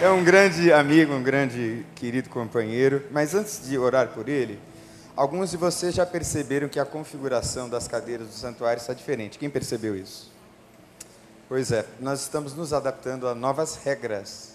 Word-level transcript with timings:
É 0.00 0.08
um 0.08 0.22
grande 0.22 0.72
amigo, 0.72 1.12
um 1.12 1.22
grande 1.24 1.84
querido 1.96 2.28
companheiro. 2.28 3.04
Mas 3.10 3.34
antes 3.34 3.68
de 3.68 3.76
orar 3.76 4.06
por 4.10 4.28
ele, 4.28 4.60
alguns 5.16 5.50
de 5.50 5.56
vocês 5.56 5.92
já 5.92 6.06
perceberam 6.06 6.68
que 6.68 6.78
a 6.78 6.84
configuração 6.84 7.68
das 7.68 7.88
cadeiras 7.88 8.28
do 8.28 8.32
santuário 8.32 8.80
está 8.80 8.94
diferente. 8.94 9.40
Quem 9.40 9.50
percebeu 9.50 9.96
isso? 9.96 10.30
Pois 11.48 11.72
é, 11.72 11.84
nós 11.98 12.20
estamos 12.20 12.54
nos 12.54 12.72
adaptando 12.72 13.26
a 13.26 13.34
novas 13.34 13.74
regras 13.74 14.52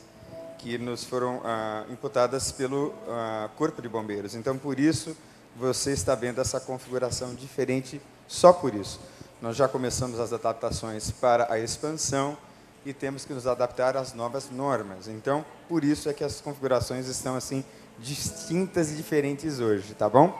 que 0.60 0.78
nos 0.78 1.04
foram 1.04 1.42
ah, 1.44 1.84
imputadas 1.90 2.50
pelo 2.54 2.94
ah, 3.10 3.50
Corpo 3.58 3.82
de 3.82 3.90
Bombeiros. 3.90 4.36
Então, 4.36 4.58
por 4.58 4.80
isso, 4.80 5.14
você 5.58 5.92
está 5.92 6.16
vendo 6.16 6.40
essa 6.40 6.58
configuração 6.58 7.36
diferente 7.36 8.00
só 8.30 8.54
por 8.54 8.74
isso. 8.74 8.98
Nós 9.42 9.58
já 9.58 9.68
começamos 9.68 10.22
as 10.22 10.32
adaptações 10.32 11.12
para 11.12 11.52
a 11.52 11.60
expansão 11.60 12.38
e 12.86 12.94
temos 12.94 13.26
que 13.26 13.34
nos 13.34 13.48
adaptar 13.48 13.96
às 13.96 14.14
novas 14.14 14.50
normas. 14.50 15.08
Então, 15.08 15.46
por 15.68 15.84
isso 15.84 16.10
é 16.10 16.14
que 16.14 16.24
as 16.24 16.42
configurações 16.42 17.08
estão 17.08 17.36
assim 17.36 17.64
distintas 18.00 18.92
e 18.92 18.96
diferentes 18.96 19.60
hoje, 19.60 19.94
tá 19.94 20.10
bom? 20.10 20.38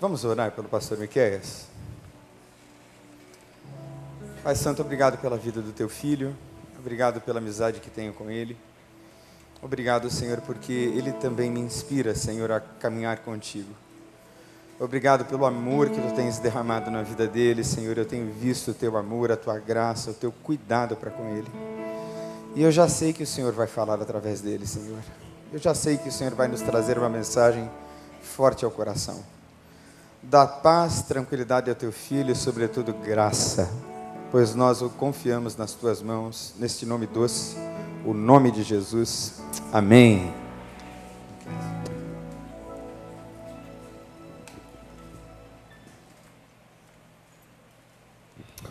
Vamos 0.00 0.24
orar 0.24 0.52
pelo 0.52 0.68
pastor 0.68 0.98
Miqueias? 0.98 1.66
Pai 4.42 4.56
Santo, 4.56 4.82
obrigado 4.82 5.18
pela 5.18 5.36
vida 5.36 5.62
do 5.62 5.72
teu 5.72 5.88
filho, 5.88 6.36
obrigado 6.78 7.20
pela 7.20 7.38
amizade 7.38 7.80
que 7.80 7.88
tenho 7.88 8.12
com 8.12 8.30
ele. 8.30 8.56
Obrigado, 9.62 10.10
Senhor, 10.10 10.40
porque 10.40 10.72
ele 10.72 11.12
também 11.12 11.48
me 11.48 11.60
inspira, 11.60 12.16
Senhor, 12.16 12.50
a 12.50 12.58
caminhar 12.58 13.18
contigo. 13.18 13.72
Obrigado 14.82 15.24
pelo 15.24 15.46
amor 15.46 15.88
que 15.90 16.00
tu 16.00 16.12
tens 16.12 16.40
derramado 16.40 16.90
na 16.90 17.04
vida 17.04 17.24
dele, 17.28 17.62
Senhor. 17.62 17.96
Eu 17.96 18.04
tenho 18.04 18.32
visto 18.32 18.72
o 18.72 18.74
teu 18.74 18.96
amor, 18.96 19.30
a 19.30 19.36
tua 19.36 19.56
graça, 19.56 20.10
o 20.10 20.14
teu 20.14 20.32
cuidado 20.32 20.96
para 20.96 21.08
com 21.08 21.28
ele. 21.28 21.46
E 22.56 22.64
eu 22.64 22.72
já 22.72 22.88
sei 22.88 23.12
que 23.12 23.22
o 23.22 23.26
Senhor 23.26 23.52
vai 23.52 23.68
falar 23.68 24.02
através 24.02 24.40
dele, 24.40 24.66
Senhor. 24.66 24.98
Eu 25.52 25.60
já 25.60 25.72
sei 25.72 25.96
que 25.96 26.08
o 26.08 26.12
Senhor 26.12 26.34
vai 26.34 26.48
nos 26.48 26.62
trazer 26.62 26.98
uma 26.98 27.08
mensagem 27.08 27.70
forte 28.22 28.64
ao 28.64 28.72
coração. 28.72 29.20
Dá 30.20 30.48
paz, 30.48 31.02
tranquilidade 31.02 31.70
ao 31.70 31.76
teu 31.76 31.92
filho 31.92 32.32
e, 32.32 32.34
sobretudo, 32.34 32.92
graça, 32.92 33.70
pois 34.32 34.52
nós 34.52 34.82
o 34.82 34.90
confiamos 34.90 35.56
nas 35.56 35.74
tuas 35.74 36.02
mãos, 36.02 36.54
neste 36.58 36.84
nome 36.84 37.06
doce, 37.06 37.56
o 38.04 38.12
nome 38.12 38.50
de 38.50 38.64
Jesus. 38.64 39.40
Amém. 39.72 40.41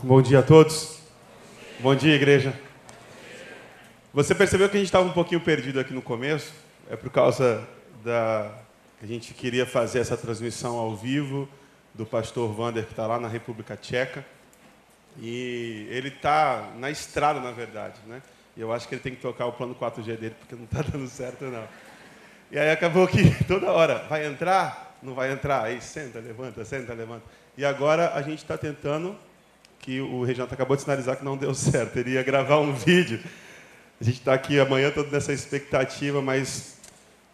Bom 0.04 0.20
dia 0.20 0.40
a 0.40 0.42
todos. 0.42 0.98
Bom 1.80 1.94
dia, 1.94 2.16
igreja. 2.16 2.60
Você 4.12 4.34
percebeu 4.34 4.68
que 4.68 4.76
a 4.76 4.80
gente 4.80 4.88
estava 4.88 5.08
um 5.08 5.14
pouquinho 5.14 5.40
perdido 5.40 5.80
aqui 5.80 5.94
no 5.94 6.02
começo? 6.02 6.52
É 6.90 6.96
por 6.96 7.12
causa 7.12 7.68
da. 8.04 8.52
A 9.00 9.06
gente 9.06 9.36
queria 9.36 9.64
fazer 9.64 10.00
essa 10.00 10.18
transmissão 10.18 10.76
ao 10.80 10.96
vivo 10.96 11.48
do 11.94 12.04
pastor 12.04 12.52
Vander, 12.52 12.86
que 12.86 12.94
está 12.94 13.06
lá 13.06 13.20
na 13.20 13.28
República 13.28 13.78
Tcheca. 13.78 14.26
E 15.20 15.86
ele 15.92 16.08
está 16.08 16.72
na 16.80 16.90
estrada, 16.90 17.40
na 17.40 17.52
verdade, 17.52 18.00
né? 18.08 18.24
E 18.58 18.62
eu 18.62 18.74
acho 18.74 18.88
que 18.88 18.96
ele 18.96 19.04
tem 19.04 19.14
que 19.14 19.22
tocar 19.22 19.46
o 19.46 19.54
plano 19.54 19.76
4G 19.76 20.18
dele, 20.18 20.36
porque 20.40 20.56
não 20.56 20.64
está 20.64 20.82
dando 20.92 21.08
certo, 21.08 21.46
não. 21.46 21.68
E 22.50 22.58
aí 22.58 22.72
acabou 22.72 23.08
que 23.08 23.36
toda 23.46 23.72
hora, 23.72 24.00
vai 24.10 24.26
entrar? 24.26 24.98
Não 25.04 25.14
vai 25.14 25.32
entrar? 25.32 25.66
Aí 25.66 25.80
senta, 25.80 26.18
levanta, 26.18 26.66
senta, 26.66 26.92
levanta. 26.92 27.24
E 27.56 27.64
agora 27.64 28.16
a 28.16 28.22
gente 28.24 28.40
está 28.40 28.58
tentando 28.58 29.16
que 29.82 30.00
o 30.00 30.24
Reginaldo 30.24 30.54
acabou 30.54 30.76
de 30.76 30.84
sinalizar 30.84 31.18
que 31.18 31.26
não 31.26 31.36
deu 31.36 31.54
certo. 31.56 31.98
Ele 31.98 32.12
ia 32.12 32.24
gravar 32.24 32.60
um 32.60 32.74
vídeo. 32.74 33.20
A 34.00 34.04
gente 34.04 34.20
está 34.20 34.34
aqui 34.34 34.60
amanhã 34.60 34.92
todo 34.92 35.12
nessa 35.12 35.34
expectativa, 35.34 36.22
mas 36.22 36.78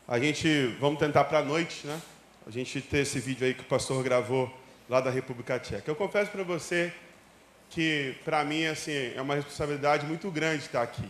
a 0.08 0.18
gente 0.20 0.76
vamos 0.80 1.00
tentar 1.00 1.26
para 1.26 1.40
a 1.40 1.44
noite, 1.44 1.86
né? 1.86 2.02
A 2.46 2.52
gente 2.52 2.82
ter 2.82 3.00
esse 3.00 3.20
vídeo 3.20 3.46
aí 3.46 3.54
que 3.54 3.62
o 3.62 3.66
pastor 3.66 4.02
gravou 4.04 4.52
lá 4.90 5.02
da 5.02 5.10
República 5.10 5.60
Tcheca. 5.60 5.90
Eu 5.90 5.96
confesso 5.96 6.32
para 6.32 6.44
você 6.44 6.94
que 7.70 8.16
para 8.24 8.44
mim 8.46 8.66
assim 8.66 9.12
é 9.16 9.22
uma 9.22 9.36
responsabilidade 9.36 10.06
muito 10.06 10.32
grande 10.32 10.64
estar 10.64 10.82
aqui. 10.82 11.10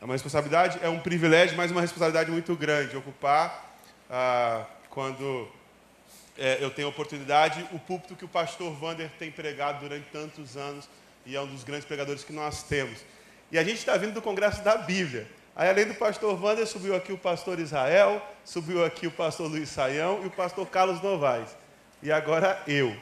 É 0.00 0.04
uma 0.04 0.14
responsabilidade, 0.14 0.78
é 0.82 0.88
um 0.88 1.00
privilégio, 1.00 1.56
mas 1.56 1.70
uma 1.70 1.80
responsabilidade 1.80 2.30
muito 2.30 2.54
grande 2.56 2.96
ocupar 2.96 3.76
ah, 4.10 4.64
quando 4.90 5.48
é, 6.38 6.58
eu 6.60 6.70
tenho 6.70 6.88
a 6.88 6.90
oportunidade, 6.90 7.66
o 7.72 7.78
púlpito 7.78 8.16
que 8.16 8.24
o 8.24 8.28
pastor 8.28 8.72
Vander 8.72 9.10
tem 9.18 9.30
pregado 9.30 9.80
durante 9.80 10.06
tantos 10.10 10.56
anos 10.56 10.88
e 11.26 11.36
é 11.36 11.40
um 11.40 11.46
dos 11.46 11.64
grandes 11.64 11.84
pregadores 11.84 12.24
que 12.24 12.32
nós 12.32 12.62
temos. 12.62 12.98
E 13.50 13.58
a 13.58 13.64
gente 13.64 13.78
está 13.78 13.96
vindo 13.96 14.14
do 14.14 14.22
Congresso 14.22 14.62
da 14.62 14.76
Bíblia. 14.76 15.26
Aí, 15.54 15.68
além 15.68 15.86
do 15.86 15.94
pastor 15.94 16.34
Vander, 16.36 16.66
subiu 16.66 16.96
aqui 16.96 17.12
o 17.12 17.18
pastor 17.18 17.58
Israel, 17.58 18.26
subiu 18.44 18.84
aqui 18.84 19.06
o 19.06 19.10
pastor 19.10 19.50
Luiz 19.50 19.68
Saião 19.68 20.22
e 20.22 20.26
o 20.26 20.30
pastor 20.30 20.66
Carlos 20.66 21.02
Novaes. 21.02 21.50
E 22.02 22.10
agora 22.10 22.60
eu. 22.66 22.96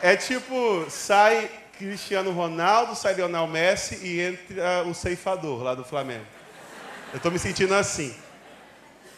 É 0.00 0.16
tipo, 0.16 0.86
sai 0.88 1.50
Cristiano 1.76 2.30
Ronaldo, 2.32 2.94
sai 2.94 3.12
Lionel 3.12 3.46
Messi 3.46 3.96
e 4.02 4.20
entra 4.20 4.82
o 4.84 4.94
ceifador 4.94 5.62
lá 5.62 5.74
do 5.74 5.84
Flamengo. 5.84 6.24
Eu 7.12 7.18
estou 7.18 7.30
me 7.30 7.38
sentindo 7.38 7.74
assim. 7.74 8.14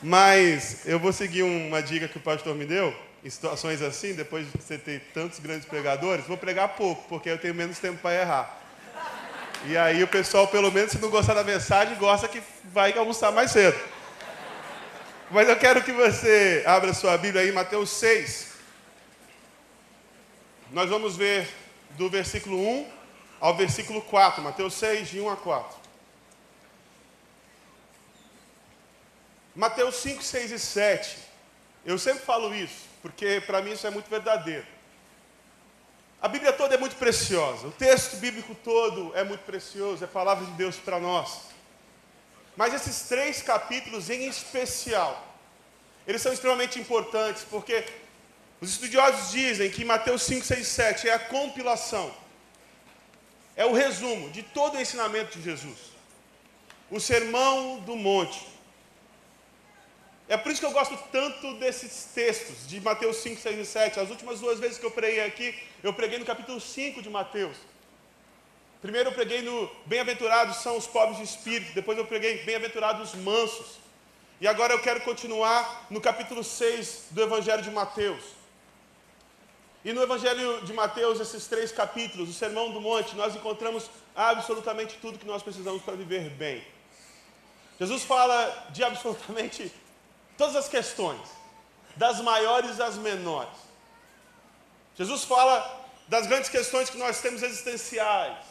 Mas 0.02 0.84
eu 0.84 0.98
vou 0.98 1.12
seguir 1.12 1.42
uma 1.42 1.80
dica 1.80 2.08
que 2.08 2.16
o 2.16 2.20
pastor 2.20 2.54
me 2.54 2.64
deu. 2.64 2.94
Em 3.24 3.30
situações 3.30 3.80
assim, 3.80 4.14
depois 4.14 4.44
de 4.50 4.58
você 4.58 4.76
ter 4.76 5.00
tantos 5.14 5.38
grandes 5.38 5.64
pregadores, 5.64 6.26
vou 6.26 6.36
pregar 6.36 6.70
pouco, 6.70 7.04
porque 7.08 7.30
eu 7.30 7.38
tenho 7.38 7.54
menos 7.54 7.78
tempo 7.78 7.98
para 7.98 8.20
errar. 8.20 8.58
E 9.64 9.76
aí 9.76 10.02
o 10.02 10.08
pessoal, 10.08 10.48
pelo 10.48 10.72
menos, 10.72 10.90
se 10.90 10.98
não 10.98 11.08
gostar 11.08 11.34
da 11.34 11.44
mensagem, 11.44 11.94
gosta 11.96 12.26
que 12.26 12.42
vai 12.64 12.92
almoçar 12.98 13.30
mais 13.30 13.52
cedo. 13.52 13.78
Mas 15.30 15.48
eu 15.48 15.56
quero 15.56 15.82
que 15.82 15.92
você 15.92 16.64
abra 16.66 16.92
sua 16.92 17.16
Bíblia 17.16 17.42
aí, 17.42 17.52
Mateus 17.52 17.90
6. 17.90 18.48
Nós 20.72 20.90
vamos 20.90 21.16
ver 21.16 21.48
do 21.90 22.10
versículo 22.10 22.58
1 22.58 22.86
ao 23.40 23.56
versículo 23.56 24.02
4. 24.02 24.42
Mateus 24.42 24.74
6, 24.74 25.10
de 25.10 25.20
1 25.20 25.30
a 25.30 25.36
4. 25.36 25.81
Mateus 29.54 29.96
5, 29.96 30.22
6 30.22 30.50
e 30.50 30.58
7. 30.58 31.18
Eu 31.84 31.98
sempre 31.98 32.24
falo 32.24 32.54
isso, 32.54 32.86
porque 33.02 33.42
para 33.46 33.60
mim 33.60 33.72
isso 33.72 33.86
é 33.86 33.90
muito 33.90 34.08
verdadeiro. 34.08 34.66
A 36.20 36.28
Bíblia 36.28 36.52
toda 36.52 36.76
é 36.76 36.78
muito 36.78 36.94
preciosa, 36.96 37.66
o 37.66 37.72
texto 37.72 38.16
bíblico 38.18 38.54
todo 38.54 39.10
é 39.16 39.24
muito 39.24 39.40
precioso, 39.40 40.04
é 40.04 40.06
palavra 40.06 40.46
de 40.46 40.52
Deus 40.52 40.76
para 40.76 41.00
nós. 41.00 41.48
Mas 42.56 42.72
esses 42.72 43.08
três 43.08 43.42
capítulos 43.42 44.08
em 44.08 44.28
especial, 44.28 45.26
eles 46.06 46.22
são 46.22 46.32
extremamente 46.32 46.78
importantes, 46.78 47.44
porque 47.50 47.84
os 48.60 48.70
estudiosos 48.70 49.32
dizem 49.32 49.68
que 49.68 49.84
Mateus 49.84 50.22
5, 50.22 50.46
6 50.46 50.60
e 50.60 50.64
7 50.64 51.08
é 51.08 51.14
a 51.14 51.18
compilação, 51.18 52.14
é 53.56 53.66
o 53.66 53.72
resumo 53.72 54.30
de 54.30 54.44
todo 54.44 54.76
o 54.76 54.80
ensinamento 54.80 55.36
de 55.36 55.42
Jesus. 55.42 55.78
O 56.88 57.00
sermão 57.00 57.80
do 57.80 57.96
monte. 57.96 58.46
É 60.28 60.36
por 60.36 60.50
isso 60.50 60.60
que 60.60 60.66
eu 60.66 60.72
gosto 60.72 60.96
tanto 61.10 61.54
desses 61.54 62.10
textos 62.14 62.66
de 62.66 62.80
Mateus 62.80 63.16
5, 63.18 63.40
6 63.40 63.58
e 63.58 63.64
7. 63.64 64.00
As 64.00 64.10
últimas 64.10 64.40
duas 64.40 64.58
vezes 64.58 64.78
que 64.78 64.86
eu 64.86 64.90
preguei 64.90 65.24
aqui, 65.24 65.54
eu 65.82 65.92
preguei 65.92 66.18
no 66.18 66.24
capítulo 66.24 66.60
5 66.60 67.02
de 67.02 67.10
Mateus. 67.10 67.56
Primeiro 68.80 69.10
eu 69.10 69.14
preguei 69.14 69.42
no 69.42 69.70
Bem-aventurados 69.86 70.56
são 70.56 70.76
os 70.76 70.86
pobres 70.86 71.18
de 71.18 71.24
espírito, 71.24 71.72
depois 71.72 71.98
eu 71.98 72.04
preguei 72.04 72.42
Bem-aventurados 72.44 73.14
mansos. 73.14 73.78
E 74.40 74.48
agora 74.48 74.72
eu 74.72 74.80
quero 74.80 75.00
continuar 75.02 75.86
no 75.88 76.00
capítulo 76.00 76.42
6 76.42 77.08
do 77.10 77.22
Evangelho 77.22 77.62
de 77.62 77.70
Mateus. 77.70 78.22
E 79.84 79.92
no 79.92 80.02
Evangelho 80.02 80.64
de 80.64 80.72
Mateus, 80.72 81.20
esses 81.20 81.46
três 81.46 81.72
capítulos, 81.72 82.28
o 82.28 82.32
Sermão 82.32 82.72
do 82.72 82.80
Monte, 82.80 83.16
nós 83.16 83.34
encontramos 83.34 83.90
absolutamente 84.14 84.96
tudo 85.00 85.18
que 85.18 85.26
nós 85.26 85.42
precisamos 85.42 85.82
para 85.82 85.94
viver 85.94 86.30
bem. 86.30 86.64
Jesus 87.78 88.04
fala 88.04 88.68
de 88.70 88.84
absolutamente 88.84 89.72
todas 90.42 90.56
as 90.56 90.68
questões, 90.68 91.20
das 91.94 92.20
maiores 92.20 92.80
às 92.80 92.96
menores. 92.96 93.58
Jesus 94.96 95.22
fala 95.22 95.54
das 96.08 96.26
grandes 96.26 96.50
questões 96.50 96.90
que 96.90 96.98
nós 96.98 97.20
temos 97.20 97.44
existenciais, 97.44 98.44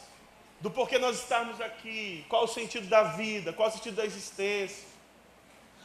do 0.62 0.72
porquê 0.72 0.98
nós 0.98 1.18
estamos 1.18 1.60
aqui, 1.60 2.26
qual 2.30 2.46
o 2.46 2.48
sentido 2.48 2.88
da 2.88 3.04
vida, 3.04 3.52
qual 3.52 3.68
o 3.68 3.72
sentido 3.74 3.96
da 3.98 4.06
existência. 4.06 4.88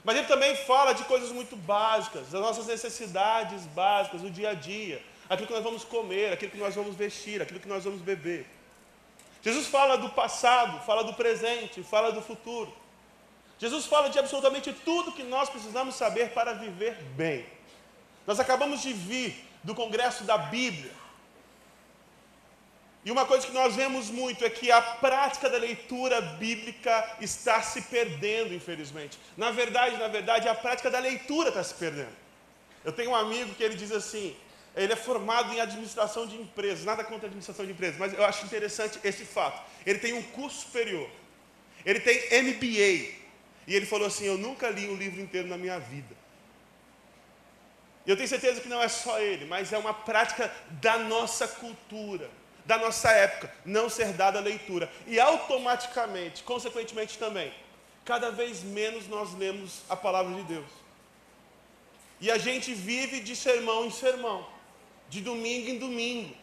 Mas 0.04 0.16
ele 0.16 0.28
também 0.28 0.54
fala 0.54 0.92
de 0.92 1.02
coisas 1.04 1.32
muito 1.32 1.56
básicas, 1.56 2.28
das 2.28 2.40
nossas 2.40 2.68
necessidades 2.68 3.62
básicas, 3.66 4.20
do 4.20 4.30
dia 4.30 4.50
a 4.50 4.54
dia, 4.54 5.02
aquilo 5.28 5.48
que 5.48 5.54
nós 5.54 5.64
vamos 5.64 5.82
comer, 5.82 6.32
aquilo 6.32 6.52
que 6.52 6.58
nós 6.58 6.72
vamos 6.72 6.94
vestir, 6.94 7.42
aquilo 7.42 7.58
que 7.58 7.68
nós 7.68 7.82
vamos 7.82 8.00
beber. 8.00 8.46
Jesus 9.42 9.66
fala 9.66 9.98
do 9.98 10.10
passado, 10.10 10.86
fala 10.86 11.02
do 11.02 11.14
presente, 11.14 11.82
fala 11.82 12.12
do 12.12 12.22
futuro. 12.22 12.72
Jesus 13.58 13.86
fala 13.86 14.10
de 14.10 14.18
absolutamente 14.18 14.72
tudo 14.72 15.12
que 15.12 15.22
nós 15.22 15.48
precisamos 15.48 15.94
saber 15.94 16.30
para 16.30 16.52
viver 16.52 16.94
bem. 17.16 17.46
Nós 18.26 18.38
acabamos 18.38 18.82
de 18.82 18.92
vir 18.92 19.34
do 19.62 19.74
congresso 19.74 20.24
da 20.24 20.36
Bíblia. 20.36 20.92
E 23.04 23.10
uma 23.10 23.24
coisa 23.24 23.46
que 23.46 23.52
nós 23.52 23.76
vemos 23.76 24.10
muito 24.10 24.44
é 24.44 24.50
que 24.50 24.70
a 24.70 24.82
prática 24.82 25.48
da 25.48 25.58
leitura 25.58 26.20
bíblica 26.20 27.16
está 27.20 27.62
se 27.62 27.82
perdendo, 27.82 28.52
infelizmente. 28.52 29.16
Na 29.36 29.52
verdade, 29.52 29.96
na 29.96 30.08
verdade, 30.08 30.48
a 30.48 30.54
prática 30.54 30.90
da 30.90 30.98
leitura 30.98 31.50
está 31.50 31.62
se 31.62 31.74
perdendo. 31.74 32.16
Eu 32.84 32.92
tenho 32.92 33.10
um 33.10 33.14
amigo 33.14 33.54
que 33.54 33.62
ele 33.62 33.76
diz 33.76 33.92
assim: 33.92 34.36
ele 34.74 34.92
é 34.92 34.96
formado 34.96 35.54
em 35.54 35.60
administração 35.60 36.26
de 36.26 36.36
empresas, 36.36 36.84
nada 36.84 37.04
contra 37.04 37.26
administração 37.26 37.64
de 37.64 37.72
empresas, 37.72 37.96
mas 37.96 38.12
eu 38.12 38.24
acho 38.24 38.44
interessante 38.44 38.98
esse 39.02 39.24
fato. 39.24 39.62
Ele 39.86 40.00
tem 40.00 40.12
um 40.12 40.22
curso 40.22 40.62
superior, 40.62 41.08
ele 41.84 42.00
tem 42.00 42.16
MBA, 42.42 43.25
e 43.66 43.74
ele 43.74 43.86
falou 43.86 44.06
assim: 44.06 44.24
Eu 44.24 44.38
nunca 44.38 44.68
li 44.68 44.88
um 44.88 44.94
livro 44.94 45.20
inteiro 45.20 45.48
na 45.48 45.56
minha 45.56 45.78
vida. 45.78 46.14
E 48.06 48.10
eu 48.10 48.16
tenho 48.16 48.28
certeza 48.28 48.60
que 48.60 48.68
não 48.68 48.82
é 48.82 48.88
só 48.88 49.18
ele, 49.20 49.46
mas 49.46 49.72
é 49.72 49.78
uma 49.78 49.92
prática 49.92 50.52
da 50.70 50.96
nossa 50.96 51.48
cultura, 51.48 52.30
da 52.64 52.78
nossa 52.78 53.10
época, 53.10 53.52
não 53.64 53.88
ser 53.88 54.12
dada 54.12 54.38
a 54.38 54.42
leitura. 54.42 54.90
E 55.06 55.18
automaticamente, 55.18 56.44
consequentemente 56.44 57.18
também, 57.18 57.52
cada 58.04 58.30
vez 58.30 58.62
menos 58.62 59.08
nós 59.08 59.34
lemos 59.34 59.82
a 59.88 59.96
palavra 59.96 60.32
de 60.36 60.42
Deus. 60.44 60.70
E 62.20 62.30
a 62.30 62.38
gente 62.38 62.72
vive 62.72 63.20
de 63.20 63.34
sermão 63.34 63.84
em 63.84 63.90
sermão 63.90 64.46
de 65.08 65.20
domingo 65.20 65.70
em 65.70 65.78
domingo. 65.78 66.34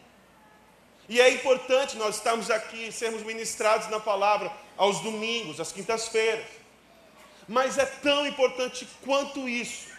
E 1.08 1.20
é 1.20 1.28
importante 1.30 1.96
nós 1.96 2.16
estarmos 2.16 2.50
aqui, 2.50 2.90
sermos 2.90 3.22
ministrados 3.22 3.88
na 3.88 4.00
palavra 4.00 4.50
aos 4.76 5.00
domingos, 5.00 5.60
às 5.60 5.70
quintas-feiras. 5.70 6.46
Mas 7.48 7.78
é 7.78 7.84
tão 7.84 8.26
importante 8.26 8.88
quanto 9.04 9.48
isso, 9.48 9.92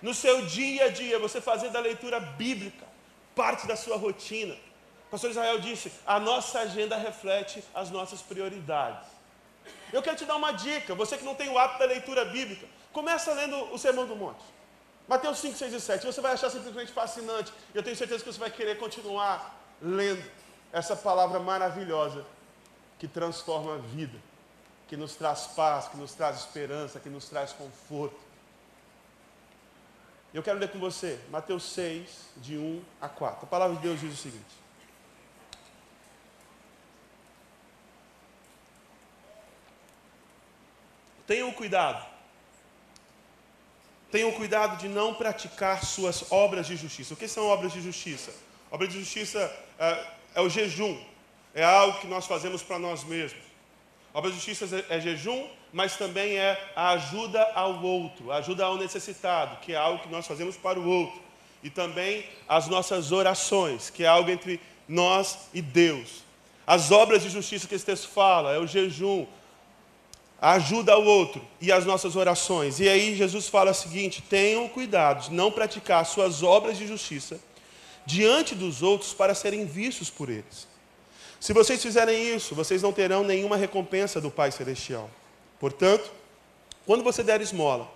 no 0.00 0.14
seu 0.14 0.46
dia 0.46 0.86
a 0.86 0.88
dia, 0.88 1.18
você 1.18 1.40
fazer 1.40 1.70
da 1.70 1.80
leitura 1.80 2.20
bíblica 2.20 2.86
parte 3.34 3.66
da 3.66 3.76
sua 3.76 3.96
rotina. 3.96 4.54
O 5.06 5.10
pastor 5.10 5.30
Israel 5.30 5.58
disse: 5.58 5.92
a 6.06 6.18
nossa 6.18 6.60
agenda 6.60 6.96
reflete 6.96 7.62
as 7.74 7.90
nossas 7.90 8.22
prioridades. 8.22 9.08
Eu 9.92 10.02
quero 10.02 10.16
te 10.16 10.24
dar 10.24 10.36
uma 10.36 10.52
dica, 10.52 10.94
você 10.94 11.16
que 11.16 11.24
não 11.24 11.34
tem 11.34 11.48
o 11.48 11.58
hábito 11.58 11.80
da 11.80 11.86
leitura 11.86 12.24
bíblica, 12.24 12.66
começa 12.92 13.32
lendo 13.32 13.56
o 13.72 13.78
Sermão 13.78 14.06
do 14.06 14.16
Monte. 14.16 14.42
Mateus 15.08 15.38
5, 15.38 15.56
6 15.56 15.72
e 15.72 15.80
7. 15.80 16.06
Você 16.06 16.20
vai 16.20 16.32
achar 16.32 16.50
simplesmente 16.50 16.92
fascinante. 16.92 17.52
Eu 17.72 17.82
tenho 17.82 17.94
certeza 17.94 18.24
que 18.24 18.32
você 18.32 18.40
vai 18.40 18.50
querer 18.50 18.78
continuar 18.78 19.56
lendo 19.80 20.24
essa 20.72 20.96
palavra 20.96 21.38
maravilhosa 21.38 22.24
que 22.98 23.06
transforma 23.06 23.74
a 23.74 23.78
vida, 23.78 24.18
que 24.88 24.96
nos 24.96 25.14
traz 25.16 25.46
paz, 25.48 25.88
que 25.88 25.96
nos 25.96 26.14
traz 26.14 26.38
esperança, 26.38 27.00
que 27.00 27.08
nos 27.08 27.28
traz 27.28 27.52
conforto. 27.52 28.18
Eu 30.32 30.42
quero 30.42 30.58
ler 30.58 30.70
com 30.70 30.78
você 30.78 31.18
Mateus 31.30 31.64
6, 31.72 32.08
de 32.36 32.56
1 32.56 32.82
a 33.00 33.08
4. 33.08 33.44
A 33.44 33.48
palavra 33.48 33.76
de 33.76 33.82
Deus 33.82 34.00
diz 34.00 34.12
o 34.12 34.16
seguinte: 34.16 34.44
Tenham 41.26 41.52
cuidado 41.52 42.16
Tenham 44.10 44.30
cuidado 44.32 44.78
de 44.78 44.88
não 44.88 45.14
praticar 45.14 45.84
suas 45.84 46.30
obras 46.30 46.66
de 46.66 46.76
justiça. 46.76 47.14
O 47.14 47.16
que 47.16 47.26
são 47.26 47.46
obras 47.48 47.72
de 47.72 47.80
justiça? 47.80 48.32
Obra 48.70 48.86
de 48.86 48.98
justiça 48.98 49.38
é, 49.78 50.06
é 50.36 50.40
o 50.40 50.48
jejum, 50.48 50.98
é 51.54 51.64
algo 51.64 51.98
que 52.00 52.06
nós 52.06 52.26
fazemos 52.26 52.62
para 52.62 52.78
nós 52.78 53.04
mesmos. 53.04 53.45
Obra 54.16 54.30
de 54.30 54.36
justiça 54.36 54.64
é, 54.88 54.96
é 54.96 54.98
jejum, 54.98 55.46
mas 55.70 55.98
também 55.98 56.38
é 56.38 56.58
a 56.74 56.92
ajuda 56.92 57.52
ao 57.54 57.82
outro, 57.82 58.32
a 58.32 58.36
ajuda 58.36 58.64
ao 58.64 58.78
necessitado, 58.78 59.58
que 59.60 59.74
é 59.74 59.76
algo 59.76 60.02
que 60.02 60.08
nós 60.08 60.26
fazemos 60.26 60.56
para 60.56 60.80
o 60.80 60.88
outro. 60.88 61.20
E 61.62 61.68
também 61.68 62.24
as 62.48 62.66
nossas 62.66 63.12
orações, 63.12 63.90
que 63.90 64.04
é 64.04 64.06
algo 64.06 64.30
entre 64.30 64.58
nós 64.88 65.50
e 65.52 65.60
Deus. 65.60 66.24
As 66.66 66.90
obras 66.90 67.24
de 67.24 67.28
justiça 67.28 67.68
que 67.68 67.74
esse 67.74 67.84
texto 67.84 68.08
fala 68.08 68.54
é 68.54 68.58
o 68.58 68.66
jejum, 68.66 69.26
a 70.40 70.52
ajuda 70.52 70.94
ao 70.94 71.04
outro 71.04 71.46
e 71.60 71.70
as 71.70 71.84
nossas 71.84 72.16
orações. 72.16 72.80
E 72.80 72.88
aí 72.88 73.14
Jesus 73.14 73.50
fala 73.50 73.72
o 73.72 73.74
seguinte: 73.74 74.22
tenham 74.22 74.66
cuidado 74.66 75.28
de 75.28 75.34
não 75.34 75.52
praticar 75.52 76.06
suas 76.06 76.42
obras 76.42 76.78
de 76.78 76.86
justiça 76.86 77.38
diante 78.06 78.54
dos 78.54 78.82
outros 78.82 79.12
para 79.12 79.34
serem 79.34 79.66
vistos 79.66 80.08
por 80.08 80.30
eles. 80.30 80.66
Se 81.40 81.52
vocês 81.52 81.82
fizerem 81.82 82.34
isso, 82.34 82.54
vocês 82.54 82.82
não 82.82 82.92
terão 82.92 83.22
nenhuma 83.22 83.56
recompensa 83.56 84.20
do 84.20 84.30
Pai 84.30 84.50
Celestial. 84.50 85.10
Portanto, 85.60 86.10
quando 86.84 87.04
você 87.04 87.22
der 87.22 87.40
esmola, 87.40 87.90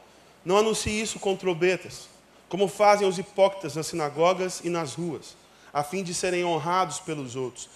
não 0.45 0.57
anuncie 0.57 1.01
isso 1.01 1.19
com 1.19 1.37
trombetas, 1.37 2.09
como 2.49 2.69
fazem 2.69 3.07
os 3.07 3.19
hipócritas 3.19 3.77
nas 3.77 3.87
sinagogas 3.87 4.61
e 4.65 4.69
nas 4.69 4.95
ruas, 4.95 5.37
a 5.73 5.83
fim 5.83 6.03
de 6.03 6.13
serem 6.13 6.45
honrados 6.45 6.99
pelos 6.99 7.37
outros. 7.37 7.69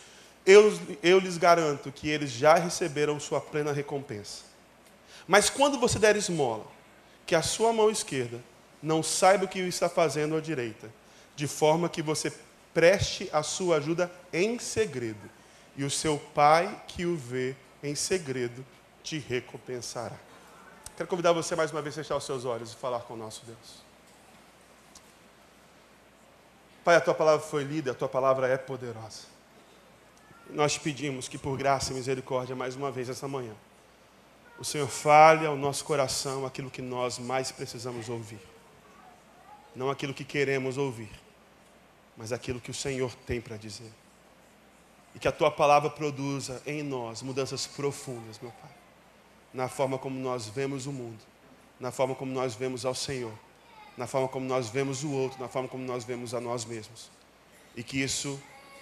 Eu, 0.44 0.76
eu 1.02 1.18
lhes 1.18 1.38
garanto 1.38 1.92
que 1.92 2.08
eles 2.08 2.30
já 2.30 2.54
receberam 2.54 3.18
sua 3.20 3.40
plena 3.40 3.72
recompensa. 3.72 4.42
Mas 5.26 5.48
quando 5.48 5.78
você 5.78 5.98
der 5.98 6.16
esmola, 6.16 6.66
que 7.24 7.34
a 7.34 7.42
sua 7.42 7.72
mão 7.72 7.90
esquerda 7.90 8.42
não 8.82 9.02
saiba 9.02 9.46
o 9.46 9.48
que 9.48 9.60
está 9.60 9.88
fazendo 9.88 10.36
à 10.36 10.40
direita, 10.40 10.92
de 11.34 11.46
forma 11.46 11.88
que 11.88 12.02
você 12.02 12.32
preste 12.74 13.30
a 13.32 13.42
sua 13.42 13.76
ajuda 13.76 14.10
em 14.32 14.58
segredo, 14.58 15.30
e 15.76 15.84
o 15.84 15.90
seu 15.90 16.18
pai 16.18 16.82
que 16.86 17.04
o 17.04 17.16
vê 17.16 17.56
em 17.82 17.94
segredo 17.94 18.64
te 19.02 19.18
recompensará. 19.18 20.16
Quero 20.96 21.08
convidar 21.08 21.32
você 21.32 21.56
mais 21.56 21.72
uma 21.72 21.82
vez 21.82 21.94
a 21.94 22.02
fechar 22.02 22.16
os 22.16 22.24
seus 22.24 22.44
olhos 22.44 22.72
e 22.72 22.76
falar 22.76 23.00
com 23.00 23.14
o 23.14 23.16
nosso 23.16 23.44
Deus. 23.44 23.84
Pai, 26.84 26.96
a 26.96 27.00
tua 27.00 27.14
palavra 27.14 27.44
foi 27.44 27.64
lida, 27.64 27.90
a 27.90 27.94
tua 27.94 28.08
palavra 28.08 28.46
é 28.46 28.56
poderosa. 28.56 29.26
Nós 30.50 30.78
pedimos 30.78 31.26
que 31.26 31.38
por 31.38 31.56
graça 31.56 31.92
e 31.92 31.94
misericórdia, 31.94 32.54
mais 32.54 32.76
uma 32.76 32.90
vez 32.90 33.08
essa 33.08 33.26
manhã, 33.26 33.54
o 34.58 34.64
Senhor 34.64 34.88
fale 34.88 35.46
ao 35.46 35.56
nosso 35.56 35.84
coração 35.84 36.46
aquilo 36.46 36.70
que 36.70 36.82
nós 36.82 37.18
mais 37.18 37.50
precisamos 37.50 38.08
ouvir. 38.08 38.40
Não 39.74 39.90
aquilo 39.90 40.14
que 40.14 40.24
queremos 40.24 40.78
ouvir, 40.78 41.10
mas 42.16 42.32
aquilo 42.32 42.60
que 42.60 42.70
o 42.70 42.74
Senhor 42.74 43.12
tem 43.26 43.40
para 43.40 43.56
dizer. 43.56 43.90
E 45.14 45.18
que 45.18 45.28
a 45.28 45.32
tua 45.32 45.50
palavra 45.50 45.88
produza 45.88 46.60
em 46.66 46.82
nós 46.82 47.22
mudanças 47.22 47.66
profundas, 47.66 48.38
meu 48.40 48.50
Pai, 48.50 48.70
na 49.52 49.68
forma 49.68 49.96
como 49.98 50.18
nós 50.18 50.48
vemos 50.48 50.86
o 50.86 50.92
mundo, 50.92 51.22
na 51.78 51.90
forma 51.90 52.14
como 52.14 52.32
nós 52.32 52.54
vemos 52.54 52.84
ao 52.84 52.94
Senhor, 52.94 53.32
na 53.96 54.06
forma 54.06 54.26
como 54.28 54.46
nós 54.46 54.68
vemos 54.68 55.04
o 55.04 55.12
outro, 55.12 55.40
na 55.40 55.48
forma 55.48 55.68
como 55.68 55.84
nós 55.84 56.04
vemos 56.04 56.34
a 56.34 56.40
nós 56.40 56.64
mesmos. 56.64 57.10
E 57.76 57.82
que 57.82 58.00
isso 58.00 58.40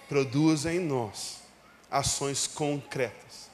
produza 0.09 0.73
em 0.73 0.79
nós 0.79 1.41
ações 1.89 2.47
concretas 2.47 3.53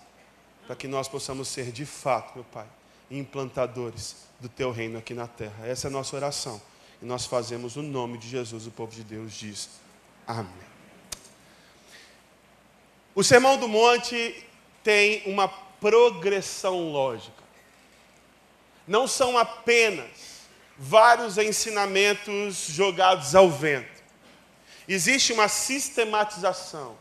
para 0.69 0.75
que 0.75 0.87
nós 0.87 1.07
possamos 1.07 1.47
ser 1.47 1.71
de 1.71 1.83
fato, 1.83 2.35
meu 2.35 2.43
Pai, 2.43 2.67
implantadores 3.09 4.17
do 4.39 4.47
teu 4.47 4.71
reino 4.71 4.99
aqui 4.99 5.15
na 5.15 5.27
terra. 5.27 5.65
Essa 5.65 5.87
é 5.87 5.89
a 5.89 5.91
nossa 5.91 6.15
oração. 6.15 6.61
E 7.01 7.05
nós 7.05 7.25
fazemos 7.25 7.75
o 7.75 7.81
nome 7.81 8.19
de 8.19 8.29
Jesus, 8.29 8.67
o 8.67 8.71
povo 8.71 8.91
de 8.91 9.03
Deus 9.03 9.33
diz: 9.33 9.67
Amém. 10.27 10.68
O 13.19 13.23
Sermão 13.23 13.57
do 13.57 13.67
Monte 13.67 14.33
tem 14.81 15.23
uma 15.25 15.49
progressão 15.49 16.89
lógica. 16.89 17.43
Não 18.87 19.09
são 19.09 19.37
apenas 19.37 20.07
vários 20.77 21.37
ensinamentos 21.37 22.67
jogados 22.69 23.35
ao 23.35 23.49
vento. 23.49 24.01
Existe 24.87 25.33
uma 25.33 25.49
sistematização 25.49 26.97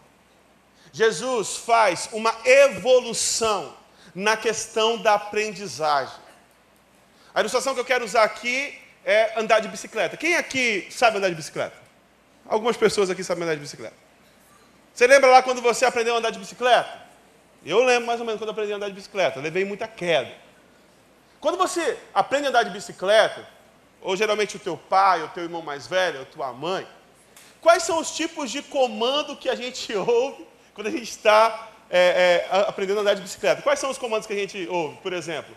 Jesus 0.93 1.57
faz 1.59 2.09
uma 2.11 2.35
evolução 2.45 3.77
na 4.13 4.37
questão 4.37 5.01
da 5.01 5.15
aprendizagem. 5.15 6.19
A 7.33 7.39
ilustração 7.39 7.75
que 7.75 7.81
eu 7.81 7.85
quero 7.85 8.05
usar 8.05 8.25
aqui 8.25 8.77
é 9.05 9.39
andar 9.39 9.61
de 9.61 9.69
bicicleta. 9.69 10.17
Quem 10.17 10.35
aqui 10.35 10.89
sabe 10.91 11.19
andar 11.19 11.29
de 11.29 11.37
bicicleta? 11.37 11.77
Algumas 12.45 12.77
pessoas 12.77 13.09
aqui 13.09 13.23
sabem 13.23 13.45
andar 13.45 13.55
de 13.55 13.61
bicicleta. 13.61 14.08
Você 14.99 15.07
lembra 15.07 15.31
lá 15.31 15.41
quando 15.45 15.63
você 15.63 15.85
aprendeu 15.85 16.17
a 16.17 16.19
andar 16.19 16.31
de 16.31 16.41
bicicleta? 16.41 16.91
Eu 17.65 17.85
lembro 17.85 18.05
mais 18.05 18.19
ou 18.19 18.27
menos 18.27 18.41
quando 18.41 18.51
aprendi 18.51 18.73
a 18.73 18.77
andar 18.77 18.89
de 18.89 18.95
bicicleta. 18.95 19.39
Levei 19.39 19.65
muita 19.65 19.87
queda. 19.87 20.33
Quando 21.39 21.57
você 21.57 21.97
aprende 22.13 22.47
a 22.47 22.49
andar 22.49 22.65
de 22.65 22.71
bicicleta, 22.71 23.49
ou 24.03 24.17
geralmente 24.17 24.57
o 24.57 24.59
teu 24.59 24.77
pai, 24.77 25.23
o 25.23 25.29
teu 25.29 25.45
irmão 25.45 25.63
mais 25.63 25.87
velho, 25.87 26.19
ou 26.19 26.27
tua 26.27 26.53
mãe, 26.53 26.85
quais 27.61 27.85
são 27.85 28.01
os 28.01 28.11
tipos 28.11 28.51
de 28.51 28.61
comando 28.61 29.37
que 29.37 29.49
a 29.49 29.55
gente 29.55 29.95
ouve 29.95 30.45
quando 30.75 30.89
a 30.89 30.91
gente 30.91 31.05
está 31.05 31.69
é, 31.89 32.45
é, 32.51 32.65
aprendendo 32.67 32.99
a 32.99 33.03
andar 33.03 33.15
de 33.15 33.23
bicicleta. 33.23 33.63
Quais 33.63 33.79
são 33.79 33.91
os 33.91 33.99
comandos 33.99 34.27
que 34.27 34.33
a 34.33 34.37
gente 34.37 34.67
ouve, 34.69 34.97
por 34.97 35.13
exemplo? 35.13 35.57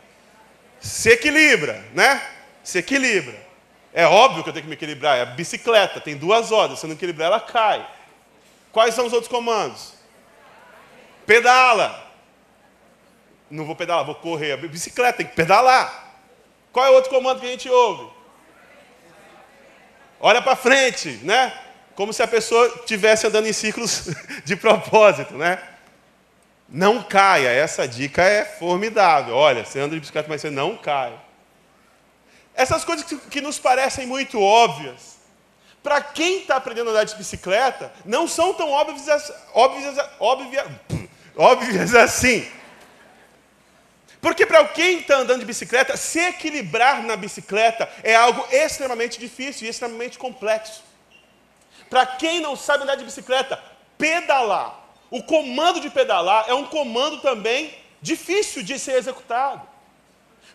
Se 0.80 1.10
equilibra, 1.10 1.84
né? 1.96 2.22
Se 2.64 2.78
equilibra. 2.78 3.36
É 3.92 4.06
óbvio 4.06 4.44
que 4.44 4.50
eu 4.50 4.54
tenho 4.54 4.66
que 4.66 4.70
me 4.70 4.76
equilibrar. 4.76 5.18
É 5.18 5.22
a 5.22 5.26
bicicleta, 5.26 6.00
tem 6.00 6.16
duas 6.16 6.52
rodas. 6.52 6.78
Se 6.78 6.86
eu 6.86 6.90
não 6.90 6.96
equilibrar, 6.96 7.26
ela 7.26 7.40
cai. 7.40 7.84
Quais 8.72 8.94
são 8.94 9.06
os 9.06 9.14
outros 9.14 9.30
comandos? 9.30 9.94
Pedala. 11.26 12.10
Não 13.50 13.66
vou 13.66 13.76
pedalar, 13.76 14.06
vou 14.06 14.16
correr. 14.16 14.54
A 14.54 14.58
bicicleta 14.58 15.18
tem 15.18 15.28
que 15.28 15.36
pedalar. 15.36 16.16
Qual 16.72 16.86
é 16.86 16.90
o 16.90 16.94
outro 16.94 17.10
comando 17.10 17.42
que 17.42 17.48
a 17.48 17.50
gente 17.50 17.70
ouve? 17.70 18.10
Olha 20.20 20.42
para 20.42 20.56
frente, 20.56 21.20
né? 21.24 21.52
como 21.96 22.14
se 22.14 22.24
a 22.24 22.28
pessoa 22.28 22.66
estivesse 22.80 23.28
andando 23.28 23.48
em 23.48 23.54
círculos 23.54 24.10
de 24.44 24.56
propósito, 24.56 25.36
né? 25.36 25.62
Não 26.68 27.04
caia, 27.04 27.50
essa 27.50 27.88
dica 27.88 28.24
é 28.24 28.44
formidável. 28.44 29.36
Olha, 29.36 29.64
você 29.64 29.80
anda 29.80 29.94
de 29.94 30.00
bicicleta, 30.00 30.30
mas 30.30 30.42
você 30.42 30.50
não 30.50 30.78
cai. 30.78 31.14
Essas 32.56 32.84
coisas 32.84 33.06
que 33.30 33.42
nos 33.42 33.60
parecem 33.60 34.08
muito 34.08 34.42
óbvias, 34.42 35.20
para 35.84 36.02
quem 36.02 36.42
está 36.42 36.58
aprendendo 36.58 36.90
a 36.90 36.92
andar 36.92 37.04
de 37.06 37.16
bicicleta, 37.16 37.92
não 38.06 38.28
são 38.28 38.54
tão 38.54 38.70
óbvias, 38.70 39.32
óbvias, 39.54 39.98
óbvias, 40.20 40.68
óbvias 41.36 41.96
assim. 41.96 42.48
Porque 44.22 44.46
para 44.46 44.64
quem 44.68 45.00
está 45.00 45.16
andando 45.16 45.40
de 45.40 45.46
bicicleta, 45.46 45.98
se 45.98 46.20
equilibrar 46.20 47.02
na 47.02 47.16
bicicleta 47.16 47.90
é 48.04 48.16
algo 48.16 48.46
extremamente 48.52 49.20
difícil 49.20 49.66
e 49.66 49.70
extremamente 49.70 50.20
complexo. 50.20 50.84
Para 51.90 52.06
quem 52.06 52.40
não 52.40 52.56
sabe 52.56 52.84
andar 52.84 52.96
de 52.96 53.04
bicicleta, 53.04 53.60
pedalar, 53.98 54.80
o 55.10 55.24
comando 55.24 55.82
de 55.82 55.90
pedalar 55.90 56.46
é 56.48 56.54
um 56.54 56.66
comando 56.66 57.20
também 57.22 57.76
difícil 58.00 58.62
de 58.62 58.78
ser 58.78 58.94
executado. 58.94 59.68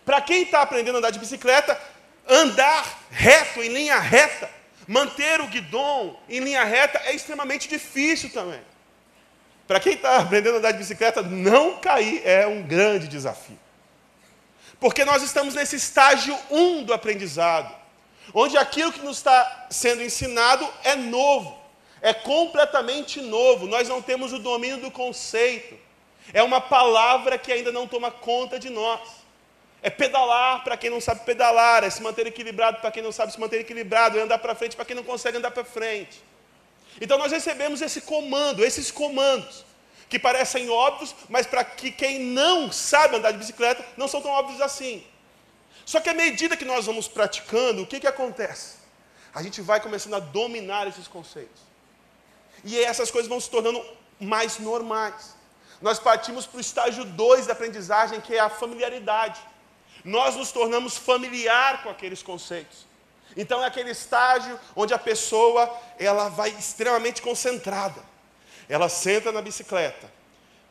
Para 0.05 0.21
quem 0.21 0.43
está 0.43 0.61
aprendendo 0.61 0.95
a 0.95 0.99
andar 0.99 1.11
de 1.11 1.19
bicicleta, 1.19 1.79
andar 2.27 3.01
reto, 3.11 3.61
em 3.61 3.67
linha 3.67 3.99
reta, 3.99 4.49
manter 4.87 5.41
o 5.41 5.47
guidão 5.47 6.17
em 6.29 6.39
linha 6.39 6.63
reta 6.63 6.99
é 7.05 7.13
extremamente 7.13 7.67
difícil 7.67 8.29
também. 8.31 8.61
Para 9.67 9.81
quem 9.81 9.93
está 9.93 10.17
aprendendo 10.17 10.55
a 10.55 10.57
andar 10.59 10.71
de 10.71 10.77
bicicleta, 10.77 11.21
não 11.21 11.77
cair 11.79 12.21
é 12.25 12.47
um 12.47 12.63
grande 12.63 13.07
desafio. 13.07 13.59
Porque 14.79 15.03
nós 15.03 15.21
estamos 15.21 15.55
nesse 15.55 15.75
estágio 15.75 16.37
1 16.49 16.57
um 16.57 16.83
do 16.83 16.93
aprendizado, 16.93 17.75
onde 18.33 18.57
aquilo 18.57 18.93
que 18.93 19.01
nos 19.01 19.17
está 19.17 19.67
sendo 19.69 20.01
ensinado 20.01 20.67
é 20.83 20.95
novo, 20.95 21.57
é 22.01 22.13
completamente 22.13 23.19
novo, 23.19 23.67
nós 23.67 23.89
não 23.89 24.01
temos 24.01 24.31
o 24.31 24.39
domínio 24.39 24.77
do 24.77 24.91
conceito, 24.91 25.75
é 26.33 26.43
uma 26.43 26.61
palavra 26.61 27.37
que 27.37 27.51
ainda 27.51 27.71
não 27.71 27.87
toma 27.87 28.11
conta 28.11 28.59
de 28.59 28.69
nós. 28.69 29.01
É 29.81 29.89
pedalar 29.89 30.63
para 30.63 30.75
quem 30.75 30.89
não 30.89 30.99
sabe 30.99 31.23
pedalar, 31.25 31.83
é 31.83 31.89
se 31.89 32.01
manter 32.01 32.25
equilibrado 32.27 32.79
para 32.79 32.91
quem 32.91 33.03
não 33.03 33.11
sabe 33.11 33.31
se 33.31 33.39
manter 33.39 33.61
equilibrado, 33.61 34.17
é 34.17 34.21
andar 34.21 34.39
para 34.39 34.55
frente 34.55 34.75
para 34.75 34.85
quem 34.85 34.95
não 34.95 35.03
consegue 35.03 35.37
andar 35.37 35.51
para 35.51 35.63
frente. 35.63 36.21
Então 36.99 37.17
nós 37.17 37.31
recebemos 37.31 37.81
esse 37.81 38.01
comando, 38.01 38.65
esses 38.65 38.89
comandos, 38.89 39.63
que 40.09 40.17
parecem 40.17 40.69
óbvios, 40.69 41.13
mas 41.29 41.45
para 41.45 41.63
que 41.63 41.91
quem 41.91 42.19
não 42.19 42.71
sabe 42.71 43.17
andar 43.17 43.31
de 43.31 43.37
bicicleta, 43.37 43.85
não 43.95 44.07
são 44.07 44.21
tão 44.21 44.31
óbvios 44.31 44.61
assim. 44.61 45.05
Só 45.85 45.99
que 45.99 46.09
à 46.09 46.13
medida 46.13 46.57
que 46.57 46.65
nós 46.65 46.85
vamos 46.85 47.07
praticando, 47.07 47.83
o 47.83 47.87
que, 47.87 47.99
que 47.99 48.07
acontece? 48.07 48.77
A 49.33 49.43
gente 49.43 49.61
vai 49.61 49.79
começando 49.79 50.15
a 50.15 50.19
dominar 50.19 50.87
esses 50.87 51.07
conceitos. 51.07 51.61
E 52.63 52.79
essas 52.79 53.11
coisas 53.11 53.29
vão 53.29 53.39
se 53.39 53.49
tornando 53.49 53.83
mais 54.19 54.57
normais. 54.59 55.35
Nós 55.81 55.99
partimos 55.99 56.45
para 56.45 56.57
o 56.57 56.61
estágio 56.61 57.05
2 57.05 57.47
da 57.47 57.53
aprendizagem, 57.53 58.19
que 58.19 58.35
é 58.35 58.39
a 58.39 58.49
familiaridade. 58.49 59.39
Nós 60.07 60.37
nos 60.37 60.53
tornamos 60.53 60.95
familiar 60.95 61.83
com 61.83 61.89
aqueles 61.89 62.23
conceitos. 62.23 62.87
Então 63.35 63.61
é 63.61 63.67
aquele 63.67 63.91
estágio 63.91 64.57
onde 64.73 64.93
a 64.93 64.97
pessoa 64.97 65.69
ela 65.99 66.29
vai 66.29 66.49
extremamente 66.49 67.21
concentrada. 67.21 68.01
Ela 68.69 68.87
senta 68.87 69.33
na 69.33 69.41
bicicleta 69.41 70.09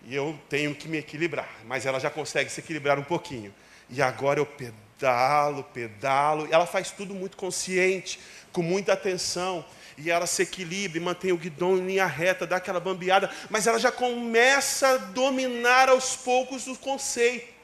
e 0.06 0.14
eu 0.14 0.38
tenho 0.48 0.74
que 0.74 0.88
me 0.88 0.96
equilibrar, 0.96 1.50
mas 1.66 1.84
ela 1.84 2.00
já 2.00 2.08
consegue 2.08 2.48
se 2.48 2.60
equilibrar 2.60 2.98
um 2.98 3.02
pouquinho. 3.02 3.54
E 3.90 4.00
agora 4.00 4.40
eu 4.40 4.46
pedalo, 4.46 5.62
pedalo. 5.64 6.48
Ela 6.50 6.64
faz 6.64 6.90
tudo 6.90 7.12
muito 7.12 7.36
consciente, 7.36 8.18
com 8.54 8.62
muita 8.62 8.94
atenção. 8.94 9.62
E 9.98 10.10
ela 10.10 10.26
se 10.26 10.42
equilibra 10.42 10.96
e 10.96 11.00
mantém 11.00 11.32
o 11.32 11.36
guidão 11.36 11.76
em 11.76 11.86
linha 11.86 12.06
reta, 12.06 12.46
dá 12.46 12.56
aquela 12.56 12.80
bambeada, 12.80 13.30
mas 13.50 13.66
ela 13.66 13.78
já 13.78 13.92
começa 13.92 14.88
a 14.88 14.96
dominar 14.96 15.90
aos 15.90 16.16
poucos 16.16 16.66
o 16.66 16.76
conceito. 16.76 17.55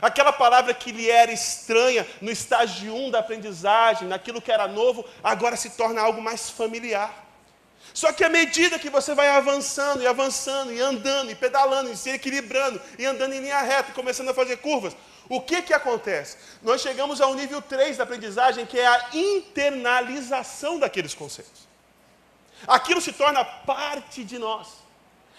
Aquela 0.00 0.32
palavra 0.32 0.72
que 0.72 0.92
lhe 0.92 1.10
era 1.10 1.32
estranha 1.32 2.06
no 2.20 2.30
estágio 2.30 2.94
1 2.94 3.10
da 3.10 3.18
aprendizagem, 3.18 4.08
naquilo 4.08 4.40
que 4.40 4.52
era 4.52 4.68
novo, 4.68 5.04
agora 5.22 5.56
se 5.56 5.70
torna 5.70 6.00
algo 6.00 6.22
mais 6.22 6.50
familiar. 6.50 7.26
Só 7.92 8.12
que 8.12 8.22
à 8.22 8.28
medida 8.28 8.78
que 8.78 8.90
você 8.90 9.14
vai 9.14 9.28
avançando 9.28 10.02
e 10.02 10.06
avançando 10.06 10.72
e 10.72 10.80
andando 10.80 11.30
e 11.30 11.34
pedalando 11.34 11.90
e 11.90 11.96
se 11.96 12.10
equilibrando 12.10 12.80
e 12.98 13.04
andando 13.04 13.32
em 13.32 13.40
linha 13.40 13.60
reta 13.60 13.90
e 13.90 13.94
começando 13.94 14.28
a 14.28 14.34
fazer 14.34 14.58
curvas, 14.58 14.94
o 15.28 15.40
que 15.40 15.62
que 15.62 15.74
acontece? 15.74 16.36
Nós 16.62 16.80
chegamos 16.80 17.20
ao 17.20 17.34
nível 17.34 17.60
3 17.60 17.96
da 17.96 18.04
aprendizagem, 18.04 18.66
que 18.66 18.78
é 18.78 18.86
a 18.86 19.08
internalização 19.12 20.78
daqueles 20.78 21.14
conceitos. 21.14 21.68
Aquilo 22.66 23.00
se 23.00 23.12
torna 23.12 23.44
parte 23.44 24.24
de 24.24 24.38
nós. 24.38 24.68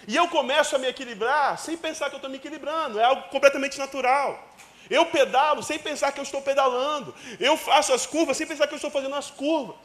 E 0.08 0.16
eu 0.16 0.28
começo 0.28 0.76
a 0.76 0.80
me 0.80 0.88
equilibrar 0.88 1.58
sem 1.58 1.76
pensar 1.76 2.10
que 2.10 2.16
eu 2.16 2.18
estou 2.18 2.30
me 2.30 2.38
equilibrando, 2.38 3.00
é 3.00 3.04
algo 3.04 3.24
completamente 3.30 3.78
natural. 3.78 4.49
Eu 4.90 5.06
pedalo 5.06 5.62
sem 5.62 5.78
pensar 5.78 6.12
que 6.12 6.20
eu 6.20 6.24
estou 6.24 6.42
pedalando. 6.42 7.14
Eu 7.40 7.56
faço 7.56 7.94
as 7.94 8.06
curvas 8.06 8.36
sem 8.38 8.48
pensar 8.48 8.68
que 8.68 8.74
eu 8.74 8.78
estou 8.78 8.92
fazendo 8.92 9.16
as 9.16 9.30
curvas. 9.30 9.76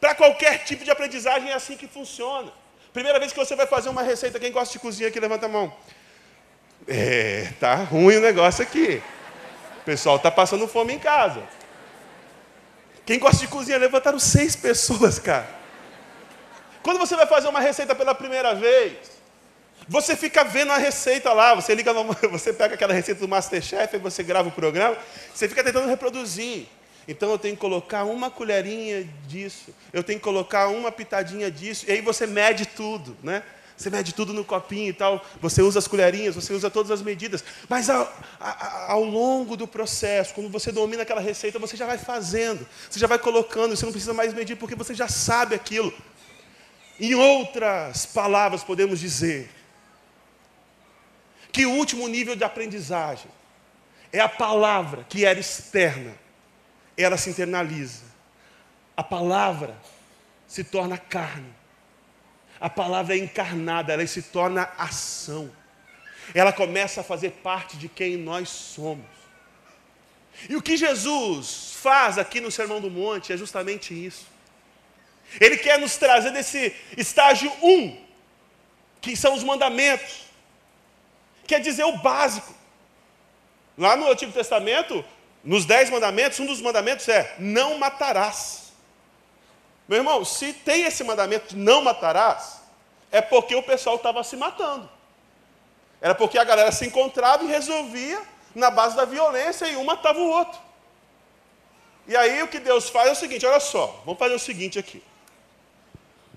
Para 0.00 0.14
qualquer 0.14 0.64
tipo 0.64 0.84
de 0.84 0.90
aprendizagem 0.90 1.50
é 1.50 1.54
assim 1.54 1.76
que 1.76 1.88
funciona. 1.88 2.52
Primeira 2.92 3.18
vez 3.18 3.32
que 3.32 3.38
você 3.38 3.56
vai 3.56 3.66
fazer 3.66 3.88
uma 3.88 4.02
receita, 4.02 4.38
quem 4.38 4.52
gosta 4.52 4.72
de 4.72 4.78
cozinha 4.78 5.08
aqui, 5.08 5.18
levanta 5.18 5.46
a 5.46 5.48
mão. 5.48 5.72
É, 6.86 7.52
tá 7.58 7.74
ruim 7.74 8.16
o 8.16 8.20
negócio 8.20 8.62
aqui. 8.62 9.02
O 9.80 9.84
pessoal 9.84 10.16
está 10.16 10.30
passando 10.30 10.68
fome 10.68 10.92
em 10.94 10.98
casa. 10.98 11.42
Quem 13.04 13.18
gosta 13.18 13.38
de 13.38 13.48
cozinha, 13.48 13.78
levantaram 13.78 14.18
seis 14.18 14.54
pessoas, 14.54 15.18
cara. 15.18 15.48
Quando 16.82 16.98
você 16.98 17.16
vai 17.16 17.26
fazer 17.26 17.48
uma 17.48 17.60
receita 17.60 17.94
pela 17.94 18.14
primeira 18.14 18.54
vez, 18.54 19.17
você 19.88 20.14
fica 20.14 20.44
vendo 20.44 20.70
a 20.70 20.76
receita 20.76 21.32
lá, 21.32 21.54
você 21.54 21.74
liga, 21.74 21.92
no, 21.92 22.04
você 22.30 22.52
pega 22.52 22.74
aquela 22.74 22.92
receita 22.92 23.20
do 23.20 23.28
Masterchef, 23.28 23.96
e 23.96 23.98
você 23.98 24.22
grava 24.22 24.48
o 24.48 24.52
programa, 24.52 24.96
você 25.34 25.48
fica 25.48 25.64
tentando 25.64 25.88
reproduzir. 25.88 26.66
Então 27.06 27.30
eu 27.30 27.38
tenho 27.38 27.54
que 27.54 27.60
colocar 27.60 28.04
uma 28.04 28.30
colherinha 28.30 29.08
disso, 29.26 29.74
eu 29.92 30.04
tenho 30.04 30.18
que 30.18 30.24
colocar 30.24 30.68
uma 30.68 30.92
pitadinha 30.92 31.50
disso, 31.50 31.86
e 31.88 31.92
aí 31.92 32.00
você 32.02 32.26
mede 32.26 32.66
tudo, 32.66 33.16
né? 33.22 33.42
Você 33.78 33.88
mede 33.90 34.12
tudo 34.12 34.32
no 34.34 34.44
copinho 34.44 34.90
e 34.90 34.92
tal, 34.92 35.24
você 35.40 35.62
usa 35.62 35.78
as 35.78 35.86
colherinhas, 35.86 36.34
você 36.34 36.52
usa 36.52 36.68
todas 36.68 36.90
as 36.90 37.00
medidas. 37.00 37.44
Mas 37.68 37.88
ao, 37.88 38.12
ao, 38.88 39.04
longo 39.04 39.56
do 39.56 39.68
processo, 39.68 40.34
quando 40.34 40.50
você 40.50 40.72
domina 40.72 41.02
aquela 41.02 41.20
receita, 41.20 41.60
você 41.60 41.76
já 41.76 41.86
vai 41.86 41.96
fazendo, 41.96 42.66
você 42.90 42.98
já 42.98 43.06
vai 43.06 43.20
colocando, 43.20 43.76
você 43.76 43.84
não 43.84 43.92
precisa 43.92 44.12
mais 44.12 44.34
medir 44.34 44.56
porque 44.56 44.74
você 44.74 44.94
já 44.94 45.06
sabe 45.06 45.54
aquilo. 45.54 45.94
Em 46.98 47.14
outras 47.14 48.04
palavras, 48.04 48.64
podemos 48.64 48.98
dizer 48.98 49.48
que 51.58 51.66
o 51.66 51.72
último 51.72 52.06
nível 52.06 52.36
de 52.36 52.44
aprendizagem 52.44 53.28
é 54.12 54.20
a 54.20 54.28
palavra 54.28 55.04
que 55.08 55.24
era 55.24 55.40
externa 55.40 56.14
ela 56.96 57.16
se 57.16 57.30
internaliza. 57.30 58.04
A 58.96 59.02
palavra 59.02 59.76
se 60.46 60.62
torna 60.62 60.96
carne. 60.96 61.52
A 62.60 62.70
palavra 62.70 63.16
é 63.16 63.18
encarnada, 63.18 63.92
ela 63.92 64.06
se 64.06 64.22
torna 64.22 64.70
ação. 64.78 65.50
Ela 66.32 66.52
começa 66.52 67.00
a 67.00 67.04
fazer 67.04 67.32
parte 67.42 67.76
de 67.76 67.88
quem 67.88 68.16
nós 68.16 68.48
somos. 68.48 69.06
E 70.48 70.54
o 70.54 70.62
que 70.62 70.76
Jesus 70.76 71.74
faz 71.82 72.18
aqui 72.18 72.40
no 72.40 72.52
Sermão 72.52 72.80
do 72.80 72.88
Monte 72.88 73.32
é 73.32 73.36
justamente 73.36 73.92
isso. 73.92 74.28
Ele 75.40 75.56
quer 75.56 75.76
nos 75.80 75.96
trazer 75.96 76.30
desse 76.30 76.72
estágio 76.96 77.52
1, 77.60 77.68
um, 77.68 78.00
que 79.00 79.16
são 79.16 79.34
os 79.34 79.42
mandamentos. 79.42 80.27
Quer 81.48 81.60
dizer 81.60 81.84
o 81.84 81.96
básico. 81.96 82.54
Lá 83.76 83.96
no 83.96 84.10
Antigo 84.10 84.30
Testamento, 84.30 85.02
nos 85.42 85.64
dez 85.64 85.88
mandamentos, 85.88 86.38
um 86.38 86.46
dos 86.46 86.60
mandamentos 86.60 87.08
é: 87.08 87.34
não 87.38 87.78
matarás. 87.78 88.70
Meu 89.88 89.98
irmão, 89.98 90.24
se 90.26 90.52
tem 90.52 90.82
esse 90.82 91.02
mandamento 91.02 91.56
não 91.56 91.80
matarás, 91.80 92.60
é 93.10 93.22
porque 93.22 93.54
o 93.56 93.62
pessoal 93.62 93.96
estava 93.96 94.22
se 94.22 94.36
matando. 94.36 94.88
Era 96.02 96.14
porque 96.14 96.38
a 96.38 96.44
galera 96.44 96.70
se 96.70 96.86
encontrava 96.86 97.42
e 97.42 97.46
resolvia 97.46 98.20
na 98.54 98.70
base 98.70 98.94
da 98.94 99.06
violência 99.06 99.66
e 99.66 99.76
um 99.76 99.84
matava 99.84 100.18
o 100.18 100.28
outro. 100.28 100.60
E 102.06 102.14
aí 102.14 102.42
o 102.42 102.48
que 102.48 102.58
Deus 102.58 102.90
faz 102.90 103.08
é 103.08 103.12
o 103.12 103.16
seguinte: 103.16 103.46
olha 103.46 103.58
só, 103.58 104.02
vamos 104.04 104.18
fazer 104.18 104.34
o 104.34 104.38
seguinte 104.38 104.78
aqui. 104.78 105.02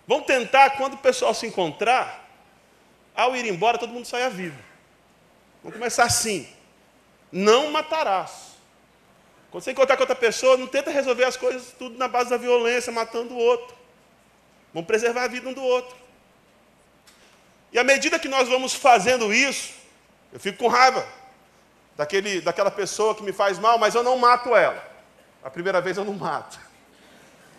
Vamos 0.07 0.25
tentar, 0.25 0.69
quando 0.71 0.93
o 0.93 0.97
pessoal 0.97 1.33
se 1.33 1.45
encontrar, 1.45 2.25
ao 3.13 3.35
ir 3.35 3.45
embora, 3.45 3.77
todo 3.77 3.91
mundo 3.91 4.05
saia 4.05 4.29
vivo. 4.29 4.70
Vamos 5.63 5.77
começar 5.77 6.03
assim: 6.03 6.47
não 7.31 7.71
matarás. 7.71 8.51
Quando 9.49 9.63
você 9.63 9.71
encontrar 9.71 9.97
com 9.97 10.03
outra 10.03 10.15
pessoa, 10.15 10.55
não 10.55 10.67
tenta 10.67 10.89
resolver 10.91 11.25
as 11.25 11.35
coisas 11.35 11.73
tudo 11.77 11.97
na 11.97 12.07
base 12.07 12.29
da 12.29 12.37
violência, 12.37 12.91
matando 12.91 13.33
o 13.33 13.37
outro. 13.37 13.75
Vamos 14.73 14.87
preservar 14.87 15.23
a 15.23 15.27
vida 15.27 15.49
um 15.49 15.53
do 15.53 15.61
outro. 15.61 15.95
E 17.71 17.77
à 17.77 17.83
medida 17.83 18.17
que 18.17 18.29
nós 18.29 18.47
vamos 18.47 18.73
fazendo 18.73 19.33
isso, 19.33 19.73
eu 20.31 20.39
fico 20.39 20.57
com 20.57 20.67
raiva 20.67 21.05
daquele, 21.97 22.41
daquela 22.41 22.71
pessoa 22.71 23.13
que 23.13 23.23
me 23.23 23.33
faz 23.33 23.59
mal, 23.59 23.77
mas 23.77 23.93
eu 23.93 24.03
não 24.03 24.17
mato 24.17 24.55
ela. 24.55 24.89
A 25.43 25.49
primeira 25.49 25.81
vez 25.81 25.97
eu 25.97 26.05
não 26.05 26.13
mato. 26.13 26.59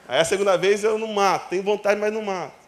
Aí 0.09 0.18
a 0.18 0.25
segunda 0.25 0.56
vez 0.56 0.82
eu 0.85 0.99
não 0.99 1.09
mato, 1.09 1.49
tenho 1.50 1.62
vontade, 1.62 2.00
mas 2.00 2.12
não 2.12 2.23
mato. 2.23 2.62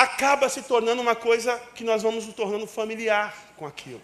Acaba 0.00 0.48
se 0.48 0.62
tornando 0.62 1.02
uma 1.02 1.14
coisa 1.14 1.58
que 1.74 1.84
nós 1.84 2.02
vamos 2.02 2.24
nos 2.24 2.34
tornando 2.34 2.66
familiar 2.66 3.36
com 3.58 3.66
aquilo. 3.66 4.00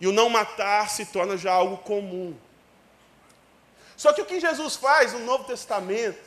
E 0.00 0.06
o 0.06 0.12
não 0.12 0.30
matar 0.30 0.88
se 0.88 1.04
torna 1.04 1.36
já 1.36 1.52
algo 1.52 1.76
comum. 1.76 2.34
Só 3.94 4.14
que 4.14 4.22
o 4.22 4.24
que 4.24 4.40
Jesus 4.40 4.74
faz 4.76 5.12
no 5.12 5.18
Novo 5.18 5.44
Testamento, 5.44 6.18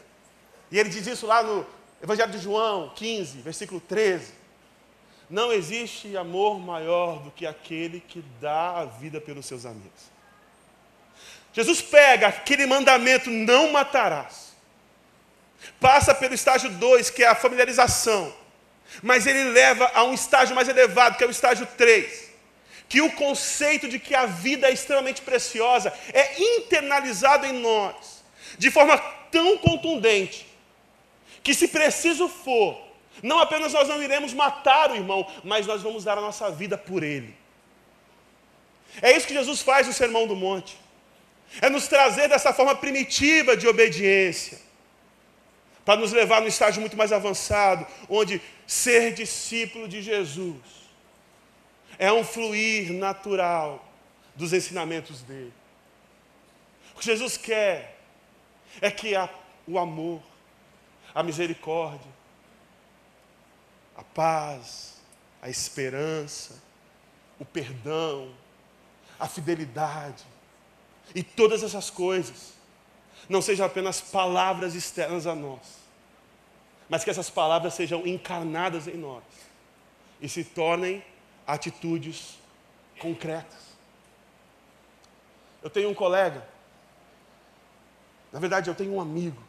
e 0.70 0.78
ele 0.78 0.88
diz 0.88 1.08
isso 1.08 1.26
lá 1.26 1.42
no 1.42 1.66
Evangelho 2.00 2.32
de 2.32 2.38
João 2.38 2.92
15, 2.96 3.42
versículo 3.42 3.82
13: 3.82 4.32
Não 5.32 5.52
existe 5.52 6.16
amor 6.16 6.60
maior 6.60 7.24
do 7.24 7.32
que 7.32 7.48
aquele 7.48 8.00
que 8.00 8.24
dá 8.40 8.82
a 8.82 8.86
vida 8.86 9.20
pelos 9.20 9.48
seus 9.48 9.66
amigos. 9.66 10.12
Jesus 11.52 11.82
pega 11.82 12.28
aquele 12.28 12.68
mandamento, 12.68 13.32
não 13.32 13.72
matarás, 13.72 14.54
passa 15.80 16.14
pelo 16.14 16.36
estágio 16.36 16.70
2, 16.70 17.10
que 17.10 17.24
é 17.24 17.28
a 17.28 17.34
familiarização, 17.34 18.45
mas 19.02 19.26
ele 19.26 19.46
leva 19.46 19.90
a 19.94 20.04
um 20.04 20.14
estágio 20.14 20.56
mais 20.56 20.68
elevado, 20.68 21.18
que 21.18 21.24
é 21.24 21.28
o 21.28 21.32
estágio 21.32 21.68
3, 21.78 22.32
que 22.88 23.02
o 23.02 23.12
conceito 23.12 23.88
de 23.88 24.00
que 24.00 24.14
a 24.14 24.26
vida 24.26 24.68
é 24.68 24.74
extremamente 24.74 25.22
preciosa 25.22 25.94
é 26.14 26.42
internalizado 26.42 27.46
em 27.46 27.54
nós, 27.54 28.24
de 28.58 28.70
forma 28.72 28.98
tão 29.32 29.58
contundente, 29.58 30.46
que 31.44 31.54
se 31.54 31.68
preciso 31.68 32.28
for, 32.28 32.82
não 33.22 33.40
apenas 33.40 33.74
nós 33.74 33.88
não 33.88 34.02
iremos 34.02 34.34
matar 34.34 34.92
o 34.92 34.96
irmão, 34.96 35.30
mas 35.44 35.66
nós 35.66 35.82
vamos 35.82 36.04
dar 36.04 36.18
a 36.18 36.22
nossa 36.22 36.50
vida 36.52 36.78
por 36.78 37.04
ele. 37.04 37.36
É 39.02 39.16
isso 39.16 39.28
que 39.28 39.34
Jesus 39.34 39.62
faz 39.62 39.88
no 39.88 39.94
Sermão 39.94 40.26
do 40.26 40.36
Monte 40.36 40.86
é 41.62 41.70
nos 41.70 41.88
trazer 41.88 42.28
dessa 42.28 42.54
forma 42.54 42.76
primitiva 42.76 43.56
de 43.56 43.68
obediência, 43.68 44.60
para 45.84 46.00
nos 46.00 46.12
levar 46.12 46.42
num 46.42 46.48
estágio 46.48 46.82
muito 46.82 46.98
mais 46.98 47.12
avançado, 47.12 47.86
onde 48.10 48.42
ser 48.66 49.14
discípulo 49.14 49.88
de 49.88 50.02
Jesus 50.02 50.62
é 51.98 52.12
um 52.12 52.24
fluir 52.24 52.92
natural 52.92 53.86
dos 54.36 54.54
ensinamentos 54.54 55.22
dele. 55.22 55.54
O 56.96 57.00
que 57.00 57.06
Jesus 57.06 57.38
quer 57.38 58.00
é 58.82 58.92
que 58.92 59.16
a, 59.16 59.30
o 59.68 59.78
amor, 59.80 60.22
a 61.14 61.24
misericórdia, 61.24 62.12
a 63.96 64.04
paz, 64.04 64.96
a 65.42 65.50
esperança, 65.50 66.62
o 67.40 67.46
perdão, 67.46 68.34
a 69.20 69.28
fidelidade, 69.28 70.24
e 71.14 71.24
todas 71.24 71.64
essas 71.64 71.90
coisas 71.90 72.54
não 73.30 73.42
sejam 73.42 73.66
apenas 73.66 74.02
palavras 74.02 74.76
externas 74.76 75.28
a 75.28 75.36
nós, 75.36 75.85
mas 76.90 77.04
que 77.04 77.10
essas 77.10 77.30
palavras 77.30 77.74
sejam 77.74 78.06
encarnadas 78.06 78.88
em 78.88 78.96
nós 78.96 79.24
e 80.22 80.30
se 80.30 80.44
tornem 80.44 81.04
atitudes 81.46 82.38
concretas. 83.00 83.66
Eu 85.62 85.70
tenho 85.70 85.90
um 85.90 85.94
colega, 85.94 86.48
na 88.32 88.40
verdade, 88.40 88.70
eu 88.70 88.76
tenho 88.76 88.94
um 88.94 89.02
amigo, 89.02 89.42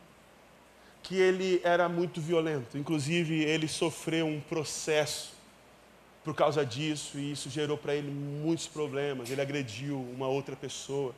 que 1.02 1.14
ele 1.14 1.60
era 1.62 1.88
muito 1.88 2.20
violento, 2.20 2.76
inclusive 2.76 3.44
ele 3.44 3.68
sofreu 3.68 4.26
um 4.26 4.40
processo 4.40 5.34
por 6.24 6.34
causa 6.34 6.66
disso 6.66 7.18
e 7.18 7.30
isso 7.30 7.48
gerou 7.48 7.78
para 7.78 7.94
ele 7.94 8.10
muitos 8.10 8.66
problemas. 8.66 9.30
Ele 9.30 9.40
agrediu 9.40 10.00
uma 10.00 10.26
outra 10.26 10.56
pessoa 10.56 11.14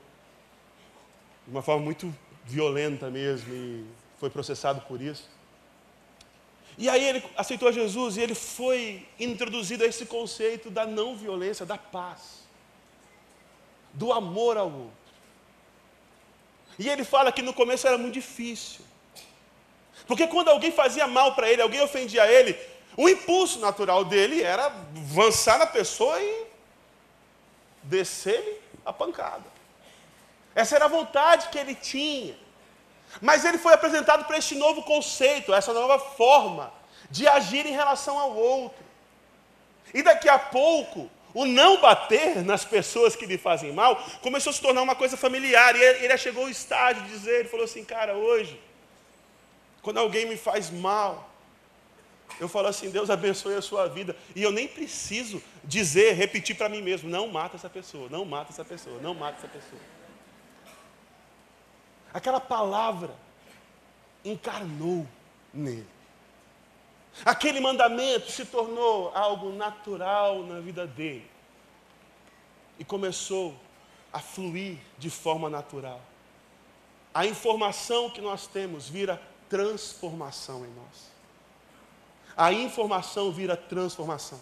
de 1.47 1.51
uma 1.51 1.63
forma 1.63 1.83
muito 1.83 2.15
violenta 2.45 3.09
mesmo, 3.09 3.55
e 3.55 3.87
foi 4.19 4.29
processado 4.29 4.83
por 4.83 5.01
isso. 5.01 5.27
E 6.79 6.89
aí 6.89 7.05
ele 7.05 7.25
aceitou 7.37 7.73
Jesus 7.73 8.17
e 8.17 8.21
ele 8.21 8.37
foi 8.37 9.07
introduzido 9.19 9.83
a 9.83 9.87
esse 9.87 10.07
conceito 10.07 10.71
da 10.71 10.87
não 10.87 11.17
violência, 11.17 11.67
da 11.67 11.77
paz, 11.77 12.47
do 13.93 14.13
amor 14.13 14.57
ao 14.57 14.71
outro. 14.71 14.93
E 16.79 16.89
ele 16.89 17.03
fala 17.03 17.33
que 17.33 17.43
no 17.43 17.53
começo 17.53 17.89
era 17.89 17.99
muito 17.99 18.15
difícil. 18.15 18.85
Porque 20.07 20.29
quando 20.29 20.49
alguém 20.49 20.71
fazia 20.71 21.09
mal 21.09 21.35
para 21.35 21.51
ele, 21.51 21.61
alguém 21.61 21.81
ofendia 21.81 22.31
ele, 22.31 22.57
o 22.97 23.09
impulso 23.09 23.59
natural 23.59 24.05
dele 24.05 24.41
era 24.43 24.67
avançar 24.67 25.59
na 25.59 25.67
pessoa 25.67 26.23
e 26.23 26.47
descer-lhe 27.83 28.61
a 28.87 28.93
pancada. 28.93 29.45
Essa 30.55 30.77
era 30.77 30.85
a 30.85 30.89
vontade 30.89 31.49
que 31.49 31.59
ele 31.59 31.75
tinha. 31.75 32.37
Mas 33.21 33.45
ele 33.45 33.59
foi 33.59 33.73
apresentado 33.73 34.25
para 34.25 34.39
este 34.39 34.55
novo 34.55 34.83
conceito, 34.83 35.55
essa 35.55 35.73
nova 35.73 35.99
forma 35.99 36.73
de 37.11 37.27
agir 37.27 37.67
em 37.67 37.73
relação 37.73 38.19
ao 38.19 38.35
outro. 38.35 38.85
E 39.95 40.03
daqui 40.03 40.29
a 40.29 40.39
pouco, 40.39 41.11
o 41.35 41.45
não 41.45 41.81
bater 41.81 42.45
nas 42.45 42.65
pessoas 42.65 43.17
que 43.17 43.27
lhe 43.27 43.39
fazem 43.39 43.73
mal 43.73 43.97
começou 44.21 44.51
a 44.51 44.53
se 44.53 44.61
tornar 44.61 44.83
uma 44.83 44.95
coisa 44.95 45.17
familiar. 45.17 45.75
E 45.77 45.83
ele 45.83 46.17
chegou 46.19 46.45
ao 46.45 46.51
estágio 46.51 47.03
de 47.05 47.11
dizer: 47.11 47.41
ele 47.41 47.49
falou 47.49 47.65
assim, 47.65 47.85
cara, 47.85 48.15
hoje, 48.15 48.61
quando 49.83 49.99
alguém 49.99 50.27
me 50.27 50.37
faz 50.37 50.71
mal, 50.71 51.31
eu 52.41 52.49
falo 52.49 52.69
assim: 52.69 52.91
Deus 52.91 53.11
abençoe 53.11 53.55
a 53.55 53.63
sua 53.63 53.89
vida. 53.89 54.15
E 54.35 54.43
eu 54.43 54.51
nem 54.51 54.69
preciso 54.69 55.43
dizer, 55.65 56.15
repetir 56.15 56.57
para 56.57 56.69
mim 56.69 56.83
mesmo: 56.83 57.09
não 57.09 57.29
mata 57.29 57.57
essa 57.57 57.71
pessoa, 57.71 58.09
não 58.11 58.25
mata 58.25 58.53
essa 58.53 58.65
pessoa, 58.65 59.01
não 59.01 59.15
mata 59.15 59.39
essa 59.39 59.49
pessoa. 59.49 59.81
Aquela 62.13 62.41
palavra 62.41 63.15
encarnou 64.25 65.07
nele. 65.53 65.87
Aquele 67.25 67.61
mandamento 67.61 68.31
se 68.31 68.45
tornou 68.45 69.11
algo 69.15 69.51
natural 69.53 70.43
na 70.45 70.61
vida 70.61 70.87
dele. 70.87 71.29
E 72.79 72.85
começou 72.85 73.55
a 74.13 74.21
fluir 74.21 74.79
de 74.99 75.11
forma 75.11 75.51
natural. 75.51 76.01
A 77.13 77.27
informação 77.27 78.09
que 78.11 78.21
nós 78.21 78.47
temos 78.47 78.89
vira 78.89 79.21
transformação 79.49 80.65
em 80.65 80.71
nós. 80.71 81.11
A 82.37 82.53
informação 82.53 83.33
vira 83.33 83.57
transformação. 83.57 84.41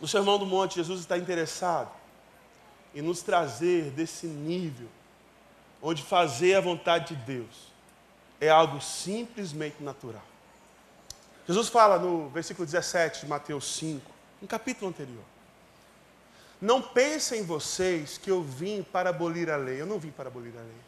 No 0.00 0.06
Sermão 0.06 0.38
do 0.38 0.46
Monte, 0.46 0.76
Jesus 0.76 1.00
está 1.00 1.18
interessado 1.18 1.90
e 2.94 3.02
nos 3.02 3.22
trazer 3.22 3.90
desse 3.90 4.26
nível, 4.26 4.88
onde 5.82 6.02
fazer 6.02 6.54
a 6.54 6.60
vontade 6.60 7.14
de 7.14 7.22
Deus 7.22 7.72
é 8.40 8.48
algo 8.48 8.80
simplesmente 8.80 9.82
natural. 9.82 10.22
Jesus 11.46 11.68
fala 11.68 11.98
no 11.98 12.28
versículo 12.30 12.64
17 12.64 13.20
de 13.20 13.26
Mateus 13.26 13.76
5, 13.76 14.10
no 14.40 14.48
capítulo 14.48 14.88
anterior. 14.88 15.24
Não 16.60 16.80
pensem 16.80 17.44
vocês 17.44 18.16
que 18.16 18.30
eu 18.30 18.42
vim 18.42 18.82
para 18.82 19.10
abolir 19.10 19.50
a 19.50 19.56
lei. 19.56 19.80
Eu 19.80 19.86
não 19.86 19.98
vim 19.98 20.10
para 20.10 20.28
abolir 20.28 20.54
a 20.56 20.60
lei, 20.62 20.80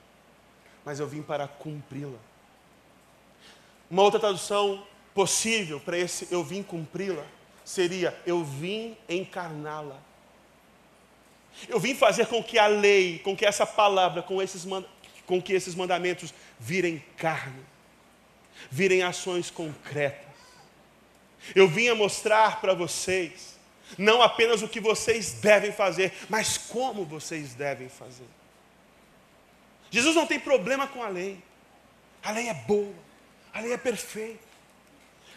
mas 0.85 0.99
eu 0.99 1.07
vim 1.07 1.23
para 1.23 1.47
cumpri-la. 1.47 2.19
Uma 3.91 4.03
outra 4.03 4.19
tradução 4.19 4.87
possível 5.15 5.79
para 5.81 5.99
esse 5.99 6.29
eu 6.31 6.43
vim 6.43 6.63
cumpri-la 6.63 7.25
seria 7.65 8.19
eu 8.25 8.45
vim 8.45 8.97
encarná-la. 9.09 9.99
Eu 11.69 11.81
vim 11.81 11.95
fazer 11.95 12.27
com 12.27 12.43
que 12.43 12.59
a 12.59 12.67
lei, 12.67 13.19
com 13.21 13.37
que 13.37 13.47
essa 13.47 13.67
palavra, 13.67 14.23
com, 14.23 14.43
esses, 14.43 14.67
com 15.27 15.41
que 15.41 15.53
esses 15.53 15.75
mandamentos 15.75 16.33
virem 16.59 17.03
carne, 17.17 17.65
virem 18.71 19.03
ações 19.03 19.51
concretas. 19.51 20.27
Eu 21.55 21.69
vim 21.69 21.89
a 21.89 21.95
mostrar 21.95 22.61
para 22.61 22.75
vocês, 22.75 23.57
não 23.97 24.21
apenas 24.21 24.63
o 24.63 24.69
que 24.69 24.81
vocês 24.81 25.33
devem 25.33 25.73
fazer, 25.73 26.13
mas 26.29 26.59
como 26.59 27.05
vocês 27.05 27.55
devem 27.55 27.89
fazer. 27.89 28.27
Jesus 29.91 30.15
não 30.15 30.27
tem 30.27 30.39
problema 30.39 30.87
com 30.87 31.03
a 31.03 31.09
lei. 31.09 31.41
A 32.23 32.33
lei 32.33 32.49
é 32.49 32.55
boa, 32.55 32.95
a 33.55 33.61
lei 33.61 33.73
é 33.73 33.79
perfeita. 33.79 34.45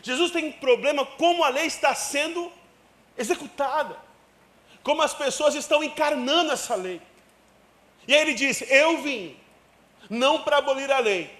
Jesus 0.01 0.31
tem 0.31 0.51
problema 0.51 1.05
como 1.05 1.43
a 1.43 1.49
lei 1.49 1.65
está 1.65 1.93
sendo 1.93 2.51
executada 3.17 4.08
como 4.83 5.01
as 5.01 5.13
pessoas 5.13 5.55
estão 5.55 5.83
encarnando 5.83 6.51
essa 6.51 6.75
lei. 6.75 7.01
E 8.07 8.13
aí 8.13 8.21
ele 8.21 8.33
diz: 8.33 8.61
Eu 8.69 9.01
vim, 9.01 9.37
não 10.09 10.41
para 10.43 10.57
abolir 10.57 10.91
a 10.91 10.99
lei, 10.99 11.37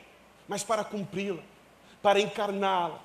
mas 0.48 0.64
para 0.64 0.84
cumpri-la, 0.84 1.42
para 2.02 2.20
encarná-la, 2.20 3.00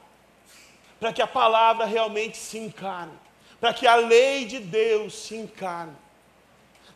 para 0.98 1.12
que 1.12 1.22
a 1.22 1.26
palavra 1.26 1.84
realmente 1.84 2.36
se 2.36 2.58
encarne, 2.58 3.18
para 3.60 3.72
que 3.72 3.86
a 3.86 3.96
lei 3.96 4.44
de 4.44 4.58
Deus 4.58 5.14
se 5.14 5.36
encarne. 5.36 5.96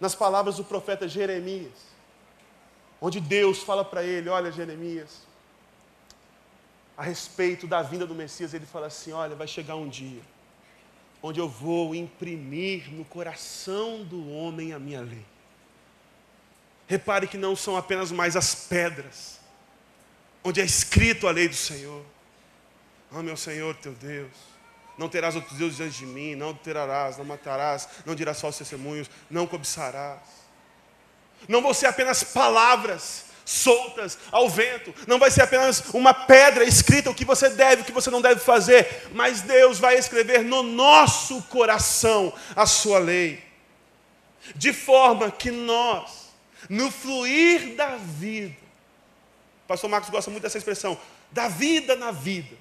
Nas 0.01 0.15
palavras 0.15 0.57
do 0.57 0.65
profeta 0.65 1.09
Jeremias, 1.09 1.73
onde 3.01 3.21
Deus 3.21 3.63
fala 3.63 3.85
para 3.85 4.03
ele: 4.03 4.29
Olha, 4.29 4.53
Jeremias, 4.53 5.27
a 6.97 7.03
respeito 7.03 7.67
da 7.67 7.83
vinda 7.83 8.07
do 8.07 8.15
Messias, 8.15 8.55
ele 8.55 8.67
fala 8.67 8.87
assim: 8.87 9.13
Olha, 9.13 9.35
vai 9.35 9.47
chegar 9.47 9.77
um 9.77 9.89
dia 9.89 10.23
onde 11.23 11.41
eu 11.41 11.49
vou 11.49 11.95
imprimir 11.95 12.91
no 12.91 13.05
coração 13.05 14.05
do 14.05 14.31
homem 14.31 14.73
a 14.73 14.79
minha 14.79 15.01
lei. 15.01 15.25
Repare 16.87 17.27
que 17.27 17.37
não 17.37 17.55
são 17.55 17.77
apenas 17.77 18.11
mais 18.11 18.37
as 18.37 18.55
pedras, 18.55 19.39
onde 20.43 20.61
é 20.61 20.65
escrito 20.65 21.27
a 21.27 21.31
lei 21.31 21.49
do 21.49 21.55
Senhor. 21.55 22.05
Ah, 23.13 23.23
meu 23.23 23.37
Senhor, 23.37 23.75
teu 23.77 23.93
Deus, 23.93 24.33
não 24.97 25.09
terás 25.09 25.35
outros 25.37 25.59
deuses 25.59 25.77
diante 25.77 25.99
de 25.99 26.07
mim, 26.07 26.35
não 26.35 26.51
adulterarás, 26.51 27.17
não 27.17 27.25
matarás, 27.25 27.89
não 28.05 28.15
dirás 28.15 28.41
falsos 28.41 28.59
testemunhos, 28.59 29.11
não 29.31 29.47
cobiçarás. 29.47 30.21
Não 31.47 31.63
vão 31.63 31.73
ser 31.73 31.87
apenas 31.87 32.25
palavras 32.25 33.28
soltas 33.49 34.19
ao 34.31 34.47
vento, 34.47 34.95
não 35.07 35.19
vai 35.19 35.31
ser 35.31 35.41
apenas 35.41 35.83
uma 35.95 36.13
pedra 36.13 36.65
escrita 36.65 37.09
o 37.09 37.15
que 37.15 37.25
você 37.25 37.49
deve, 37.49 37.81
o 37.81 37.85
que 37.85 37.93
você 37.93 38.11
não 38.11 38.21
deve 38.21 38.41
fazer, 38.41 39.09
mas 39.13 39.41
Deus 39.41 39.79
vai 39.79 39.97
escrever 39.97 40.45
no 40.45 40.63
nosso 40.63 41.41
coração 41.45 42.31
a 42.55 42.67
sua 42.67 42.99
lei, 42.99 43.43
de 44.55 44.75
forma 44.75 45.31
que 45.31 45.51
nós, 45.51 46.29
no 46.69 46.91
fluir 46.91 47.75
da 47.75 47.97
vida, 47.97 48.55
Pastor 49.67 49.89
Marcos 49.89 50.11
gosta 50.11 50.31
muito 50.31 50.43
dessa 50.43 50.59
expressão, 50.59 50.99
da 51.33 51.49
vida 51.49 51.97
na 51.97 52.11
vida, 52.11 52.55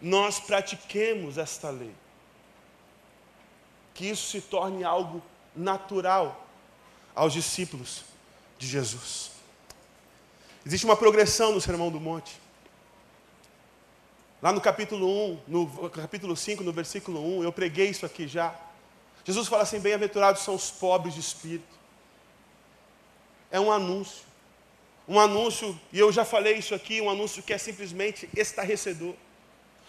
nós 0.00 0.40
pratiquemos 0.40 1.36
esta 1.36 1.68
lei. 1.68 1.94
Que 3.92 4.06
isso 4.06 4.30
se 4.30 4.40
torne 4.40 4.84
algo 4.84 5.22
natural 5.54 6.48
aos 7.14 7.32
discípulos 7.32 8.04
de 8.58 8.66
Jesus. 8.66 9.37
Existe 10.64 10.84
uma 10.84 10.96
progressão 10.96 11.52
no 11.52 11.60
Sermão 11.60 11.90
do 11.90 12.00
Monte. 12.00 12.40
Lá 14.40 14.52
no 14.52 14.60
capítulo 14.60 15.06
1, 15.32 15.40
no 15.48 15.90
capítulo 15.90 16.36
5, 16.36 16.62
no 16.62 16.72
versículo 16.72 17.20
1, 17.40 17.44
eu 17.44 17.52
preguei 17.52 17.88
isso 17.88 18.06
aqui 18.06 18.28
já. 18.28 18.54
Jesus 19.24 19.48
fala 19.48 19.62
assim: 19.62 19.80
Bem-aventurados 19.80 20.42
são 20.42 20.54
os 20.54 20.70
pobres 20.70 21.14
de 21.14 21.20
espírito. 21.20 21.76
É 23.50 23.58
um 23.58 23.72
anúncio. 23.72 24.26
Um 25.08 25.18
anúncio, 25.18 25.78
e 25.90 25.98
eu 25.98 26.12
já 26.12 26.24
falei 26.24 26.56
isso 26.56 26.74
aqui, 26.74 27.00
um 27.00 27.08
anúncio 27.08 27.42
que 27.42 27.52
é 27.52 27.58
simplesmente 27.58 28.28
estarrecedor. 28.36 29.14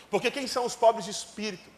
Porque 0.10 0.32
quem 0.32 0.47
são 0.47 0.65
os 0.65 0.75
pobres 0.75 1.05
de 1.05 1.12
espírito? 1.12 1.69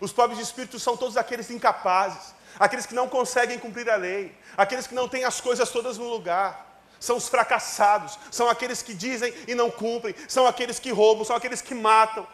Os 0.00 0.12
pobres 0.12 0.38
de 0.38 0.44
espírito 0.44 0.78
são 0.78 0.96
todos 0.96 1.16
aqueles 1.16 1.50
incapazes, 1.50 2.34
aqueles 2.58 2.86
que 2.86 2.94
não 2.94 3.08
conseguem 3.08 3.58
cumprir 3.58 3.88
a 3.88 3.96
lei, 3.96 4.36
aqueles 4.56 4.86
que 4.86 4.94
não 4.94 5.08
têm 5.08 5.24
as 5.24 5.40
coisas 5.40 5.70
todas 5.70 5.96
no 5.96 6.08
lugar. 6.08 6.71
São 7.02 7.16
os 7.16 7.28
fracassados, 7.28 8.18
são 8.30 8.48
aqueles 8.48 8.82
que 8.82 8.94
dizem 8.94 9.34
e 9.48 9.54
não 9.54 9.70
cumprem, 9.70 10.14
são 10.28 10.46
aqueles 10.46 10.78
que 10.78 10.90
roubam, 10.90 11.24
são 11.24 11.34
aqueles 11.34 11.60
que 11.60 11.74
matam. 11.74 12.26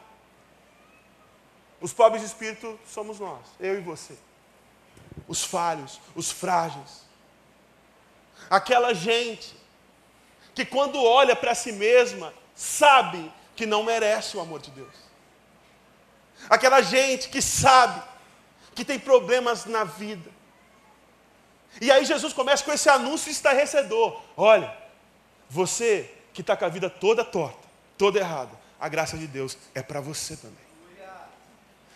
Os 1.81 1.93
pobres 1.93 2.23
de 2.23 2.29
espírito 2.29 2.79
somos 2.87 3.19
nós, 3.19 3.47
eu 3.59 3.79
e 3.79 3.81
você. 3.81 4.17
Os 5.27 5.43
falhos, 5.43 6.01
os 6.15 6.31
frágeis. 6.31 7.07
Aquela 8.51 8.93
gente 8.93 9.57
que 10.55 10.65
quando 10.65 11.03
olha 11.03 11.35
para 11.35 11.55
si 11.55 11.73
mesma, 11.73 12.35
sabe 12.55 13.33
que 13.55 13.65
não 13.65 13.83
merece 13.83 14.37
o 14.37 14.41
amor 14.41 14.61
de 14.61 14.71
Deus 14.73 15.09
aquela 16.49 16.81
gente 16.83 17.29
que 17.29 17.41
sabe 17.41 18.03
que 18.75 18.85
tem 18.85 18.99
problemas 18.99 19.65
na 19.65 19.85
vida. 19.85 20.31
E 21.81 21.91
aí 21.91 22.05
Jesus 22.05 22.33
começa 22.33 22.65
com 22.65 22.73
esse 22.73 22.89
anúncio 22.89 23.31
estarrecedor: 23.31 24.21
olha, 24.37 24.77
você 25.49 26.11
que 26.33 26.41
está 26.41 26.57
com 26.57 26.65
a 26.65 26.69
vida 26.69 26.89
toda 26.89 27.25
torta, 27.25 27.69
toda 27.97 28.19
errada, 28.19 28.53
a 28.81 28.89
graça 28.89 29.17
de 29.17 29.27
Deus 29.27 29.57
é 29.75 29.83
para 29.83 30.01
você 30.01 30.37
também. 30.37 30.69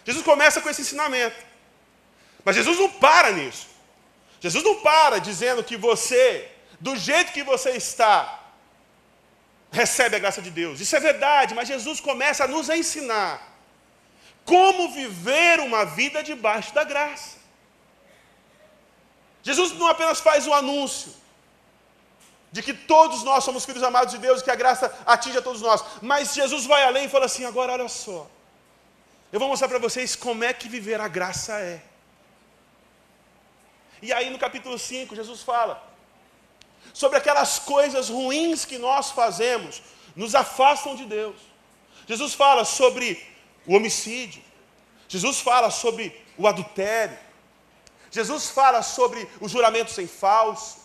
Jesus 0.04 0.24
começa 0.24 0.60
com 0.60 0.68
esse 0.68 0.82
ensinamento. 0.82 1.36
Mas 2.44 2.56
Jesus 2.56 2.78
não 2.78 2.90
para 2.90 3.30
nisso. 3.30 3.68
Jesus 4.40 4.64
não 4.64 4.80
para 4.80 5.20
dizendo 5.20 5.62
que 5.62 5.76
você, 5.76 6.50
do 6.80 6.96
jeito 6.96 7.32
que 7.32 7.44
você 7.44 7.70
está, 7.70 8.40
recebe 9.70 10.16
a 10.16 10.18
graça 10.18 10.42
de 10.42 10.50
Deus. 10.50 10.80
Isso 10.80 10.96
é 10.96 11.00
verdade, 11.00 11.54
mas 11.54 11.68
Jesus 11.68 12.00
começa 12.00 12.44
a 12.44 12.48
nos 12.48 12.68
ensinar 12.68 13.50
como 14.44 14.92
viver 14.92 15.60
uma 15.60 15.84
vida 15.84 16.22
debaixo 16.22 16.74
da 16.74 16.82
graça. 16.82 17.41
Jesus 19.42 19.72
não 19.72 19.88
apenas 19.88 20.20
faz 20.20 20.46
o 20.46 20.54
anúncio 20.54 21.12
de 22.52 22.62
que 22.62 22.74
todos 22.74 23.22
nós 23.22 23.42
somos 23.44 23.64
filhos 23.64 23.82
amados 23.82 24.12
de 24.12 24.18
Deus 24.18 24.40
e 24.40 24.44
que 24.44 24.50
a 24.50 24.54
graça 24.54 24.94
atinge 25.06 25.38
a 25.38 25.42
todos 25.42 25.62
nós, 25.62 25.82
mas 26.00 26.34
Jesus 26.34 26.66
vai 26.66 26.84
além 26.84 27.06
e 27.06 27.08
fala 27.08 27.26
assim: 27.26 27.44
agora 27.44 27.72
olha 27.72 27.88
só, 27.88 28.28
eu 29.32 29.40
vou 29.40 29.48
mostrar 29.48 29.68
para 29.68 29.78
vocês 29.78 30.14
como 30.14 30.44
é 30.44 30.52
que 30.52 30.68
viver 30.68 31.00
a 31.00 31.08
graça 31.08 31.58
é. 31.58 31.82
E 34.02 34.12
aí 34.12 34.30
no 34.30 34.38
capítulo 34.38 34.78
5, 34.78 35.14
Jesus 35.14 35.42
fala 35.42 35.82
sobre 36.92 37.16
aquelas 37.18 37.58
coisas 37.58 38.08
ruins 38.08 38.64
que 38.64 38.76
nós 38.76 39.10
fazemos, 39.10 39.82
nos 40.14 40.34
afastam 40.34 40.94
de 40.94 41.06
Deus. 41.06 41.36
Jesus 42.06 42.34
fala 42.34 42.64
sobre 42.64 43.24
o 43.66 43.74
homicídio. 43.74 44.42
Jesus 45.08 45.40
fala 45.40 45.70
sobre 45.70 46.20
o 46.36 46.46
adultério. 46.46 47.18
Jesus 48.12 48.50
fala 48.50 48.82
sobre 48.82 49.26
o 49.40 49.48
juramento 49.48 49.90
sem 49.90 50.06
falso. 50.06 50.82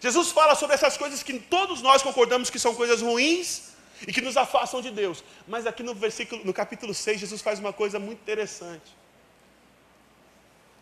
Jesus 0.00 0.30
fala 0.30 0.54
sobre 0.54 0.74
essas 0.74 0.96
coisas 0.96 1.22
que 1.22 1.38
todos 1.40 1.82
nós 1.82 2.02
concordamos 2.02 2.48
que 2.48 2.58
são 2.58 2.74
coisas 2.74 3.02
ruins 3.02 3.72
e 4.06 4.12
que 4.12 4.20
nos 4.20 4.36
afastam 4.36 4.80
de 4.80 4.90
Deus. 4.90 5.24
Mas 5.46 5.66
aqui 5.66 5.82
no 5.82 5.94
versículo, 5.94 6.44
no 6.44 6.54
capítulo 6.54 6.94
6, 6.94 7.20
Jesus 7.20 7.42
faz 7.42 7.58
uma 7.58 7.72
coisa 7.72 7.98
muito 7.98 8.20
interessante. 8.20 8.94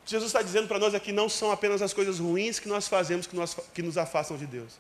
Jesus 0.04 0.28
está 0.28 0.42
dizendo 0.42 0.68
para 0.68 0.78
nós 0.78 0.94
aqui 0.94 1.12
não 1.12 1.28
são 1.28 1.50
apenas 1.50 1.80
as 1.80 1.94
coisas 1.94 2.18
ruins 2.18 2.58
que 2.58 2.68
nós 2.68 2.86
fazemos 2.86 3.26
que, 3.26 3.36
nós, 3.36 3.56
que 3.72 3.80
nos 3.80 3.96
afastam 3.96 4.36
de 4.36 4.46
Deus. 4.46 4.74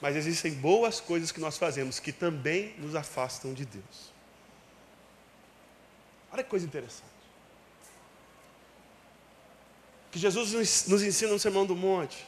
Mas 0.00 0.16
existem 0.16 0.54
boas 0.54 1.00
coisas 1.00 1.30
que 1.30 1.40
nós 1.40 1.58
fazemos 1.58 1.98
que 1.98 2.12
também 2.12 2.74
nos 2.78 2.94
afastam 2.94 3.52
de 3.52 3.66
Deus. 3.66 4.12
Olha 6.32 6.42
que 6.42 6.48
coisa 6.48 6.64
interessante. 6.64 7.15
Que 10.16 10.20
Jesus 10.20 10.86
nos 10.88 11.02
ensina 11.02 11.30
no 11.30 11.38
Sermão 11.38 11.66
do 11.66 11.76
Monte. 11.76 12.26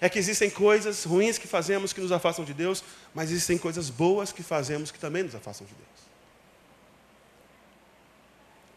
É 0.00 0.08
que 0.08 0.18
existem 0.18 0.48
coisas 0.48 1.04
ruins 1.04 1.36
que 1.36 1.46
fazemos 1.46 1.92
que 1.92 2.00
nos 2.00 2.10
afastam 2.10 2.42
de 2.42 2.54
Deus, 2.54 2.82
mas 3.12 3.30
existem 3.30 3.58
coisas 3.58 3.90
boas 3.90 4.32
que 4.32 4.42
fazemos 4.42 4.90
que 4.90 4.98
também 4.98 5.24
nos 5.24 5.34
afastam 5.34 5.66
de 5.66 5.74
Deus. 5.74 6.06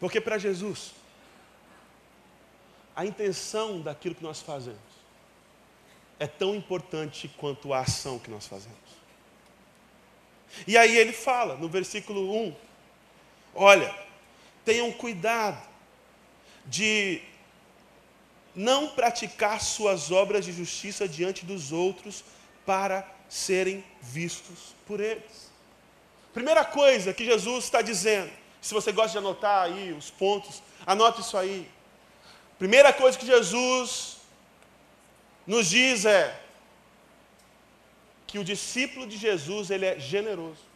Porque 0.01 0.19
para 0.19 0.37
Jesus, 0.37 0.91
a 2.93 3.05
intenção 3.05 3.79
daquilo 3.79 4.15
que 4.15 4.23
nós 4.23 4.41
fazemos 4.41 4.77
é 6.19 6.27
tão 6.27 6.53
importante 6.53 7.33
quanto 7.37 7.73
a 7.73 7.79
ação 7.79 8.19
que 8.19 8.29
nós 8.29 8.47
fazemos. 8.47 8.75
E 10.67 10.77
aí 10.77 10.97
ele 10.97 11.13
fala, 11.13 11.55
no 11.55 11.69
versículo 11.69 12.35
1, 12.47 12.55
Olha, 13.55 13.97
tenham 14.65 14.91
cuidado 14.91 15.68
de 16.69 17.21
não 18.55 18.89
praticar 18.89 19.61
suas 19.61 20.11
obras 20.11 20.45
de 20.45 20.51
justiça 20.51 21.07
diante 21.07 21.45
dos 21.45 21.71
outros 21.71 22.23
para 22.65 23.07
serem 23.27 23.83
vistos 24.01 24.75
por 24.85 24.99
eles. 24.99 25.49
Primeira 26.33 26.63
coisa 26.63 27.13
que 27.13 27.25
Jesus 27.25 27.65
está 27.65 27.81
dizendo, 27.81 28.31
se 28.61 28.73
você 28.73 28.91
gosta 28.91 29.11
de 29.11 29.17
anotar 29.17 29.63
aí 29.63 29.91
os 29.93 30.09
pontos, 30.09 30.61
anote 30.85 31.21
isso 31.21 31.37
aí. 31.37 31.69
Primeira 32.57 32.91
coisa 32.91 33.17
que 33.17 33.25
Jesus 33.25 34.17
nos 35.47 35.67
diz 35.67 36.05
é 36.05 36.39
que 38.27 38.37
o 38.37 38.43
discípulo 38.43 39.07
de 39.07 39.17
Jesus 39.17 39.71
ele 39.71 39.85
é 39.85 39.99
generoso. 39.99 40.69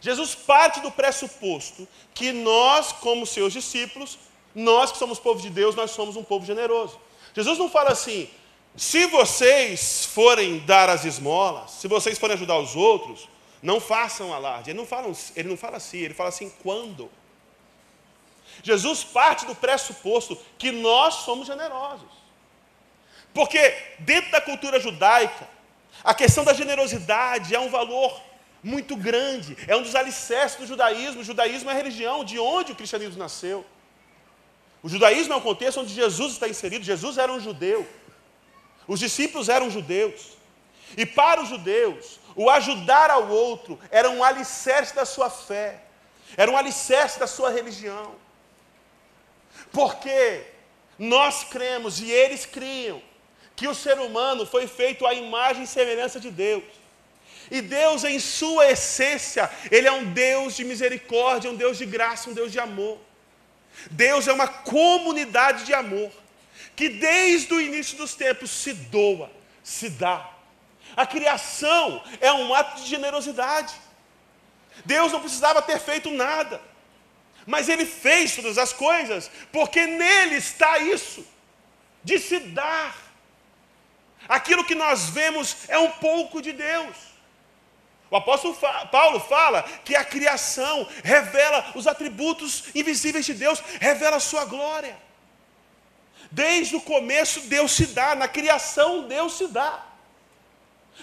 Jesus 0.00 0.34
parte 0.34 0.80
do 0.80 0.90
pressuposto 0.90 1.86
que 2.14 2.32
nós, 2.32 2.90
como 2.92 3.26
seus 3.26 3.52
discípulos, 3.52 4.18
nós 4.54 4.92
que 4.92 4.98
somos 4.98 5.18
povo 5.18 5.40
de 5.40 5.50
Deus, 5.50 5.74
nós 5.74 5.90
somos 5.90 6.16
um 6.16 6.22
povo 6.22 6.44
generoso. 6.44 6.98
Jesus 7.34 7.58
não 7.58 7.70
fala 7.70 7.90
assim, 7.90 8.28
se 8.76 9.06
vocês 9.06 10.04
forem 10.04 10.58
dar 10.60 10.88
as 10.88 11.04
esmolas, 11.04 11.72
se 11.72 11.88
vocês 11.88 12.18
forem 12.18 12.34
ajudar 12.34 12.58
os 12.58 12.76
outros, 12.76 13.28
não 13.62 13.80
façam 13.80 14.32
alarde. 14.32 14.70
Ele 14.70 14.78
não 14.78 14.86
fala, 14.86 15.12
ele 15.36 15.48
não 15.48 15.56
fala 15.56 15.76
assim, 15.76 15.98
ele 15.98 16.14
fala 16.14 16.28
assim, 16.28 16.52
quando? 16.62 17.10
Jesus 18.62 19.04
parte 19.04 19.46
do 19.46 19.54
pressuposto 19.54 20.36
que 20.58 20.70
nós 20.70 21.14
somos 21.14 21.46
generosos. 21.46 22.08
Porque 23.32 23.74
dentro 24.00 24.30
da 24.30 24.40
cultura 24.40 24.80
judaica, 24.80 25.48
a 26.02 26.14
questão 26.14 26.44
da 26.44 26.52
generosidade 26.52 27.54
é 27.54 27.60
um 27.60 27.70
valor 27.70 28.20
muito 28.62 28.96
grande, 28.96 29.56
é 29.66 29.76
um 29.76 29.82
dos 29.82 29.94
alicerces 29.94 30.58
do 30.58 30.66
judaísmo. 30.66 31.20
O 31.20 31.24
judaísmo 31.24 31.70
é 31.70 31.72
a 31.72 31.76
religião 31.76 32.24
de 32.24 32.38
onde 32.38 32.72
o 32.72 32.76
cristianismo 32.76 33.18
nasceu. 33.18 33.64
O 34.82 34.88
judaísmo 34.88 35.34
é 35.34 35.36
um 35.36 35.40
contexto 35.40 35.80
onde 35.80 35.92
Jesus 35.92 36.32
está 36.32 36.48
inserido. 36.48 36.84
Jesus 36.84 37.18
era 37.18 37.32
um 37.32 37.40
judeu, 37.40 37.86
os 38.86 38.98
discípulos 38.98 39.48
eram 39.48 39.70
judeus, 39.70 40.38
e 40.96 41.04
para 41.06 41.42
os 41.42 41.48
judeus, 41.48 42.18
o 42.34 42.48
ajudar 42.50 43.10
ao 43.10 43.28
outro 43.28 43.78
era 43.90 44.10
um 44.10 44.24
alicerce 44.24 44.94
da 44.94 45.04
sua 45.04 45.28
fé, 45.28 45.82
era 46.36 46.50
um 46.50 46.56
alicerce 46.56 47.18
da 47.18 47.26
sua 47.26 47.50
religião, 47.50 48.14
porque 49.70 50.44
nós 50.98 51.44
cremos 51.44 52.00
e 52.00 52.10
eles 52.10 52.44
criam 52.46 53.02
que 53.54 53.68
o 53.68 53.74
ser 53.74 53.98
humano 53.98 54.46
foi 54.46 54.66
feito 54.66 55.06
à 55.06 55.12
imagem 55.12 55.64
e 55.64 55.66
semelhança 55.66 56.18
de 56.18 56.30
Deus. 56.30 56.64
E 57.50 57.60
Deus, 57.60 58.04
em 58.04 58.18
sua 58.18 58.70
essência, 58.70 59.50
Ele 59.70 59.86
é 59.86 59.92
um 59.92 60.04
Deus 60.12 60.56
de 60.56 60.64
misericórdia, 60.64 61.50
um 61.50 61.56
Deus 61.56 61.76
de 61.76 61.84
graça, 61.84 62.30
um 62.30 62.32
Deus 62.32 62.52
de 62.52 62.60
amor. 62.60 62.98
Deus 63.90 64.26
é 64.26 64.32
uma 64.32 64.48
comunidade 64.48 65.64
de 65.64 65.72
amor, 65.72 66.10
que 66.74 66.88
desde 66.88 67.52
o 67.52 67.60
início 67.60 67.96
dos 67.96 68.14
tempos 68.14 68.50
se 68.50 68.72
doa, 68.72 69.30
se 69.62 69.88
dá. 69.90 70.28
A 70.96 71.06
criação 71.06 72.02
é 72.20 72.32
um 72.32 72.52
ato 72.54 72.82
de 72.82 72.88
generosidade. 72.88 73.74
Deus 74.84 75.12
não 75.12 75.20
precisava 75.20 75.62
ter 75.62 75.78
feito 75.78 76.10
nada, 76.10 76.60
mas 77.46 77.68
Ele 77.68 77.86
fez 77.86 78.34
todas 78.34 78.58
as 78.58 78.72
coisas, 78.72 79.30
porque 79.52 79.86
nele 79.86 80.36
está 80.36 80.78
isso, 80.78 81.26
de 82.02 82.18
se 82.18 82.40
dar. 82.40 82.96
Aquilo 84.28 84.64
que 84.64 84.74
nós 84.74 85.10
vemos 85.10 85.56
é 85.68 85.78
um 85.78 85.90
pouco 85.90 86.40
de 86.40 86.52
Deus. 86.52 87.09
O 88.10 88.16
apóstolo 88.16 88.56
Paulo 88.90 89.20
fala 89.20 89.62
que 89.84 89.94
a 89.94 90.04
criação 90.04 90.86
revela 91.04 91.72
os 91.76 91.86
atributos 91.86 92.64
invisíveis 92.74 93.24
de 93.24 93.34
Deus, 93.34 93.62
revela 93.80 94.16
a 94.16 94.20
sua 94.20 94.44
glória. 94.44 94.96
Desde 96.30 96.74
o 96.74 96.80
começo 96.80 97.40
Deus 97.42 97.70
se 97.72 97.86
dá, 97.86 98.14
na 98.14 98.26
criação 98.26 99.06
Deus 99.06 99.34
se 99.34 99.46
dá. 99.46 99.86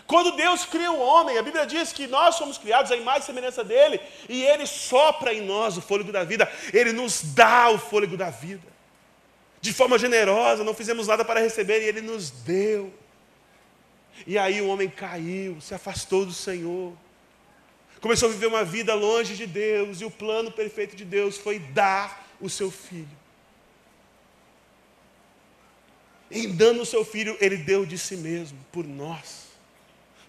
Quando 0.06 0.34
Deus 0.34 0.65
cria 0.65 0.91
o 0.91 1.00
homem, 1.00 1.38
a 1.38 1.41
Bíblia 1.41 1.65
diz 1.65 1.91
que 1.91 2.08
nós 2.08 2.36
somos 2.36 2.58
criados 2.58 2.91
à 2.91 2.96
imagem 2.96 3.22
e 3.22 3.26
semelhança 3.26 3.63
dele, 3.63 4.00
e 4.28 4.43
ele 4.43 4.67
sopra 4.67 5.34
em 5.34 5.41
nós 5.41 5.78
o 5.78 5.82
fôlego 5.82 6.12
da 6.12 6.24
vida, 6.24 6.52
ele 6.74 6.91
nos 6.91 7.22
dá 7.24 7.70
o 7.70 7.80
fôlego 7.80 8.15
da 8.15 8.30
vida. 8.30 8.67
De 9.60 9.74
forma 9.74 9.98
generosa, 9.98 10.63
não 10.63 10.74
fizemos 10.74 11.08
nada 11.08 11.26
para 11.26 11.39
receber, 11.39 11.82
e 11.82 11.86
ele 11.86 12.02
nos 12.02 12.30
deu. 12.30 12.93
E 14.25 14.38
aí 14.38 14.62
o 14.62 14.67
homem 14.67 14.89
caiu, 14.89 15.60
se 15.62 15.73
afastou 15.73 16.25
do 16.25 16.34
Senhor. 16.34 16.93
Começou 18.01 18.30
a 18.30 18.32
viver 18.32 18.47
uma 18.47 18.63
vida 18.63 18.93
longe 18.93 19.36
de 19.36 19.45
Deus, 19.45 20.01
e 20.01 20.06
o 20.06 20.12
plano 20.12 20.51
perfeito 20.51 20.95
de 20.95 21.03
Deus 21.03 21.38
foi 21.38 21.60
dar 21.60 22.27
o 22.39 22.49
seu 22.49 22.71
filho. 22.71 23.08
Em 26.30 26.49
dando 26.49 26.82
o 26.82 26.86
seu 26.86 27.06
filho, 27.06 27.38
ele 27.39 27.58
deu 27.58 27.86
de 27.86 27.97
si 27.97 28.17
mesmo, 28.17 28.58
por 28.71 28.86
nós. 28.86 29.47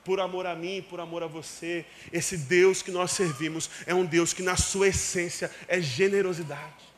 Por 0.05 0.21
amor 0.21 0.47
a 0.47 0.55
mim, 0.55 0.85
por 0.89 1.01
amor 1.01 1.23
a 1.23 1.27
você. 1.27 1.85
Esse 2.13 2.37
Deus 2.37 2.81
que 2.83 2.91
nós 2.91 3.11
servimos 3.11 3.69
é 3.85 3.95
um 3.95 4.05
Deus 4.05 4.33
que, 4.33 4.43
na 4.43 4.57
sua 4.57 4.89
essência, 4.89 5.51
é 5.67 5.81
generosidade. 5.81 6.89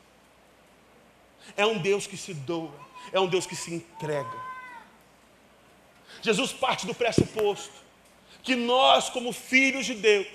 É 1.57 1.65
um 1.65 1.77
Deus 1.79 2.07
que 2.07 2.15
se 2.15 2.33
doa, 2.33 2.73
é 3.11 3.19
um 3.19 3.27
Deus 3.27 3.45
que 3.45 3.55
se 3.55 3.73
entrega. 3.73 4.50
Jesus 6.21 6.53
parte 6.53 6.85
do 6.85 6.93
pressuposto 6.93 7.81
que 8.43 8.55
nós, 8.55 9.09
como 9.09 9.31
filhos 9.31 9.85
de 9.85 9.93
Deus, 9.93 10.27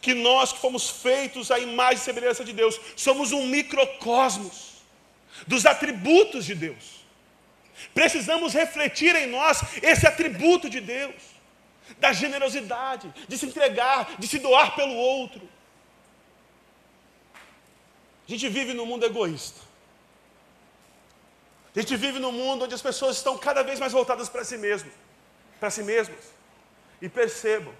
que 0.00 0.14
nós 0.14 0.52
que 0.52 0.58
fomos 0.58 0.88
feitos 0.90 1.50
à 1.50 1.58
imagem 1.58 1.96
e 1.96 1.98
semelhança 1.98 2.44
de 2.44 2.52
Deus, 2.52 2.78
somos 2.96 3.32
um 3.32 3.46
microcosmos 3.46 4.82
dos 5.46 5.64
atributos 5.64 6.44
de 6.44 6.54
Deus. 6.54 7.00
Precisamos 7.94 8.52
refletir 8.52 9.14
em 9.16 9.26
nós 9.26 9.62
esse 9.82 10.06
atributo 10.06 10.68
de 10.68 10.80
Deus, 10.80 11.14
da 11.98 12.12
generosidade, 12.12 13.12
de 13.26 13.38
se 13.38 13.46
entregar, 13.46 14.16
de 14.18 14.26
se 14.26 14.38
doar 14.38 14.74
pelo 14.74 14.94
outro. 14.94 15.48
A 18.28 18.30
gente 18.30 18.48
vive 18.48 18.74
num 18.74 18.86
mundo 18.86 19.04
egoísta. 19.04 19.60
A 21.74 21.80
gente 21.80 21.96
vive 21.96 22.18
num 22.18 22.32
mundo 22.32 22.64
onde 22.64 22.74
as 22.74 22.82
pessoas 22.82 23.16
estão 23.16 23.38
cada 23.38 23.62
vez 23.62 23.80
mais 23.80 23.92
voltadas 23.92 24.28
para 24.28 24.44
si 24.44 24.58
mesmas 24.58 24.92
para 25.60 25.70
si 25.70 25.82
mesmos. 25.82 26.18
E 27.00 27.08
percebam, 27.08 27.72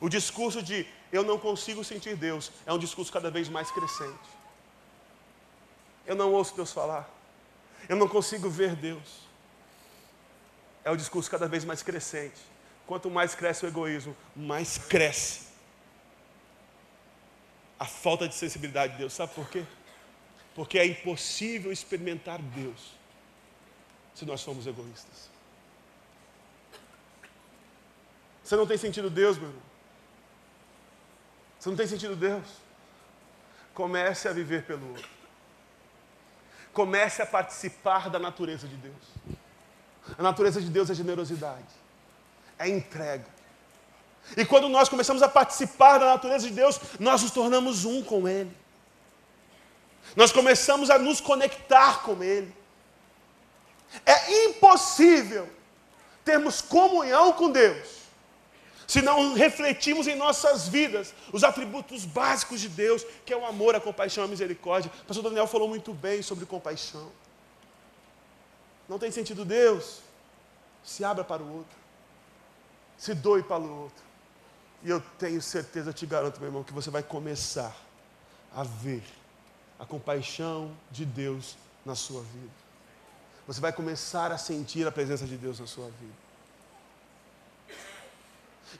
o 0.00 0.08
discurso 0.08 0.62
de 0.62 0.86
eu 1.12 1.22
não 1.22 1.38
consigo 1.38 1.84
sentir 1.84 2.16
Deus 2.16 2.50
é 2.64 2.72
um 2.72 2.78
discurso 2.78 3.12
cada 3.12 3.30
vez 3.30 3.48
mais 3.48 3.70
crescente. 3.70 4.28
Eu 6.06 6.14
não 6.14 6.32
ouço 6.32 6.54
Deus 6.56 6.72
falar. 6.72 7.08
Eu 7.88 7.96
não 7.96 8.08
consigo 8.08 8.48
ver 8.48 8.74
Deus. 8.74 9.24
É 10.84 10.90
o 10.90 10.96
discurso 10.96 11.30
cada 11.30 11.48
vez 11.48 11.64
mais 11.64 11.82
crescente. 11.82 12.40
Quanto 12.86 13.10
mais 13.10 13.34
cresce 13.34 13.64
o 13.64 13.68
egoísmo, 13.68 14.16
mais 14.36 14.78
cresce 14.78 15.54
a 17.78 17.86
falta 17.86 18.28
de 18.28 18.34
sensibilidade 18.34 18.92
de 18.92 18.98
Deus. 19.00 19.12
Sabe 19.12 19.34
por 19.34 19.48
quê? 19.48 19.64
Porque 20.54 20.78
é 20.78 20.86
impossível 20.86 21.72
experimentar 21.72 22.40
Deus 22.40 22.92
se 24.14 24.24
nós 24.24 24.42
formos 24.42 24.66
egoístas. 24.66 25.33
Você 28.44 28.56
não 28.56 28.66
tem 28.66 28.76
sentido 28.76 29.08
Deus, 29.08 29.38
meu 29.38 29.48
irmão? 29.48 29.62
Você 31.58 31.70
não 31.70 31.76
tem 31.76 31.86
sentido 31.86 32.14
Deus? 32.14 32.44
Comece 33.72 34.28
a 34.28 34.32
viver 34.32 34.64
pelo 34.64 34.86
outro. 34.90 35.08
Comece 36.74 37.22
a 37.22 37.26
participar 37.26 38.10
da 38.10 38.18
natureza 38.18 38.68
de 38.68 38.76
Deus. 38.76 38.94
A 40.18 40.22
natureza 40.22 40.60
de 40.60 40.68
Deus 40.68 40.90
é 40.90 40.94
generosidade, 40.94 41.72
é 42.58 42.68
entrega. 42.68 43.24
E 44.36 44.44
quando 44.44 44.68
nós 44.68 44.90
começamos 44.90 45.22
a 45.22 45.28
participar 45.28 45.96
da 45.98 46.06
natureza 46.06 46.46
de 46.46 46.52
Deus, 46.52 46.78
nós 47.00 47.22
nos 47.22 47.30
tornamos 47.30 47.86
um 47.86 48.02
com 48.02 48.28
Ele. 48.28 48.54
Nós 50.14 50.32
começamos 50.32 50.90
a 50.90 50.98
nos 50.98 51.18
conectar 51.18 52.02
com 52.02 52.22
Ele. 52.22 52.54
É 54.04 54.44
impossível 54.46 55.48
termos 56.24 56.60
comunhão 56.60 57.32
com 57.32 57.50
Deus 57.50 58.03
se 58.86 59.00
não 59.02 59.34
refletimos 59.34 60.06
em 60.06 60.16
nossas 60.16 60.68
vidas 60.68 61.14
os 61.32 61.44
atributos 61.44 62.04
básicos 62.04 62.60
de 62.60 62.68
Deus, 62.68 63.04
que 63.24 63.32
é 63.32 63.36
o 63.36 63.46
amor, 63.46 63.74
a 63.74 63.80
compaixão, 63.80 64.24
a 64.24 64.28
misericórdia. 64.28 64.90
O 65.02 65.06
pastor 65.06 65.24
Daniel 65.24 65.46
falou 65.46 65.68
muito 65.68 65.92
bem 65.92 66.22
sobre 66.22 66.46
compaixão. 66.46 67.10
Não 68.88 68.98
tem 68.98 69.10
sentido 69.10 69.44
Deus? 69.44 70.00
Se 70.82 71.04
abra 71.04 71.24
para 71.24 71.42
o 71.42 71.56
outro. 71.56 71.76
Se 72.98 73.14
doe 73.14 73.42
para 73.42 73.62
o 73.62 73.82
outro. 73.82 74.04
E 74.82 74.90
eu 74.90 75.02
tenho 75.18 75.40
certeza, 75.40 75.92
te 75.92 76.04
garanto, 76.04 76.38
meu 76.38 76.48
irmão, 76.48 76.62
que 76.62 76.72
você 76.72 76.90
vai 76.90 77.02
começar 77.02 77.74
a 78.54 78.62
ver 78.62 79.02
a 79.78 79.86
compaixão 79.86 80.70
de 80.90 81.06
Deus 81.06 81.56
na 81.84 81.94
sua 81.94 82.20
vida. 82.22 82.52
Você 83.46 83.60
vai 83.60 83.72
começar 83.72 84.30
a 84.30 84.38
sentir 84.38 84.86
a 84.86 84.92
presença 84.92 85.26
de 85.26 85.36
Deus 85.36 85.58
na 85.58 85.66
sua 85.66 85.86
vida. 85.86 86.23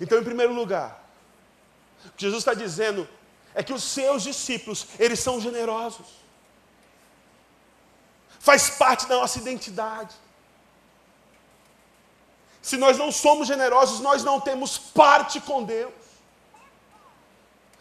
Então, 0.00 0.18
em 0.18 0.24
primeiro 0.24 0.52
lugar, 0.52 1.02
o 2.06 2.10
que 2.12 2.22
Jesus 2.22 2.40
está 2.40 2.54
dizendo 2.54 3.08
é 3.54 3.62
que 3.62 3.72
os 3.72 3.84
seus 3.84 4.22
discípulos, 4.22 4.86
eles 4.98 5.20
são 5.20 5.40
generosos. 5.40 6.06
Faz 8.40 8.70
parte 8.70 9.06
da 9.06 9.16
nossa 9.16 9.38
identidade. 9.38 10.14
Se 12.60 12.76
nós 12.76 12.98
não 12.98 13.12
somos 13.12 13.46
generosos, 13.46 14.00
nós 14.00 14.24
não 14.24 14.40
temos 14.40 14.76
parte 14.76 15.40
com 15.40 15.62
Deus. 15.62 15.92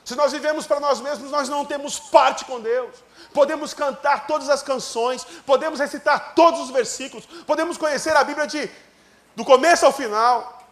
Se 0.06 0.15
nós 0.15 0.32
vivemos 0.32 0.67
para 0.67 0.80
nós 0.80 0.99
mesmos, 0.99 1.32
nós 1.32 1.47
não 1.47 1.65
temos 1.65 1.97
parte 1.97 2.45
com 2.45 2.60
Deus. 2.60 2.93
Podemos 3.34 3.73
cantar 3.73 4.28
todas 4.28 4.49
as 4.49 4.62
canções, 4.62 5.26
podemos 5.45 5.80
recitar 5.80 6.36
todos 6.36 6.60
os 6.60 6.69
versículos, 6.69 7.26
podemos 7.47 7.78
conhecer 7.78 8.15
a 8.15 8.23
Bíblia 8.23 8.45
de 8.45 8.69
do 9.36 9.43
começo 9.43 9.86
ao 9.86 9.91
final, 9.91 10.62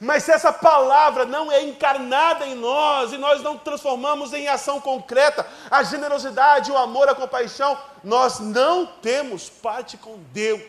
mas 0.00 0.24
se 0.24 0.32
essa 0.32 0.52
palavra 0.52 1.24
não 1.24 1.50
é 1.50 1.62
encarnada 1.62 2.46
em 2.46 2.54
nós 2.54 3.12
e 3.12 3.18
nós 3.18 3.42
não 3.42 3.56
transformamos 3.56 4.32
em 4.32 4.48
ação 4.48 4.80
concreta 4.80 5.46
a 5.70 5.82
generosidade, 5.82 6.70
o 6.70 6.76
amor, 6.76 7.08
a 7.08 7.14
compaixão, 7.14 7.78
nós 8.02 8.40
não 8.40 8.86
temos 8.86 9.48
parte 9.48 9.96
com 9.96 10.18
Deus. 10.32 10.62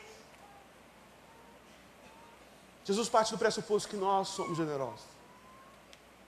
Jesus 2.84 3.10
parte 3.10 3.32
do 3.32 3.38
pressuposto 3.38 3.90
que 3.90 3.98
nós 3.98 4.28
somos 4.28 4.58
generosos, 4.58 5.06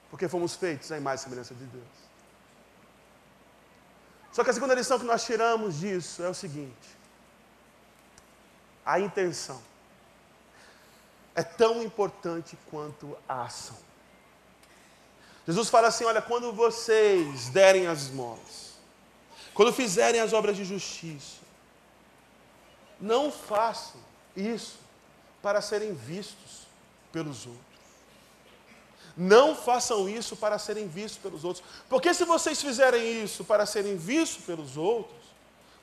porque 0.10 0.28
fomos 0.28 0.56
feitos 0.56 0.92
à 0.92 0.98
imagem 0.98 1.22
e 1.22 1.24
semelhança 1.24 1.54
de 1.54 1.66
Deus. 1.66 2.08
Só 4.32 4.44
que 4.44 4.50
a 4.50 4.54
segunda 4.54 4.74
lição 4.74 4.98
que 4.98 5.06
nós 5.06 5.24
tiramos 5.24 5.80
disso 5.80 6.24
é 6.24 6.30
o 6.30 6.34
seguinte: 6.34 6.98
a 8.84 9.00
intenção 9.00 9.62
é 11.38 11.44
tão 11.44 11.84
importante 11.84 12.58
quanto 12.72 13.16
a 13.30 13.44
ação. 13.44 13.78
Jesus 15.46 15.70
fala 15.70 15.88
assim: 15.88 16.04
olha, 16.04 16.20
quando 16.20 16.52
vocês 16.52 17.50
derem 17.50 17.86
as 17.86 18.02
esmolas, 18.02 18.74
quando 19.54 19.72
fizerem 19.72 20.20
as 20.20 20.34
obras 20.34 20.58
de 20.58 20.66
justiça, 20.66 21.38
não 23.00 23.32
façam 23.32 24.02
isso 24.36 24.80
para 25.40 25.62
serem 25.62 25.94
vistos 25.94 26.66
pelos 27.12 27.46
outros. 27.46 27.68
Não 29.16 29.56
façam 29.56 30.10
isso 30.10 30.36
para 30.36 30.58
serem 30.58 30.88
vistos 30.88 31.20
pelos 31.20 31.44
outros. 31.44 31.64
Porque 31.88 32.16
se 32.16 32.26
vocês 32.26 32.60
fizerem 32.60 33.24
isso 33.24 33.46
para 33.46 33.66
serem 33.68 33.96
vistos 33.96 34.44
pelos 34.44 34.76
outros, 34.76 35.22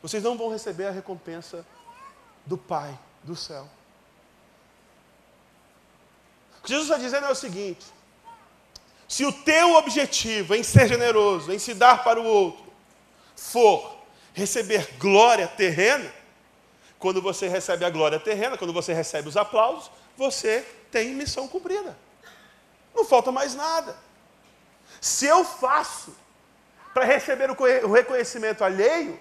vocês 0.02 0.22
não 0.22 0.36
vão 0.36 0.50
receber 0.50 0.86
a 0.86 0.90
recompensa 0.90 1.64
do 2.44 2.58
Pai 2.58 2.98
do 3.22 3.36
céu. 3.36 3.68
O 6.64 6.66
que 6.66 6.72
Jesus 6.72 6.88
está 6.88 6.98
dizendo 6.98 7.26
é 7.26 7.30
o 7.30 7.34
seguinte: 7.34 7.84
se 9.06 9.22
o 9.26 9.30
teu 9.30 9.74
objetivo 9.74 10.54
em 10.54 10.62
ser 10.62 10.88
generoso, 10.88 11.52
em 11.52 11.58
se 11.58 11.74
dar 11.74 12.02
para 12.02 12.18
o 12.18 12.24
outro, 12.24 12.64
for 13.36 13.94
receber 14.32 14.96
glória 14.96 15.46
terrena, 15.46 16.10
quando 16.98 17.20
você 17.20 17.48
recebe 17.48 17.84
a 17.84 17.90
glória 17.90 18.18
terrena, 18.18 18.56
quando 18.56 18.72
você 18.72 18.94
recebe 18.94 19.28
os 19.28 19.36
aplausos, 19.36 19.90
você 20.16 20.66
tem 20.90 21.12
missão 21.12 21.46
cumprida. 21.46 21.98
Não 22.94 23.04
falta 23.04 23.30
mais 23.30 23.54
nada. 23.54 23.94
Se 25.02 25.26
eu 25.26 25.44
faço 25.44 26.16
para 26.94 27.04
receber 27.04 27.50
o 27.50 27.92
reconhecimento 27.92 28.64
alheio, 28.64 29.20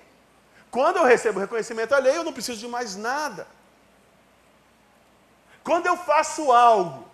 quando 0.71 0.95
eu 0.95 1.03
recebo 1.03 1.39
o 1.39 1.41
reconhecimento 1.41 1.93
alheio, 1.93 2.15
eu 2.15 2.23
não 2.23 2.31
preciso 2.31 2.57
de 2.57 2.69
mais 2.69 2.95
nada. 2.95 3.45
Quando 5.61 5.87
eu 5.87 5.97
faço 5.97 6.49
algo 6.49 7.11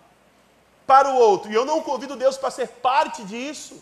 para 0.90 1.08
o 1.08 1.14
outro 1.14 1.52
e 1.52 1.54
eu 1.54 1.64
não 1.64 1.80
convido 1.80 2.16
Deus 2.16 2.36
para 2.36 2.50
ser 2.50 2.66
parte 2.66 3.22
disso, 3.22 3.80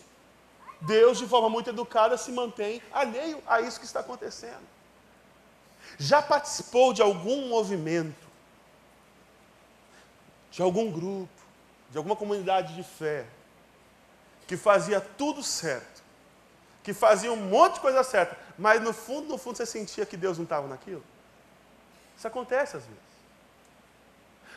Deus, 0.79 1.17
de 1.17 1.25
forma 1.25 1.49
muito 1.49 1.71
educada, 1.71 2.15
se 2.15 2.31
mantém 2.31 2.83
alheio 2.91 3.41
a 3.47 3.61
isso 3.61 3.79
que 3.79 3.85
está 3.87 4.01
acontecendo. 4.01 4.61
Já 5.97 6.21
participou 6.21 6.93
de 6.93 7.01
algum 7.01 7.47
movimento, 7.47 8.27
de 10.51 10.61
algum 10.61 10.91
grupo, 10.91 11.33
de 11.89 11.97
alguma 11.97 12.15
comunidade 12.15 12.75
de 12.75 12.83
fé, 12.83 13.25
que 14.45 14.55
fazia 14.55 15.01
tudo 15.01 15.41
certo, 15.41 16.03
que 16.83 16.93
fazia 16.93 17.33
um 17.33 17.37
monte 17.37 17.73
de 17.73 17.79
coisa 17.79 18.03
certa, 18.03 18.37
mas 18.55 18.83
no 18.83 18.93
fundo, 18.93 19.29
no 19.29 19.37
fundo 19.39 19.57
você 19.57 19.65
sentia 19.65 20.05
que 20.05 20.15
Deus 20.15 20.37
não 20.37 20.43
estava 20.43 20.67
naquilo? 20.67 21.03
Isso 22.15 22.27
acontece 22.27 22.77
às 22.77 22.83
vezes. 22.83 23.09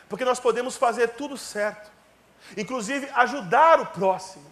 Porque 0.07 0.23
nós 0.23 0.39
podemos 0.39 0.77
fazer 0.77 1.15
tudo 1.15 1.35
certo, 1.35 1.91
inclusive 2.57 3.09
ajudar 3.09 3.79
o 3.79 3.85
próximo, 3.87 4.51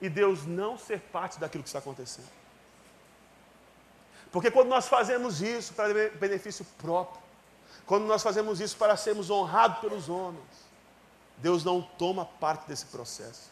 e 0.00 0.08
Deus 0.08 0.46
não 0.46 0.78
ser 0.78 1.00
parte 1.00 1.38
daquilo 1.38 1.62
que 1.62 1.68
está 1.68 1.78
acontecendo. 1.78 2.28
Porque 4.30 4.50
quando 4.50 4.68
nós 4.68 4.86
fazemos 4.86 5.40
isso 5.40 5.72
para 5.72 6.10
benefício 6.10 6.66
próprio, 6.78 7.20
quando 7.86 8.04
nós 8.04 8.22
fazemos 8.22 8.60
isso 8.60 8.76
para 8.76 8.96
sermos 8.96 9.30
honrados 9.30 9.78
pelos 9.78 10.08
homens, 10.08 10.44
Deus 11.38 11.64
não 11.64 11.80
toma 11.80 12.24
parte 12.24 12.66
desse 12.66 12.86
processo. 12.86 13.50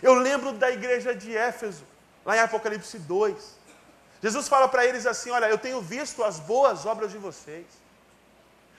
Eu 0.00 0.14
lembro 0.14 0.52
da 0.52 0.70
igreja 0.70 1.14
de 1.14 1.36
Éfeso, 1.36 1.84
lá 2.24 2.36
em 2.36 2.40
Apocalipse 2.40 2.98
2. 2.98 3.56
Jesus 4.22 4.48
fala 4.48 4.68
para 4.68 4.86
eles 4.86 5.04
assim: 5.06 5.30
Olha, 5.30 5.46
eu 5.46 5.58
tenho 5.58 5.80
visto 5.80 6.22
as 6.22 6.38
boas 6.38 6.86
obras 6.86 7.10
de 7.10 7.18
vocês. 7.18 7.66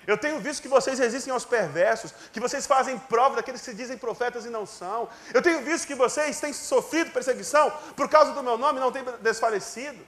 Eu 0.06 0.18
tenho 0.18 0.40
visto 0.40 0.62
que 0.62 0.68
vocês 0.68 1.00
resistem 1.00 1.34
aos 1.34 1.46
perversos, 1.46 2.14
que 2.32 2.40
vocês 2.40 2.68
fazem 2.68 2.98
prova 3.00 3.38
daqueles 3.38 3.62
que 3.62 3.70
se 3.70 3.76
dizem 3.76 3.98
profetas 3.98 4.46
e 4.46 4.50
não 4.50 4.66
são. 4.66 5.08
Eu 5.34 5.42
tenho 5.42 5.62
visto 5.62 5.88
que 5.88 5.96
vocês 5.96 6.40
têm 6.40 6.52
sofrido 6.52 7.12
perseguição 7.12 7.72
por 7.96 8.10
causa 8.10 8.34
do 8.34 8.44
meu 8.44 8.58
nome 8.58 8.80
e 8.80 8.82
não 8.82 8.92
têm 8.92 9.04
desfalecido. 9.22 10.00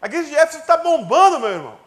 A 0.00 0.06
igreja 0.06 0.28
de 0.28 0.36
Éfeso 0.36 0.58
está 0.58 0.76
bombando, 0.76 1.40
meu 1.40 1.50
irmão. 1.50 1.78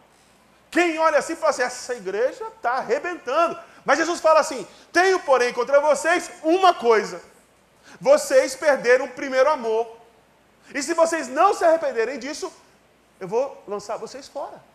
Quem 0.70 0.98
olha 0.98 1.18
assim 1.18 1.34
fala 1.34 1.50
assim: 1.50 1.62
essa 1.62 1.94
igreja 1.94 2.44
está 2.56 2.72
arrebentando. 2.72 3.58
Mas 3.84 3.98
Jesus 3.98 4.20
fala 4.20 4.40
assim: 4.40 4.66
tenho, 4.92 5.18
porém, 5.20 5.52
contra 5.52 5.80
vocês 5.80 6.30
uma 6.42 6.72
coisa: 6.72 7.20
vocês 8.00 8.54
perderam 8.54 9.06
o 9.06 9.10
primeiro 9.10 9.50
amor. 9.50 9.96
E 10.74 10.82
se 10.82 10.94
vocês 10.94 11.28
não 11.28 11.52
se 11.52 11.64
arrependerem 11.64 12.18
disso, 12.18 12.52
eu 13.18 13.28
vou 13.28 13.62
lançar 13.66 13.96
vocês 13.96 14.28
fora. 14.28 14.71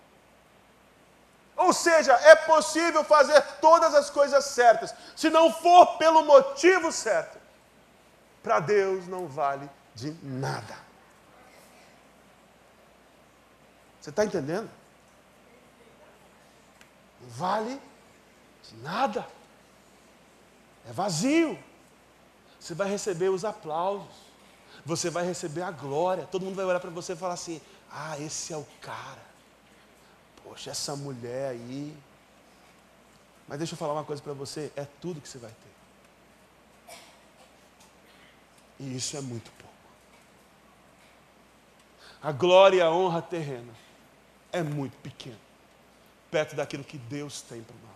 Ou 1.58 1.74
seja, 1.74 2.14
é 2.14 2.36
possível 2.36 3.04
fazer 3.04 3.42
todas 3.60 3.96
as 3.96 4.12
coisas 4.12 4.46
certas, 4.46 4.94
se 5.16 5.30
não 5.30 5.52
for 5.52 5.98
pelo 5.98 6.24
motivo 6.24 6.92
certo. 6.92 7.40
Para 8.44 8.60
Deus 8.60 9.08
não 9.08 9.28
vale 9.28 9.68
de 9.96 10.16
nada. 10.24 10.78
Você 14.00 14.12
está 14.12 14.24
entendendo? 14.24 14.70
Não 17.20 17.30
vale 17.32 17.82
de 18.64 18.76
nada. 18.78 19.28
É 20.88 20.94
vazio. 20.94 21.58
Você 22.60 22.74
vai 22.74 22.88
receber 22.88 23.30
os 23.30 23.44
aplausos. 23.44 24.16
Você 24.86 25.10
vai 25.10 25.26
receber 25.26 25.64
a 25.64 25.72
glória. 25.72 26.28
Todo 26.28 26.46
mundo 26.46 26.56
vai 26.56 26.66
olhar 26.66 26.80
para 26.80 26.92
você 26.92 27.14
e 27.14 27.18
falar 27.18 27.34
assim: 27.34 27.60
Ah, 27.92 28.18
esse 28.20 28.54
é 28.54 28.58
o 28.58 28.66
cara. 28.80 29.27
Poxa, 30.48 30.72
essa 30.72 30.96
mulher 30.96 31.52
aí. 31.52 31.96
Mas 33.48 33.58
deixa 33.58 33.74
eu 33.74 33.78
falar 33.78 33.94
uma 33.94 34.06
coisa 34.06 34.22
para 34.22 34.34
você: 34.34 34.72
é 34.76 34.86
tudo 35.02 35.20
que 35.20 35.28
você 35.28 35.38
vai 35.38 35.52
ter. 35.52 36.96
E 38.80 38.96
isso 38.96 39.18
é 39.18 39.22
muito 39.22 39.52
pouco. 39.52 39.74
A 42.22 42.32
glória 42.32 42.78
e 42.78 42.82
a 42.82 42.92
honra 42.92 43.22
terrena 43.22 43.74
é 44.52 44.64
muito 44.64 44.96
pequeno 44.98 45.40
perto 46.32 46.56
daquilo 46.56 46.84
que 46.84 46.98
Deus 46.98 47.42
tem 47.42 47.62
para 47.64 47.76
nós. 47.76 47.88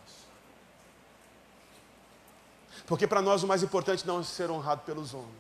Porque 2.88 3.08
para 3.08 3.22
nós 3.22 3.44
o 3.44 3.48
mais 3.48 3.64
importante 3.64 4.06
não 4.06 4.20
é 4.20 4.24
ser 4.24 4.50
honrado 4.50 4.82
pelos 4.82 5.14
homens, 5.14 5.32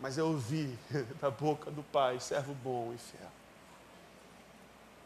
mas 0.00 0.18
é 0.18 0.22
ouvir 0.22 0.78
da 1.20 1.30
boca 1.30 1.70
do 1.70 1.82
Pai, 1.82 2.20
servo 2.20 2.54
bom 2.54 2.92
e 2.94 2.98
fiel. 2.98 3.30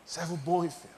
Servo 0.07 0.37
bom 0.37 0.65
e 0.65 0.71
fiel. 0.71 0.95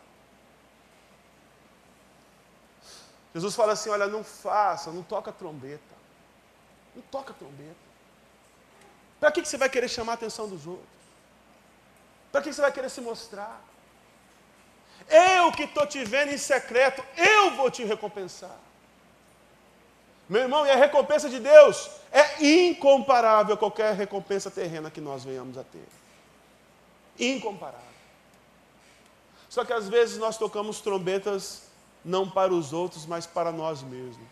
Jesus 3.34 3.54
fala 3.54 3.72
assim: 3.72 3.88
olha, 3.88 4.06
não 4.06 4.22
faça, 4.22 4.92
não 4.92 5.02
toca 5.02 5.32
trombeta. 5.32 5.82
Não 6.94 7.02
toca 7.02 7.32
trombeta. 7.32 7.88
Para 9.18 9.32
que 9.32 9.44
você 9.44 9.56
vai 9.56 9.68
querer 9.68 9.88
chamar 9.88 10.12
a 10.12 10.14
atenção 10.14 10.48
dos 10.48 10.66
outros? 10.66 10.86
Para 12.30 12.42
que 12.42 12.52
você 12.52 12.60
vai 12.60 12.70
querer 12.70 12.90
se 12.90 13.00
mostrar? 13.00 13.60
Eu 15.08 15.50
que 15.52 15.62
estou 15.62 15.86
te 15.86 16.04
vendo 16.04 16.32
em 16.32 16.38
secreto, 16.38 17.02
eu 17.16 17.52
vou 17.52 17.70
te 17.70 17.82
recompensar. 17.84 18.56
Meu 20.28 20.42
irmão, 20.42 20.66
e 20.66 20.70
a 20.70 20.76
recompensa 20.76 21.30
de 21.30 21.40
Deus 21.40 21.90
é 22.12 22.44
incomparável 22.44 23.54
a 23.54 23.58
qualquer 23.58 23.94
recompensa 23.94 24.50
terrena 24.50 24.90
que 24.90 25.00
nós 25.00 25.24
venhamos 25.24 25.56
a 25.56 25.64
ter. 25.64 25.88
Incomparável. 27.18 27.97
Só 29.58 29.64
que 29.64 29.72
às 29.72 29.88
vezes 29.88 30.18
nós 30.18 30.38
tocamos 30.38 30.80
trombetas 30.80 31.64
não 32.04 32.30
para 32.30 32.54
os 32.54 32.72
outros, 32.72 33.04
mas 33.04 33.26
para 33.26 33.50
nós 33.50 33.82
mesmos. 33.82 34.28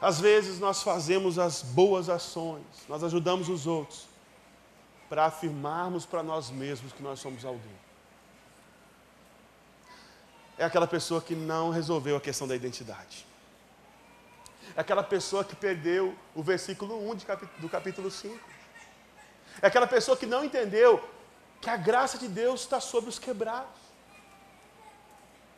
Às 0.00 0.20
vezes 0.20 0.60
nós 0.60 0.84
fazemos 0.84 1.36
as 1.36 1.62
boas 1.62 2.08
ações, 2.08 2.64
nós 2.88 3.02
ajudamos 3.02 3.48
os 3.48 3.66
outros, 3.66 4.06
para 5.08 5.24
afirmarmos 5.24 6.06
para 6.06 6.22
nós 6.22 6.48
mesmos 6.48 6.92
que 6.92 7.02
nós 7.02 7.18
somos 7.18 7.44
alguém. 7.44 7.76
É 10.56 10.64
aquela 10.64 10.86
pessoa 10.86 11.20
que 11.20 11.34
não 11.34 11.70
resolveu 11.70 12.16
a 12.16 12.20
questão 12.20 12.46
da 12.46 12.54
identidade. 12.54 13.26
É 14.76 14.80
aquela 14.80 15.02
pessoa 15.02 15.42
que 15.42 15.56
perdeu 15.56 16.16
o 16.36 16.40
versículo 16.40 17.10
1 17.10 17.16
do 17.58 17.68
capítulo 17.68 18.12
5. 18.12 18.38
É 19.60 19.66
aquela 19.66 19.88
pessoa 19.88 20.16
que 20.16 20.24
não 20.24 20.44
entendeu 20.44 21.12
que 21.64 21.70
a 21.70 21.78
graça 21.78 22.18
de 22.18 22.28
Deus 22.28 22.60
está 22.60 22.78
sobre 22.78 23.08
os 23.08 23.18
quebrados, 23.18 23.80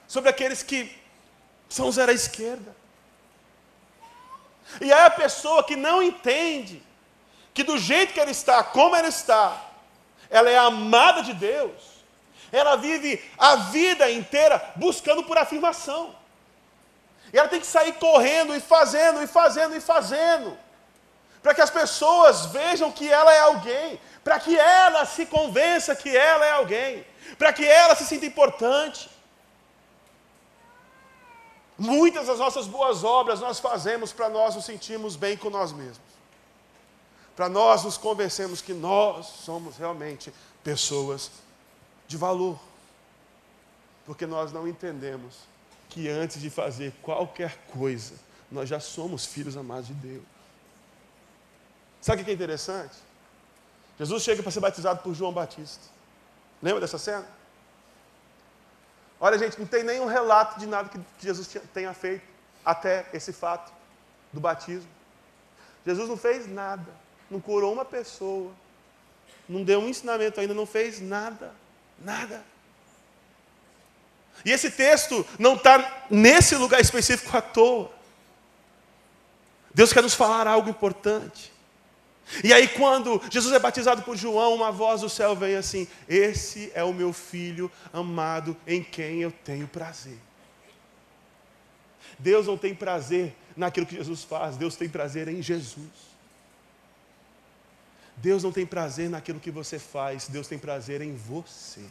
sobre 0.07 0.31
aqueles 0.31 0.63
que 0.63 0.97
são 1.69 1.91
zero 1.91 2.13
à 2.13 2.15
esquerda. 2.15 2.77
E 4.81 4.93
aí 4.93 5.05
a 5.05 5.11
pessoa 5.11 5.65
que 5.65 5.75
não 5.75 6.01
entende 6.01 6.81
que 7.53 7.65
do 7.65 7.77
jeito 7.77 8.13
que 8.13 8.21
ela 8.21 8.31
está, 8.31 8.63
como 8.63 8.95
ela 8.95 9.09
está, 9.09 9.61
ela 10.31 10.49
é 10.49 10.57
amada 10.57 11.25
de 11.25 11.35
Deus, 11.35 11.83
ela 12.53 12.77
vive 12.77 13.21
a 13.37 13.57
vida 13.57 14.09
inteira 14.09 14.75
buscando 14.77 15.25
por 15.25 15.37
afirmação. 15.37 16.15
E 17.33 17.37
ela 17.37 17.49
tem 17.49 17.59
que 17.59 17.67
sair 17.67 17.95
correndo 17.95 18.55
e 18.55 18.61
fazendo 18.61 19.21
e 19.25 19.27
fazendo 19.27 19.75
e 19.75 19.81
fazendo, 19.81 20.57
para 21.47 21.55
que 21.55 21.61
as 21.61 21.71
pessoas 21.71 22.47
vejam 22.47 22.91
que 22.91 23.09
ela 23.09 23.33
é 23.33 23.39
alguém, 23.39 24.01
para 24.25 24.41
que 24.41 24.59
ela 24.59 25.07
se 25.07 25.27
convença 25.27 25.95
que 25.95 26.17
ela 26.17 26.45
é 26.45 26.51
alguém, 26.51 27.07
para 27.39 27.53
que 27.53 27.65
ela 27.65 27.95
se 27.95 28.05
sinta 28.05 28.27
importante. 28.27 29.09
Muitas 31.79 32.27
das 32.27 32.41
nossas 32.41 32.67
boas 32.67 33.05
obras 33.05 33.39
nós 33.39 33.61
fazemos 33.61 34.13
para 34.13 34.29
nós 34.29 34.57
nos 34.57 34.65
sentirmos 34.65 35.15
bem 35.15 35.37
com 35.37 35.49
nós 35.49 35.71
mesmos 35.71 36.01
para 37.37 37.49
nós 37.49 37.85
nos 37.85 37.97
convencermos 37.97 38.61
que 38.61 38.73
nós 38.73 39.27
somos 39.27 39.77
realmente 39.77 40.33
pessoas 40.65 41.31
de 42.09 42.17
valor. 42.17 42.59
Porque 44.05 44.27
nós 44.27 44.51
não 44.51 44.67
entendemos 44.67 45.37
que 45.91 46.09
antes 46.09 46.41
de 46.41 46.51
fazer 46.51 46.93
qualquer 47.03 47.57
coisa, 47.75 48.15
nós 48.51 48.69
já 48.69 48.81
somos 48.81 49.27
filhos 49.27 49.57
amados 49.57 49.89
de 49.89 49.95
Deus. 49.95 50.36
Sabe 52.07 52.23
o 52.23 52.25
que 52.25 52.31
é 52.31 52.35
interessante? 52.35 52.95
Jesus 53.99 54.23
chega 54.23 54.41
para 54.41 54.53
ser 54.53 54.61
batizado 54.61 55.03
por 55.03 55.13
João 55.13 55.33
Batista. 55.33 55.83
Lembra 56.63 56.81
dessa 56.83 56.99
cena? 56.99 57.27
Olha, 59.19 59.37
gente, 59.37 59.59
não 59.59 59.67
tem 59.67 59.83
nenhum 59.83 60.07
relato 60.07 60.61
de 60.61 60.67
nada 60.67 60.89
que 60.89 61.01
Jesus 61.19 61.57
tenha 61.75 61.93
feito 61.93 62.23
até 62.65 63.09
esse 63.13 63.33
fato 63.33 63.73
do 64.33 64.39
batismo. 64.39 64.89
Jesus 65.85 66.09
não 66.09 66.17
fez 66.17 66.47
nada, 66.47 66.87
não 67.29 67.41
curou 67.41 67.73
uma 67.73 67.85
pessoa, 67.85 68.53
não 69.49 69.65
deu 69.65 69.81
um 69.81 69.89
ensinamento 69.89 70.39
ainda, 70.39 70.55
não 70.55 70.65
fez 70.65 71.01
nada, 71.01 71.53
nada. 71.99 72.45
E 74.45 74.53
esse 74.53 74.71
texto 74.71 75.27
não 75.41 75.57
está 75.57 76.05
nesse 76.09 76.55
lugar 76.55 76.81
específico 76.81 77.37
à 77.37 77.43
toa. 77.43 77.91
Deus 79.75 79.93
quer 79.93 80.05
nos 80.05 80.15
falar 80.15 80.47
algo 80.47 80.71
importante. 80.71 81.56
E 82.43 82.53
aí, 82.53 82.67
quando 82.67 83.23
Jesus 83.31 83.55
é 83.55 83.59
batizado 83.59 84.03
por 84.03 84.17
João, 84.17 84.55
uma 84.55 84.73
voz 84.73 85.01
do 85.01 85.09
céu 85.09 85.37
vem 85.37 85.55
assim: 85.55 85.87
Esse 86.09 86.73
é 86.75 86.83
o 86.83 86.93
meu 86.93 87.13
filho 87.13 87.71
amado 87.93 88.57
em 88.67 88.83
quem 88.83 89.23
eu 89.23 89.31
tenho 89.31 89.69
prazer. 89.69 90.19
Deus 92.19 92.47
não 92.47 92.57
tem 92.57 92.75
prazer 92.75 93.35
naquilo 93.57 93.87
que 93.87 93.97
Jesus 93.97 94.25
faz, 94.25 94.57
Deus 94.57 94.75
tem 94.77 94.89
prazer 94.89 95.29
em 95.29 95.41
Jesus. 95.41 96.07
Deus 98.17 98.43
não 98.43 98.51
tem 98.51 98.65
prazer 98.65 99.11
naquilo 99.11 99.39
que 99.39 99.51
você 99.51 99.79
faz, 99.79 100.27
Deus 100.27 100.49
tem 100.49 100.59
prazer 100.59 101.03
em 101.03 101.15
você. 101.15 101.85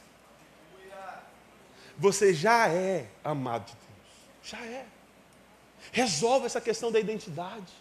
Você 1.98 2.34
já 2.34 2.68
é 2.68 3.08
amado 3.24 3.68
de 3.68 3.74
Deus, 3.74 4.18
já 4.44 4.66
é. 4.66 4.86
Resolve 5.92 6.46
essa 6.46 6.60
questão 6.60 6.92
da 6.92 7.00
identidade. 7.00 7.72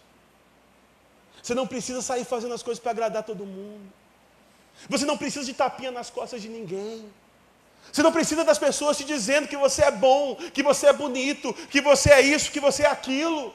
Você 1.45 1.53
não 1.53 1.67
precisa 1.67 2.01
sair 2.01 2.25
fazendo 2.25 2.55
as 2.55 2.63
coisas 2.63 2.81
para 2.81 2.89
agradar 2.89 3.21
todo 3.21 3.45
mundo. 3.45 3.85
Você 4.89 5.05
não 5.05 5.15
precisa 5.15 5.45
de 5.45 5.53
tapinha 5.53 5.91
nas 5.91 6.09
costas 6.09 6.41
de 6.41 6.49
ninguém. 6.49 7.07
Você 7.91 8.01
não 8.01 8.11
precisa 8.11 8.43
das 8.43 8.57
pessoas 8.57 8.97
te 8.97 9.03
dizendo 9.03 9.47
que 9.47 9.55
você 9.55 9.83
é 9.83 9.91
bom, 9.91 10.35
que 10.55 10.63
você 10.63 10.87
é 10.87 10.93
bonito, 10.93 11.53
que 11.69 11.81
você 11.81 12.09
é 12.09 12.19
isso, 12.19 12.51
que 12.51 12.59
você 12.59 12.81
é 12.81 12.87
aquilo. 12.87 13.53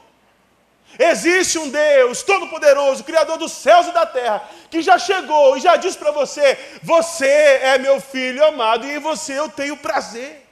Existe 0.97 1.57
um 1.59 1.67
Deus 1.67 2.23
Todo-Poderoso, 2.23 3.03
Criador 3.03 3.37
dos 3.37 3.51
céus 3.51 3.87
e 3.87 3.91
da 3.91 4.05
terra, 4.05 4.49
que 4.69 4.81
já 4.81 4.97
chegou 4.97 5.57
e 5.57 5.59
já 5.59 5.75
disse 5.75 5.97
para 5.97 6.11
você: 6.11 6.57
Você 6.81 7.27
é 7.73 7.77
meu 7.77 7.99
filho 7.99 8.45
amado 8.45 8.85
e 8.85 8.95
em 8.95 8.99
você 8.99 9.37
eu 9.37 9.49
tenho 9.49 9.75
prazer. 9.75 10.47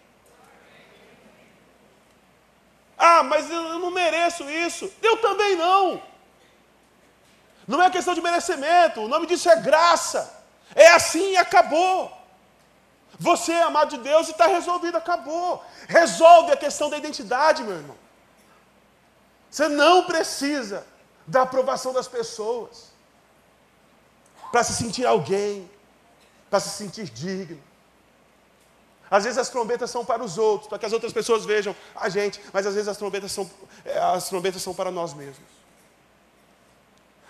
Ah, 2.98 3.24
mas 3.24 3.50
eu 3.50 3.80
não 3.80 3.92
mereço 3.92 4.44
isso. 4.50 4.92
Eu 5.02 5.16
também 5.28 5.56
não. 5.56 6.10
Não 7.72 7.82
é 7.84 7.88
questão 7.96 8.16
de 8.16 8.22
merecimento, 8.28 9.02
o 9.02 9.08
nome 9.08 9.28
disso 9.28 9.48
é 9.48 9.56
graça. 9.56 10.22
É 10.74 10.88
assim 11.00 11.34
e 11.34 11.38
acabou. 11.38 12.12
Você 13.20 13.52
é 13.52 13.62
amado 13.62 13.92
de 13.92 14.00
Deus 14.10 14.28
e 14.28 14.32
está 14.32 14.48
resolvido, 14.48 14.98
acabou. 14.98 15.64
Resolve 15.88 16.52
a 16.52 16.58
questão 16.58 16.90
da 16.90 16.98
identidade, 16.98 17.62
meu 17.62 17.76
irmão. 17.76 17.96
Você 19.52 19.68
não 19.68 20.06
precisa 20.06 20.84
da 21.28 21.44
aprovação 21.44 21.94
das 21.94 22.08
pessoas 22.08 22.88
para 24.52 24.64
se 24.64 24.74
sentir 24.74 25.06
alguém, 25.06 25.70
para 26.50 26.60
se 26.60 26.70
sentir 26.70 27.08
digno. 27.08 27.62
Às 29.12 29.26
vezes 29.26 29.38
as 29.38 29.50
trombetas 29.50 29.92
são 29.92 30.04
para 30.04 30.24
os 30.24 30.40
outros, 30.40 30.68
para 30.68 30.80
que 30.80 30.88
as 30.88 30.94
outras 30.94 31.14
pessoas 31.14 31.46
vejam 31.46 31.76
a 31.96 32.10
gente, 32.10 32.42
mas 32.52 32.66
às 32.66 32.74
vezes 32.74 32.88
as 32.88 32.98
trombetas 32.98 33.32
são, 33.32 33.48
é, 33.86 34.00
as 34.00 34.28
trombetas 34.28 34.64
são 34.64 34.74
para 34.74 34.90
nós 34.90 35.14
mesmos. 35.14 35.59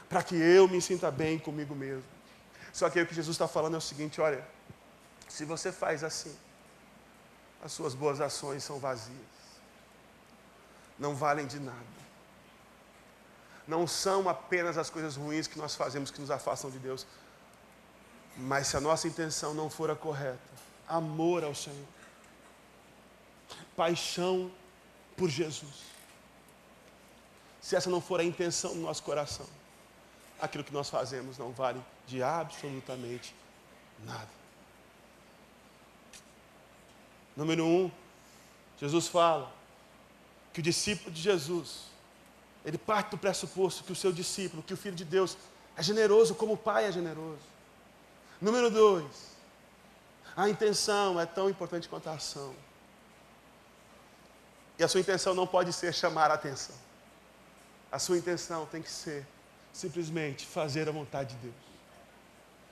Para 0.10 0.24
que 0.24 0.36
eu 0.36 0.68
me 0.68 0.82
sinta 0.82 1.12
bem 1.12 1.38
comigo 1.38 1.76
mesmo. 1.76 2.04
Só 2.74 2.90
que 2.90 2.98
aí 2.98 3.06
o 3.06 3.08
que 3.08 3.16
Jesus 3.16 3.36
está 3.36 3.48
falando 3.48 3.76
é 3.76 3.78
o 3.78 3.82
seguinte: 3.82 4.20
olha, 4.20 4.46
se 5.28 5.46
você 5.46 5.72
faz 5.72 6.04
assim, 6.04 6.36
as 7.64 7.72
suas 7.72 7.94
boas 7.94 8.20
ações 8.20 8.64
são 8.64 8.80
vazias, 8.80 9.18
não 10.98 11.16
valem 11.16 11.46
de 11.46 11.60
nada. 11.60 12.00
Não 13.68 13.86
são 13.86 14.28
apenas 14.28 14.78
as 14.80 14.90
coisas 14.90 15.16
ruins 15.16 15.46
que 15.46 15.60
nós 15.60 15.76
fazemos 15.76 16.10
que 16.10 16.20
nos 16.20 16.32
afastam 16.32 16.72
de 16.72 16.80
Deus, 16.80 17.06
mas 18.36 18.68
se 18.68 18.78
a 18.78 18.82
nossa 18.82 19.08
intenção 19.08 19.54
não 19.54 19.70
for 19.70 19.92
a 19.92 19.96
correta, 19.96 20.40
amor 20.88 21.44
ao 21.44 21.54
Senhor, 21.54 21.86
paixão 23.76 24.52
por 25.16 25.30
Jesus, 25.30 25.84
se 27.62 27.76
essa 27.76 27.90
não 27.90 28.02
for 28.02 28.20
a 28.20 28.24
intenção 28.24 28.74
do 28.74 28.80
nosso 28.80 29.04
coração, 29.04 29.46
aquilo 30.42 30.64
que 30.64 30.74
nós 30.74 30.90
fazemos 30.90 31.38
não 31.38 31.52
vale 31.52 31.82
de 32.08 32.24
absolutamente 32.24 33.36
nada. 34.06 34.30
Número 37.36 37.66
um, 37.66 37.92
Jesus 38.78 39.08
fala 39.08 39.52
que 40.54 40.60
o 40.60 40.64
discípulo 40.64 41.12
de 41.12 41.22
Jesus 41.22 41.90
ele 42.66 42.78
parte 42.78 43.12
do 43.12 43.18
pressuposto 43.18 43.84
que 43.84 43.92
o 43.92 43.96
seu 43.96 44.12
discípulo, 44.12 44.62
que 44.62 44.74
o 44.74 44.78
filho 44.78 44.96
de 44.96 45.06
Deus, 45.06 45.38
é 45.76 45.84
generoso 45.84 46.36
como 46.36 46.54
o 46.54 46.58
pai 46.58 46.86
é 46.86 46.92
generoso. 46.92 47.42
Número 48.42 48.70
dois, 48.70 49.30
a 50.36 50.50
intenção 50.50 51.20
é 51.20 51.26
tão 51.26 51.50
importante 51.50 51.88
quanto 51.88 52.10
a 52.10 52.14
ação. 52.14 52.54
E 54.78 54.84
a 54.84 54.88
sua 54.88 55.02
intenção 55.02 55.34
não 55.34 55.48
pode 55.48 55.74
ser 55.74 55.94
chamar 55.94 56.32
a 56.32 56.36
atenção. 56.36 56.76
A 57.92 58.00
sua 58.00 58.18
intenção 58.18 58.66
tem 58.66 58.82
que 58.82 58.92
ser 58.92 59.26
simplesmente 59.74 60.46
fazer 60.46 60.88
a 60.90 60.92
vontade 60.92 61.36
de 61.36 61.42
Deus, 61.42 61.56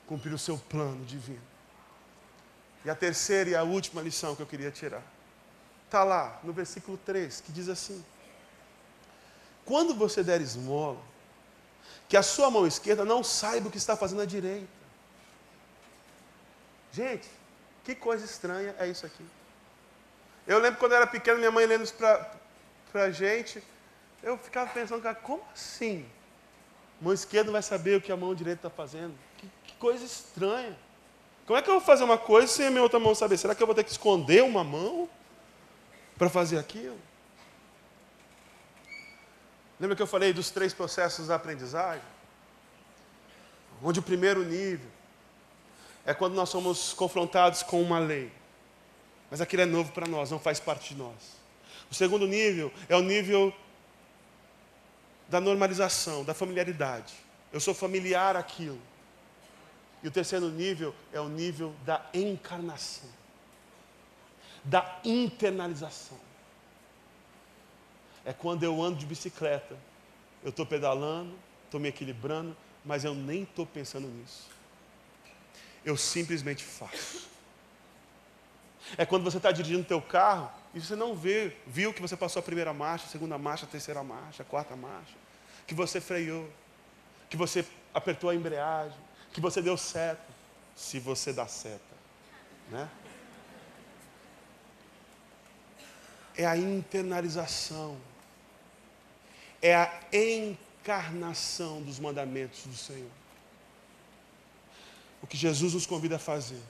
cumprir 0.07 0.33
o 0.33 0.37
seu 0.37 0.57
plano 0.57 1.05
divino. 1.05 1.41
E 2.85 2.89
a 2.89 2.95
terceira 2.95 3.49
e 3.49 3.55
a 3.55 3.63
última 3.63 4.01
lição 4.01 4.35
que 4.35 4.41
eu 4.41 4.47
queria 4.47 4.71
tirar 4.71 5.03
está 5.85 6.03
lá 6.03 6.39
no 6.43 6.53
versículo 6.53 6.97
3, 6.97 7.41
que 7.41 7.51
diz 7.51 7.69
assim: 7.69 8.03
quando 9.65 9.93
você 9.93 10.23
der 10.23 10.39
esmola, 10.39 11.01
que 12.07 12.15
a 12.15 12.23
sua 12.23 12.49
mão 12.49 12.65
esquerda 12.65 13.03
não 13.03 13.23
saiba 13.23 13.67
o 13.67 13.71
que 13.71 13.77
está 13.77 13.97
fazendo 13.97 14.21
a 14.21 14.25
direita. 14.25 14.67
Gente, 16.91 17.29
que 17.83 17.93
coisa 17.93 18.23
estranha 18.23 18.73
é 18.79 18.87
isso 18.87 19.05
aqui. 19.05 19.25
Eu 20.45 20.59
lembro 20.59 20.79
quando 20.79 20.93
eu 20.93 20.97
era 20.97 21.07
pequeno, 21.07 21.37
minha 21.37 21.51
mãe 21.51 21.65
lendo 21.65 21.83
isso 21.83 21.95
para 21.95 23.03
a 23.03 23.11
gente, 23.11 23.61
eu 24.23 24.37
ficava 24.37 24.71
pensando, 24.71 25.01
cara, 25.01 25.15
como 25.15 25.43
assim? 25.53 26.09
Mão 26.99 27.13
esquerda 27.13 27.51
vai 27.51 27.61
saber 27.61 27.97
o 27.97 28.01
que 28.01 28.11
a 28.11 28.17
mão 28.17 28.33
direita 28.33 28.67
está 28.67 28.69
fazendo? 28.69 29.13
Que, 29.37 29.47
que, 29.65 29.73
coisa 29.75 30.03
estranha. 30.03 30.75
Como 31.45 31.57
é 31.57 31.61
que 31.61 31.69
eu 31.69 31.75
vou 31.75 31.81
fazer 31.81 32.03
uma 32.03 32.17
coisa 32.17 32.47
sem 32.47 32.67
a 32.67 32.71
minha 32.71 32.81
outra 32.81 32.99
mão 32.99 33.13
saber? 33.13 33.37
Será 33.37 33.53
que 33.53 33.61
eu 33.61 33.67
vou 33.67 33.75
ter 33.75 33.83
que 33.83 33.91
esconder 33.91 34.43
uma 34.43 34.63
mão 34.63 35.07
para 36.17 36.29
fazer 36.29 36.57
aquilo? 36.57 36.97
Lembra 39.79 39.95
que 39.95 40.01
eu 40.01 40.07
falei 40.07 40.33
dos 40.33 40.49
três 40.49 40.73
processos 40.73 41.27
da 41.27 41.35
aprendizagem? 41.35 42.03
Onde 43.81 43.99
o 43.99 44.03
primeiro 44.03 44.43
nível 44.43 44.89
é 46.03 46.13
quando 46.13 46.33
nós 46.33 46.49
somos 46.49 46.93
confrontados 46.93 47.61
com 47.61 47.81
uma 47.81 47.99
lei, 47.99 48.31
mas 49.29 49.39
aquilo 49.39 49.61
é 49.61 49.65
novo 49.65 49.91
para 49.91 50.07
nós, 50.07 50.31
não 50.31 50.39
faz 50.39 50.59
parte 50.59 50.95
de 50.95 50.99
nós. 50.99 51.37
O 51.91 51.93
segundo 51.93 52.25
nível 52.25 52.71
é 52.89 52.95
o 52.95 53.01
nível 53.01 53.53
da 55.29 55.39
normalização, 55.39 56.23
da 56.23 56.33
familiaridade. 56.33 57.13
Eu 57.51 57.59
sou 57.59 57.73
familiar 57.73 58.35
àquilo. 58.35 58.79
E 60.03 60.07
o 60.07 60.11
terceiro 60.11 60.49
nível 60.49 60.93
é 61.11 61.19
o 61.19 61.27
nível 61.27 61.73
da 61.85 62.05
encarnação, 62.13 63.09
da 64.63 64.99
internalização 65.03 66.27
é 68.27 68.33
quando 68.33 68.61
eu 68.61 68.83
ando 68.83 68.97
de 68.97 69.05
bicicleta. 69.05 69.79
Eu 70.43 70.49
estou 70.49 70.65
pedalando, 70.65 71.33
estou 71.63 71.79
me 71.79 71.87
equilibrando, 71.87 72.55
mas 72.83 73.05
eu 73.05 73.15
nem 73.15 73.43
estou 73.43 73.65
pensando 73.65 74.05
nisso. 74.05 74.49
Eu 75.85 75.95
simplesmente 75.95 76.61
faço. 76.61 77.29
É 78.95 79.05
quando 79.05 79.23
você 79.23 79.37
está 79.37 79.51
dirigindo 79.51 79.81
o 79.81 79.85
teu 79.85 80.01
carro 80.01 80.51
e 80.73 80.79
você 80.79 80.95
não 80.95 81.15
vê, 81.15 81.55
viu 81.65 81.93
que 81.93 82.01
você 82.01 82.15
passou 82.15 82.39
a 82.39 82.43
primeira 82.43 82.73
marcha, 82.73 83.05
a 83.05 83.09
segunda 83.09 83.37
marcha, 83.37 83.65
a 83.65 83.69
terceira 83.69 84.03
marcha, 84.03 84.43
a 84.43 84.45
quarta 84.45 84.75
marcha, 84.75 85.15
que 85.65 85.73
você 85.73 85.99
freou, 85.99 86.47
que 87.29 87.35
você 87.35 87.65
apertou 87.93 88.29
a 88.29 88.35
embreagem, 88.35 88.97
que 89.33 89.41
você 89.41 89.61
deu 89.61 89.75
seta, 89.75 90.21
se 90.75 90.99
você 90.99 91.33
dá 91.33 91.47
seta, 91.47 91.81
né? 92.69 92.87
É 96.37 96.45
a 96.45 96.55
internalização 96.55 97.97
é 99.61 99.75
a 99.75 100.01
encarnação 100.13 101.81
dos 101.81 101.99
mandamentos 101.99 102.65
do 102.65 102.75
Senhor. 102.75 103.09
O 105.21 105.27
que 105.27 105.35
Jesus 105.35 105.73
nos 105.73 105.85
convida 105.85 106.17
a 106.17 106.19
fazer 106.19 106.61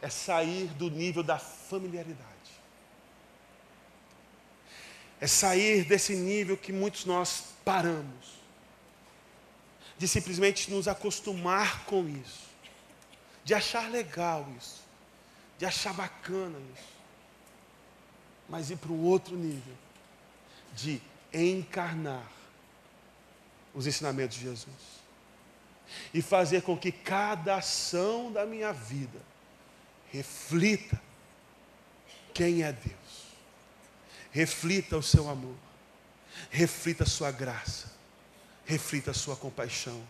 é 0.00 0.08
sair 0.08 0.66
do 0.74 0.90
nível 0.90 1.22
da 1.22 1.38
familiaridade. 1.38 2.28
É 5.20 5.26
sair 5.26 5.84
desse 5.84 6.14
nível 6.14 6.56
que 6.56 6.72
muitos 6.72 7.04
nós 7.04 7.44
paramos. 7.64 8.38
De 9.96 10.06
simplesmente 10.06 10.70
nos 10.70 10.86
acostumar 10.86 11.84
com 11.84 12.08
isso. 12.08 12.48
De 13.44 13.54
achar 13.54 13.90
legal 13.90 14.46
isso. 14.56 14.88
de 15.58 15.66
achar 15.66 15.92
bacana 15.92 16.56
isso, 16.74 16.88
mas 18.48 18.70
ir 18.70 18.76
para 18.76 18.92
um 18.92 19.04
outro 19.04 19.36
nível, 19.36 19.74
de 20.74 21.02
encarnar 21.34 22.30
os 23.74 23.86
ensinamentos 23.86 24.36
de 24.36 24.44
Jesus 24.44 24.98
e 26.14 26.22
fazer 26.22 26.62
com 26.62 26.76
que 26.76 26.92
cada 26.92 27.56
ação 27.56 28.30
da 28.30 28.46
minha 28.46 28.72
vida 28.72 29.18
reflita 30.12 31.00
quem 32.32 32.62
é 32.62 32.72
Deus, 32.72 33.34
reflita 34.30 34.96
o 34.96 35.02
seu 35.02 35.28
amor, 35.28 35.56
reflita 36.50 37.04
a 37.04 37.06
sua 37.06 37.30
graça, 37.30 37.92
reflita 38.64 39.10
a 39.10 39.14
sua 39.14 39.36
compaixão, 39.36 40.00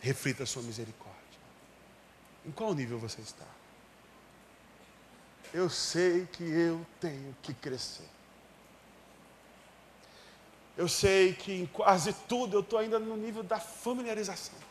reflita 0.00 0.42
a 0.44 0.46
sua 0.46 0.62
misericórdia. 0.62 1.18
Em 2.46 2.50
qual 2.50 2.74
nível 2.74 2.98
você 2.98 3.20
está? 3.20 3.46
Eu 5.52 5.68
sei 5.68 6.26
que 6.26 6.44
eu 6.44 6.86
tenho 7.00 7.34
que 7.42 7.54
crescer. 7.54 8.08
Eu 10.76 10.86
sei 10.86 11.32
que 11.32 11.52
em 11.52 11.66
quase 11.66 12.12
tudo 12.28 12.56
eu 12.56 12.60
estou 12.60 12.78
ainda 12.78 12.98
no 12.98 13.16
nível 13.16 13.42
da 13.42 13.58
familiarização. 13.58 14.67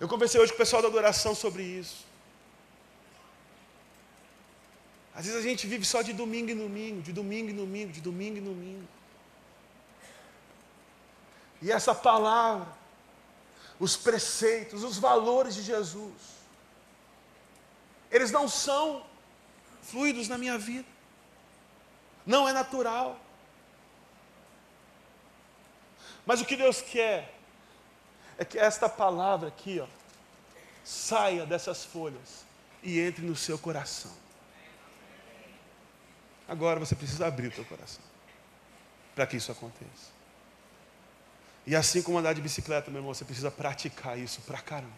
Eu 0.00 0.08
conversei 0.08 0.40
hoje 0.40 0.52
com 0.52 0.56
o 0.56 0.58
pessoal 0.58 0.80
da 0.80 0.88
adoração 0.88 1.34
sobre 1.34 1.62
isso. 1.62 2.06
Às 5.14 5.26
vezes 5.26 5.40
a 5.40 5.48
gente 5.48 5.66
vive 5.66 5.84
só 5.84 6.00
de 6.02 6.12
domingo 6.12 6.50
em 6.50 6.56
domingo, 6.56 7.02
de 7.02 7.12
domingo 7.12 7.50
em 7.50 7.56
domingo, 7.56 7.92
de 7.92 8.00
domingo 8.00 8.38
em 8.38 8.42
domingo. 8.42 8.88
E 11.60 11.72
essa 11.72 11.92
palavra, 11.92 12.68
os 13.80 13.96
preceitos, 13.96 14.84
os 14.84 14.96
valores 14.96 15.56
de 15.56 15.62
Jesus, 15.62 16.12
eles 18.12 18.30
não 18.30 18.48
são 18.48 19.04
fluidos 19.82 20.28
na 20.28 20.38
minha 20.38 20.56
vida. 20.56 20.88
Não 22.24 22.48
é 22.48 22.52
natural. 22.52 23.18
Mas 26.24 26.40
o 26.40 26.44
que 26.44 26.56
Deus 26.56 26.80
quer 26.80 27.37
é 28.38 28.44
que 28.44 28.56
esta 28.56 28.88
palavra 28.88 29.48
aqui, 29.48 29.80
ó, 29.80 29.86
saia 30.84 31.44
dessas 31.44 31.84
folhas 31.84 32.46
e 32.82 33.00
entre 33.00 33.26
no 33.26 33.34
seu 33.34 33.58
coração. 33.58 34.12
Agora 36.46 36.78
você 36.78 36.94
precisa 36.94 37.26
abrir 37.26 37.48
o 37.48 37.54
seu 37.54 37.64
coração 37.64 38.02
para 39.14 39.26
que 39.26 39.36
isso 39.36 39.50
aconteça. 39.50 40.16
E 41.66 41.74
assim 41.74 42.00
como 42.00 42.16
andar 42.16 42.32
de 42.32 42.40
bicicleta, 42.40 42.90
meu 42.90 43.00
irmão, 43.00 43.12
você 43.12 43.24
precisa 43.24 43.50
praticar 43.50 44.16
isso 44.16 44.40
pra 44.42 44.58
caramba. 44.58 44.92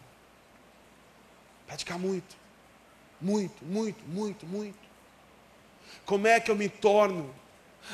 Praticar 1.65 1.97
muito. 1.97 2.37
Muito, 3.19 3.65
muito, 3.65 4.05
muito, 4.05 4.45
muito. 4.45 4.79
Como 6.05 6.27
é 6.27 6.39
que 6.39 6.49
eu 6.49 6.55
me 6.55 6.69
torno 6.69 7.33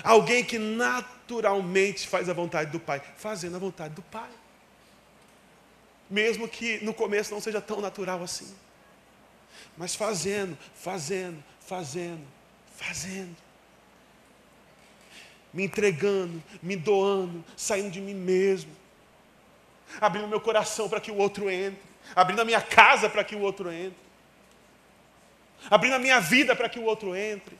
alguém 0.03 0.43
que 0.43 0.59
naturalmente 0.59 2.07
faz 2.07 2.29
a 2.29 2.33
vontade 2.33 2.69
do 2.69 2.79
Pai? 2.79 3.01
Fazendo 3.17 3.55
a 3.55 3.59
vontade 3.59 3.95
do 3.95 4.03
Pai 4.03 4.29
mesmo 6.09 6.47
que 6.47 6.83
no 6.83 6.93
começo 6.93 7.33
não 7.33 7.41
seja 7.41 7.61
tão 7.61 7.81
natural 7.81 8.21
assim. 8.23 8.53
Mas 9.77 9.95
fazendo, 9.95 10.57
fazendo, 10.75 11.43
fazendo, 11.59 12.25
fazendo. 12.75 13.35
Me 15.53 15.63
entregando, 15.63 16.41
me 16.61 16.75
doando, 16.75 17.43
saindo 17.55 17.91
de 17.91 18.01
mim 18.01 18.13
mesmo. 18.13 18.71
Abrindo 20.01 20.27
meu 20.27 20.41
coração 20.41 20.89
para 20.89 20.99
que 20.99 21.11
o 21.11 21.15
outro 21.15 21.49
entre. 21.49 21.81
Abrindo 22.15 22.41
a 22.41 22.45
minha 22.45 22.61
casa 22.61 23.09
para 23.09 23.23
que 23.23 23.35
o 23.35 23.41
outro 23.41 23.71
entre. 23.71 24.07
Abrindo 25.69 25.95
a 25.95 25.99
minha 25.99 26.19
vida 26.19 26.55
para 26.55 26.69
que 26.69 26.79
o 26.79 26.83
outro 26.83 27.15
entre. 27.15 27.57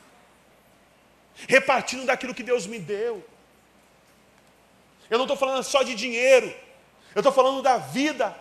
Repartindo 1.48 2.06
daquilo 2.06 2.34
que 2.34 2.43
Deus 2.43 2.66
me 2.66 2.80
deu. 2.80 3.26
Eu 5.10 5.18
não 5.18 5.26
estou 5.26 5.38
falando 5.38 5.64
só 5.64 5.84
de 5.84 5.95
dinheiro. 5.95 6.54
Eu 7.16 7.20
estou 7.20 7.32
falando 7.32 7.62
da 7.62 7.78
vida. 7.78 8.36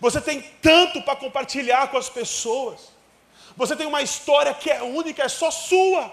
Você 0.00 0.20
tem 0.20 0.42
tanto 0.60 1.02
para 1.02 1.16
compartilhar 1.16 1.88
com 1.88 1.96
as 1.96 2.08
pessoas. 2.08 2.92
Você 3.56 3.76
tem 3.76 3.86
uma 3.86 4.02
história 4.02 4.52
que 4.52 4.70
é 4.70 4.82
única, 4.82 5.22
é 5.22 5.28
só 5.28 5.50
sua. 5.50 6.12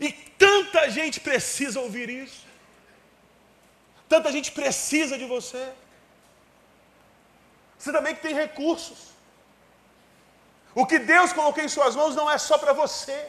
E 0.00 0.12
tanta 0.12 0.88
gente 0.90 1.20
precisa 1.20 1.80
ouvir 1.80 2.08
isso. 2.08 2.46
Tanta 4.08 4.30
gente 4.30 4.52
precisa 4.52 5.16
de 5.18 5.24
você. 5.24 5.72
Você 7.78 7.92
também 7.92 8.14
que 8.14 8.22
tem 8.22 8.34
recursos. 8.34 9.10
O 10.74 10.86
que 10.86 10.98
Deus 10.98 11.32
colocou 11.32 11.62
em 11.62 11.68
suas 11.68 11.96
mãos 11.96 12.14
não 12.14 12.30
é 12.30 12.38
só 12.38 12.58
para 12.58 12.72
você. 12.72 13.28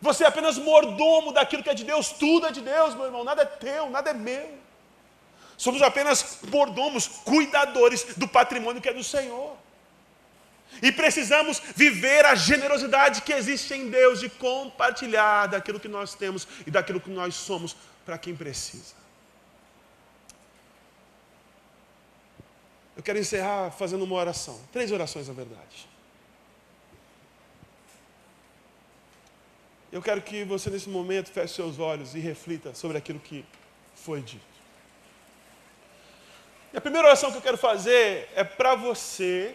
Você 0.00 0.24
é 0.24 0.28
apenas 0.28 0.58
mordomo 0.58 1.32
daquilo 1.32 1.62
que 1.62 1.70
é 1.70 1.74
de 1.74 1.84
Deus, 1.84 2.10
tudo 2.10 2.46
é 2.46 2.52
de 2.52 2.60
Deus, 2.60 2.94
meu 2.94 3.06
irmão, 3.06 3.24
nada 3.24 3.42
é 3.42 3.46
teu, 3.46 3.90
nada 3.90 4.10
é 4.10 4.14
meu. 4.14 4.57
Somos 5.58 5.82
apenas 5.82 6.38
mordomos, 6.52 7.08
cuidadores 7.24 8.14
do 8.16 8.28
patrimônio 8.28 8.80
que 8.80 8.88
é 8.88 8.94
do 8.94 9.02
Senhor. 9.02 9.56
E 10.80 10.92
precisamos 10.92 11.60
viver 11.74 12.24
a 12.24 12.36
generosidade 12.36 13.22
que 13.22 13.32
existe 13.32 13.74
em 13.74 13.90
Deus 13.90 14.20
de 14.20 14.28
compartilhar 14.30 15.46
daquilo 15.46 15.80
que 15.80 15.88
nós 15.88 16.14
temos 16.14 16.46
e 16.64 16.70
daquilo 16.70 17.00
que 17.00 17.10
nós 17.10 17.34
somos 17.34 17.76
para 18.06 18.16
quem 18.16 18.36
precisa. 18.36 18.94
Eu 22.96 23.02
quero 23.02 23.18
encerrar 23.18 23.72
fazendo 23.72 24.04
uma 24.04 24.14
oração. 24.14 24.60
Três 24.72 24.92
orações, 24.92 25.26
na 25.26 25.34
verdade. 25.34 25.88
Eu 29.90 30.02
quero 30.02 30.22
que 30.22 30.44
você, 30.44 30.70
nesse 30.70 30.88
momento, 30.88 31.32
feche 31.32 31.54
seus 31.54 31.80
olhos 31.80 32.14
e 32.14 32.20
reflita 32.20 32.74
sobre 32.74 32.96
aquilo 32.96 33.18
que 33.18 33.44
foi 33.94 34.20
dito. 34.20 34.47
E 36.72 36.76
a 36.76 36.80
primeira 36.80 37.08
oração 37.08 37.30
que 37.30 37.38
eu 37.38 37.42
quero 37.42 37.58
fazer 37.58 38.28
é 38.34 38.44
para 38.44 38.74
você 38.74 39.54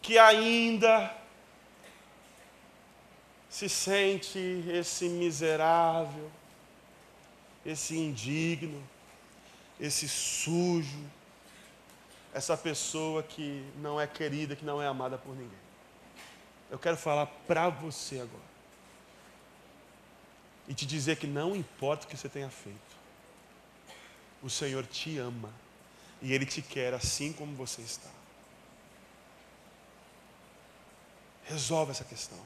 que 0.00 0.18
ainda 0.18 1.14
se 3.48 3.68
sente 3.68 4.38
esse 4.72 5.08
miserável, 5.08 6.30
esse 7.64 7.96
indigno, 7.96 8.82
esse 9.78 10.08
sujo, 10.08 11.04
essa 12.32 12.56
pessoa 12.56 13.22
que 13.22 13.64
não 13.76 14.00
é 14.00 14.06
querida, 14.06 14.56
que 14.56 14.64
não 14.64 14.80
é 14.80 14.86
amada 14.86 15.18
por 15.18 15.36
ninguém. 15.36 15.58
Eu 16.70 16.78
quero 16.78 16.96
falar 16.96 17.26
para 17.46 17.68
você 17.68 18.20
agora. 18.20 18.52
E 20.66 20.72
te 20.72 20.86
dizer 20.86 21.16
que 21.16 21.26
não 21.26 21.54
importa 21.54 22.06
o 22.06 22.08
que 22.08 22.16
você 22.16 22.30
tenha 22.30 22.48
feito. 22.48 22.91
O 24.42 24.50
Senhor 24.50 24.86
te 24.86 25.18
ama 25.18 25.52
e 26.20 26.32
Ele 26.32 26.44
te 26.44 26.60
quer 26.60 26.94
assim 26.94 27.32
como 27.32 27.54
você 27.54 27.82
está. 27.82 28.10
Resolve 31.44 31.92
essa 31.92 32.04
questão. 32.04 32.38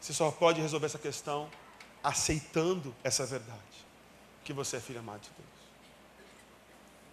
Você 0.00 0.12
só 0.12 0.30
pode 0.30 0.60
resolver 0.60 0.86
essa 0.86 0.98
questão 0.98 1.50
aceitando 2.02 2.94
essa 3.02 3.26
verdade, 3.26 3.58
que 4.44 4.52
você 4.52 4.76
é 4.76 4.80
filho 4.80 5.00
amado 5.00 5.22
de 5.22 5.30
Deus. 5.30 5.48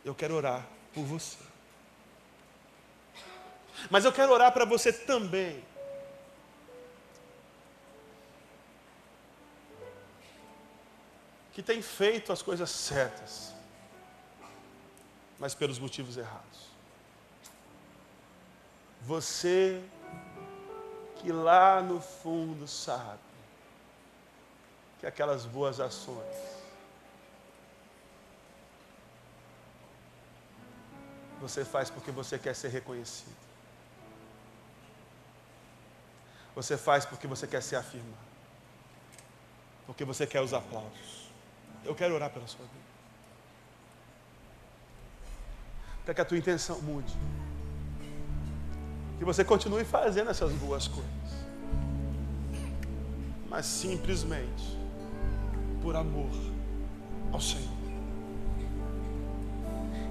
Eu 0.05 0.13
quero 0.13 0.36
orar 0.36 0.67
por 0.93 1.03
você. 1.03 1.38
Mas 3.89 4.05
eu 4.05 4.13
quero 4.13 4.32
orar 4.32 4.51
para 4.51 4.65
você 4.65 4.93
também 4.93 5.63
que 11.54 11.62
tem 11.62 11.82
feito 11.82 12.34
as 12.34 12.41
coisas 12.41 12.70
certas, 12.70 13.54
mas 15.39 15.54
pelos 15.54 15.80
motivos 15.80 16.18
errados. 16.18 16.74
Você 19.01 19.84
que 21.18 21.32
lá 21.32 21.82
no 21.82 22.01
fundo 22.01 22.68
sabe 22.68 23.20
que 24.99 25.06
aquelas 25.06 25.45
boas 25.45 25.80
ações 25.80 26.54
você 31.43 31.66
faz 31.66 31.89
porque 31.89 32.10
você 32.10 32.39
quer 32.39 32.56
ser 32.56 32.70
reconhecido. 32.70 33.36
Você 36.56 36.78
faz 36.78 37.06
porque 37.06 37.28
você 37.28 37.45
quer 37.45 37.62
ser 37.62 37.76
afirmado. 37.76 38.18
Porque 39.86 40.06
você 40.06 40.26
quer 40.26 40.39
os 40.39 40.54
aplausos. 40.54 41.22
Eu 41.86 41.93
quero 41.93 42.15
orar 42.15 42.29
pela 42.29 42.47
sua 42.47 42.61
vida. 42.61 42.84
Para 46.05 46.13
que 46.13 46.21
a 46.21 46.25
tua 46.25 46.38
intenção 46.38 46.81
mude. 46.81 47.13
Que 49.17 49.25
você 49.25 49.43
continue 49.43 49.84
fazendo 49.84 50.29
essas 50.29 50.51
boas 50.53 50.88
coisas. 50.88 51.11
Mas 53.49 53.65
simplesmente 53.65 54.77
por 55.81 55.95
amor 55.95 56.31
ao 57.31 57.41
Senhor. 57.41 57.84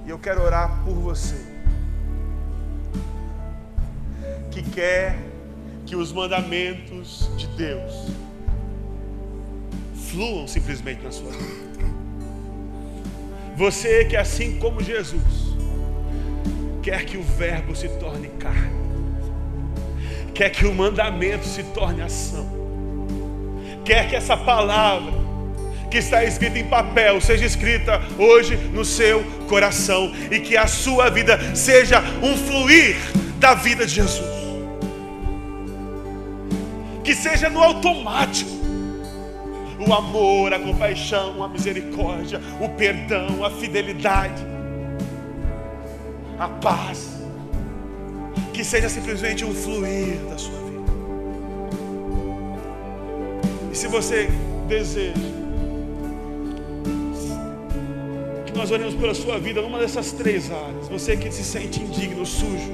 E 0.05 0.11
eu 0.11 0.19
quero 0.19 0.43
orar 0.43 0.85
por 0.85 0.95
você. 0.95 1.37
Que 4.51 4.63
quer 4.71 5.17
que 5.87 5.97
os 5.97 6.13
mandamentos 6.13 7.31
de 7.37 7.47
Deus 7.49 7.93
fluam 10.13 10.47
simplesmente 10.47 11.03
na 11.03 11.11
sua 11.11 11.31
vida. 11.31 11.73
Você 13.57 14.05
que, 14.05 14.17
assim 14.17 14.59
como 14.59 14.83
Jesus, 14.83 15.57
quer 16.83 17.05
que 17.05 17.17
o 17.17 17.23
Verbo 17.23 17.75
se 17.75 17.89
torne 17.89 18.29
carne, 18.39 18.83
quer 20.35 20.51
que 20.51 20.67
o 20.67 20.75
mandamento 20.75 21.47
se 21.47 21.63
torne 21.65 22.03
ação, 22.03 22.47
quer 23.85 24.09
que 24.09 24.15
essa 24.15 24.37
palavra 24.37 25.23
que 25.91 25.99
está 25.99 26.25
escrita 26.25 26.59
em 26.59 26.65
papel 26.65 27.21
seja 27.21 27.45
escrita 27.45 28.01
hoje 28.19 28.57
no 28.57 28.85
seu 28.85 29.23
coração 29.49 30.13
e 30.31 30.41
que 30.41 30.57
a 30.57 30.67
sua 30.67 31.11
vida 31.11 31.55
seja 31.55 32.03
um 32.23 32.37
fluir 32.37 32.97
da 33.39 33.55
vida 33.55 33.87
de 33.87 33.95
Jesus. 33.95 34.33
Que 37.05 37.15
seja 37.15 37.51
no 37.51 37.63
automático 37.63 38.52
o 39.87 39.93
amor, 39.93 40.53
a 40.53 40.59
compaixão, 40.59 41.43
a 41.43 41.49
misericórdia, 41.49 42.41
o 42.61 42.69
perdão, 42.69 43.45
a 43.45 43.51
fidelidade, 43.51 44.43
a 46.39 46.49
paz. 46.49 47.21
Que 48.53 48.65
seja 48.65 48.89
simplesmente 48.89 49.45
um 49.45 49.55
fluir 49.55 50.17
da 50.29 50.39
sua 50.39 50.59
vida. 50.59 50.93
E 53.73 53.77
se 53.77 53.87
você 53.87 54.29
deseja 54.69 55.15
que 58.45 58.53
nós 58.57 58.71
olhemos 58.71 58.95
pela 58.95 59.15
sua 59.15 59.39
vida 59.39 59.63
numa 59.63 59.79
dessas 59.79 60.13
três 60.13 60.51
áreas, 60.51 60.89
você 60.89 61.17
que 61.17 61.31
se 61.31 61.43
sente 61.43 61.81
indigno, 61.81 62.27
sujo, 62.27 62.73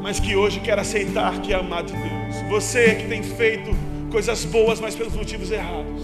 mas 0.00 0.20
que 0.20 0.36
hoje 0.36 0.60
quer 0.60 0.78
aceitar 0.78 1.40
que 1.40 1.52
é 1.52 1.56
amado 1.56 1.92
de 1.92 1.98
Deus, 1.98 2.48
você 2.48 2.94
que 2.94 3.08
tem 3.08 3.22
feito 3.22 3.74
coisas 4.12 4.44
boas, 4.44 4.78
mas 4.78 4.94
pelos 4.94 5.14
motivos 5.14 5.50
errados. 5.50 6.02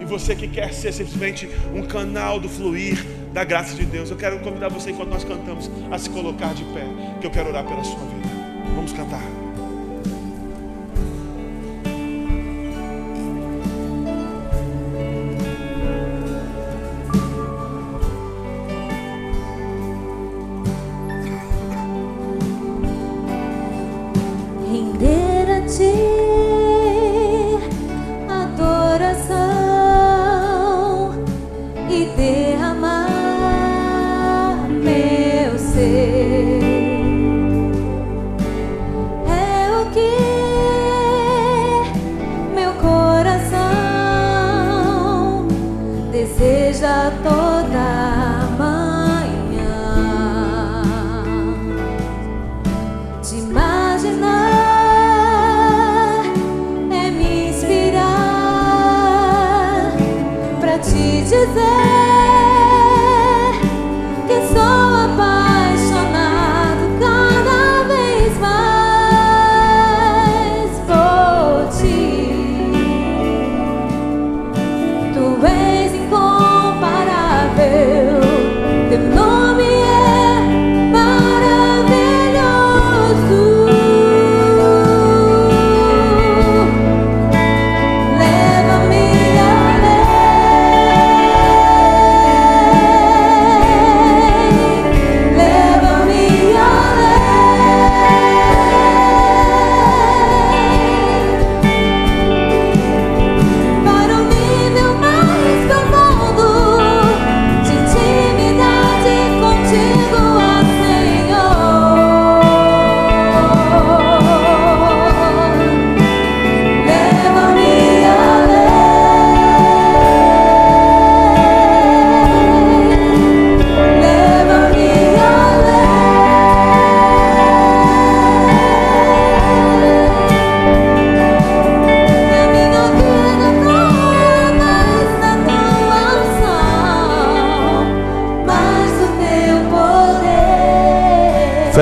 E 0.00 0.04
você 0.06 0.34
que 0.34 0.48
quer 0.48 0.72
ser 0.72 0.90
simplesmente 0.90 1.48
um 1.74 1.82
canal 1.82 2.40
do 2.40 2.48
fluir 2.48 3.04
da 3.32 3.44
graça 3.44 3.74
de 3.76 3.84
Deus, 3.84 4.10
eu 4.10 4.16
quero 4.16 4.40
convidar 4.40 4.70
você, 4.70 4.90
enquanto 4.90 5.10
nós 5.10 5.22
cantamos, 5.22 5.70
a 5.90 5.98
se 5.98 6.08
colocar 6.08 6.54
de 6.54 6.64
pé, 6.64 6.86
que 7.20 7.26
eu 7.26 7.30
quero 7.30 7.50
orar 7.50 7.64
pela 7.64 7.84
sua 7.84 7.98
vida. 7.98 8.28
Vamos 8.74 8.92
cantar. 8.92 9.43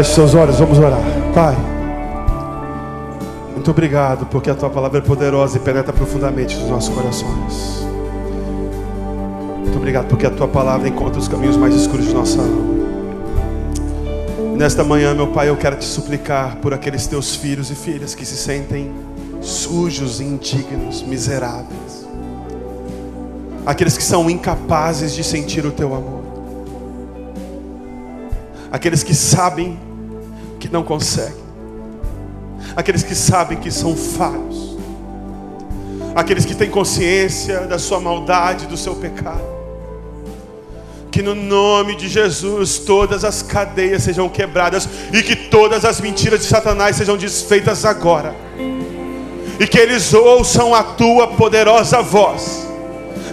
Feche 0.03 0.14
seus 0.16 0.34
olhos, 0.34 0.59
vamos 0.59 0.80
orar. 0.80 0.98
Pai, 1.32 1.57
muito 3.53 3.70
obrigado 3.70 4.26
porque 4.26 4.50
a 4.50 4.55
tua 4.57 4.68
palavra 4.68 4.98
é 4.98 5.00
poderosa 5.00 5.59
e 5.59 5.61
penetra 5.61 5.92
profundamente 5.92 6.57
nos 6.57 6.68
nossos 6.68 6.92
corações. 6.92 7.86
Muito 9.61 9.76
obrigado 9.78 10.09
porque 10.09 10.26
a 10.26 10.30
tua 10.30 10.48
palavra 10.48 10.88
encontra 10.88 11.20
os 11.20 11.28
caminhos 11.28 11.57
mais 11.57 11.72
escuros 11.76 12.09
de 12.09 12.14
nossa 12.14 12.40
alma. 12.40 12.72
Nesta 14.57 14.82
manhã, 14.82 15.14
meu 15.14 15.28
Pai, 15.28 15.48
eu 15.48 15.57
quero 15.57 15.76
te 15.76 15.84
suplicar 15.84 16.57
por 16.57 16.74
aqueles 16.74 17.07
teus 17.07 17.36
filhos 17.36 17.70
e 17.70 17.76
filhas 17.76 18.12
que 18.12 18.26
se 18.26 18.36
sentem 18.36 18.90
sujos, 19.40 20.20
indignos, 20.20 21.00
miseráveis. 21.03 22.09
Aqueles 23.64 23.96
que 23.96 24.03
são 24.03 24.28
incapazes 24.28 25.14
de 25.14 25.22
sentir 25.22 25.64
o 25.64 25.70
teu 25.70 25.94
amor. 25.94 26.22
Aqueles 28.72 29.05
que 29.05 29.14
sabem 29.14 29.91
não 30.73 30.83
conseguem, 30.83 31.45
aqueles 32.75 33.03
que 33.03 33.14
sabem 33.14 33.59
que 33.59 33.70
são 33.70 33.95
falhos, 33.95 34.79
aqueles 36.14 36.47
que 36.47 36.55
têm 36.55 36.70
consciência 36.70 37.61
da 37.66 37.79
sua 37.79 38.01
maldade, 38.01 38.66
do 38.66 38.77
seu 38.77 38.95
pecado. 38.95 39.53
Que 41.11 41.20
no 41.20 41.35
nome 41.35 41.95
de 41.95 42.09
Jesus 42.09 42.79
todas 42.79 43.23
as 43.23 43.43
cadeias 43.43 44.03
sejam 44.03 44.31
quebradas 44.31 44.89
e 45.12 45.23
que 45.23 45.37
todas 45.37 45.85
as 45.85 46.01
mentiras 46.01 46.41
de 46.41 46.47
Satanás 46.47 46.97
sejam 46.97 47.18
desfeitas 47.18 47.85
agora. 47.85 48.35
E 49.61 49.66
que 49.66 49.79
eles 49.79 50.14
ouçam 50.14 50.75
a 50.75 50.83
tua 50.83 51.29
poderosa 51.29 52.01
voz, 52.01 52.66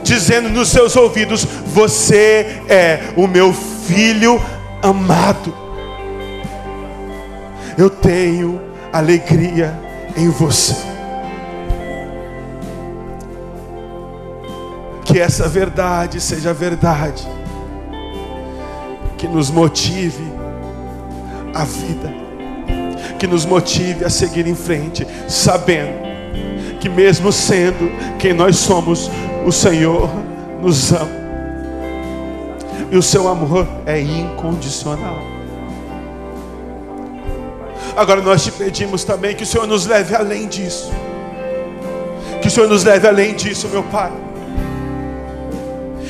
dizendo 0.04 0.50
nos 0.50 0.68
seus 0.68 0.98
ouvidos: 0.98 1.46
Você 1.68 2.62
é 2.68 3.14
o 3.16 3.28
meu 3.28 3.54
filho 3.54 4.42
amado 4.82 5.69
eu 7.80 7.90
tenho 7.90 8.60
alegria 8.92 9.74
em 10.18 10.28
você. 10.28 10.76
Que 15.06 15.18
essa 15.18 15.48
verdade 15.48 16.20
seja 16.20 16.54
verdade, 16.54 17.26
que 19.18 19.30
nos 19.30 19.50
motive 19.50 20.24
a 21.56 21.64
vida, 21.64 22.14
que 23.18 23.26
nos 23.26 23.46
motive 23.46 24.04
a 24.04 24.10
seguir 24.10 24.46
em 24.46 24.56
frente, 24.56 25.08
sabendo 25.30 26.10
que, 26.82 26.90
mesmo 26.90 27.32
sendo 27.32 27.90
quem 28.18 28.34
nós 28.34 28.58
somos, 28.58 29.10
o 29.46 29.54
Senhor 29.54 30.10
nos 30.62 30.92
ama. 30.92 31.20
e 32.92 32.98
o 32.98 33.04
seu 33.04 33.28
amor 33.28 33.66
é 33.86 34.02
incondicional. 34.02 35.29
Agora 38.00 38.22
nós 38.22 38.46
te 38.46 38.52
pedimos 38.54 39.04
também 39.04 39.36
que 39.36 39.44
o 39.44 39.46
Senhor 39.46 39.68
nos 39.68 39.86
leve 39.86 40.16
além 40.16 40.48
disso. 40.48 40.90
Que 42.42 42.48
o 42.48 42.50
Senhor 42.50 42.70
nos 42.70 42.86
leve 42.86 43.06
além 43.06 43.36
disso, 43.36 43.68
meu 43.68 43.84
Pai. 43.84 44.10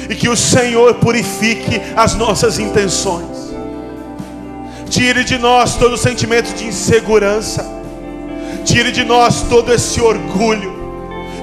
E 0.08 0.14
que 0.14 0.30
o 0.30 0.38
Senhor 0.38 0.94
purifique 0.94 1.82
as 1.96 2.14
nossas 2.14 2.60
intenções. 2.60 3.56
Tire 4.88 5.24
de 5.24 5.40
nós 5.40 5.78
todo 5.78 5.98
sentimento 5.98 6.54
de 6.54 6.66
insegurança. 6.66 7.66
Tire 8.64 8.92
de 8.92 9.04
nós 9.04 9.42
todo 9.50 9.74
esse 9.74 10.00
orgulho. 10.00 10.72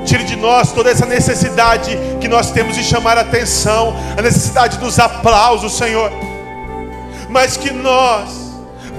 Tire 0.04 0.22
de 0.22 0.36
nós 0.36 0.70
toda 0.70 0.88
essa 0.92 1.06
necessidade 1.06 1.98
que 2.20 2.28
nós 2.28 2.52
temos 2.52 2.76
de 2.76 2.84
chamar 2.84 3.18
a 3.18 3.22
atenção, 3.22 3.96
a 4.16 4.22
necessidade 4.22 4.78
dos 4.78 5.00
aplausos, 5.00 5.76
Senhor. 5.76 6.12
Mas 7.28 7.56
que 7.56 7.72
nós 7.72 8.45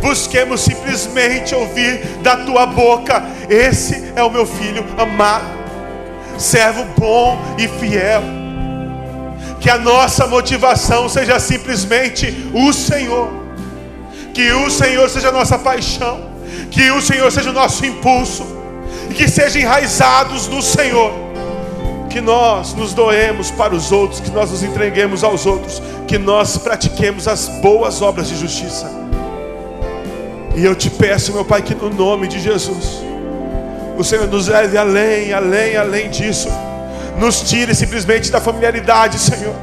busquemos 0.01 0.61
simplesmente 0.61 1.53
ouvir 1.53 1.99
da 2.21 2.37
tua 2.37 2.65
boca: 2.65 3.23
Esse 3.49 4.11
é 4.15 4.23
o 4.23 4.29
meu 4.29 4.45
filho 4.45 4.85
amado, 4.97 5.45
servo 6.37 6.85
bom 6.97 7.39
e 7.57 7.67
fiel. 7.67 8.21
Que 9.59 9.69
a 9.69 9.77
nossa 9.77 10.27
motivação 10.27 11.09
seja 11.09 11.39
simplesmente 11.39 12.49
o 12.53 12.71
Senhor, 12.71 13.29
que 14.33 14.51
o 14.51 14.69
Senhor 14.69 15.09
seja 15.09 15.29
a 15.29 15.31
nossa 15.31 15.57
paixão, 15.57 16.29
que 16.69 16.91
o 16.91 17.01
Senhor 17.01 17.31
seja 17.31 17.49
o 17.49 17.53
nosso 17.53 17.85
impulso 17.85 18.45
e 19.09 19.13
que 19.13 19.27
sejam 19.27 19.61
enraizados 19.61 20.47
no 20.47 20.61
Senhor. 20.61 21.11
Que 22.09 22.21
nós 22.21 22.73
nos 22.73 22.93
doemos 22.93 23.51
para 23.51 23.75
os 23.75 23.91
outros, 23.91 24.19
que 24.19 24.31
nós 24.31 24.49
nos 24.49 24.63
entreguemos 24.63 25.23
aos 25.23 25.45
outros, 25.45 25.81
que 26.07 26.17
nós 26.17 26.57
pratiquemos 26.57 27.27
as 27.27 27.47
boas 27.61 28.01
obras 28.01 28.29
de 28.29 28.35
justiça. 28.35 29.06
E 30.57 30.65
eu 30.65 30.75
te 30.75 30.89
peço, 30.89 31.31
meu 31.31 31.45
Pai, 31.45 31.61
que 31.61 31.75
no 31.75 31.91
nome 31.91 32.27
de 32.27 32.39
Jesus, 32.39 33.03
o 33.95 34.03
Senhor 34.03 34.27
nos 34.27 34.47
leve 34.47 34.75
além, 34.75 35.31
além, 35.31 35.77
além 35.77 36.09
disso. 36.09 36.49
Nos 37.19 37.41
tire 37.41 37.75
simplesmente 37.75 38.31
da 38.31 38.41
familiaridade, 38.41 39.19
Senhor 39.19 39.53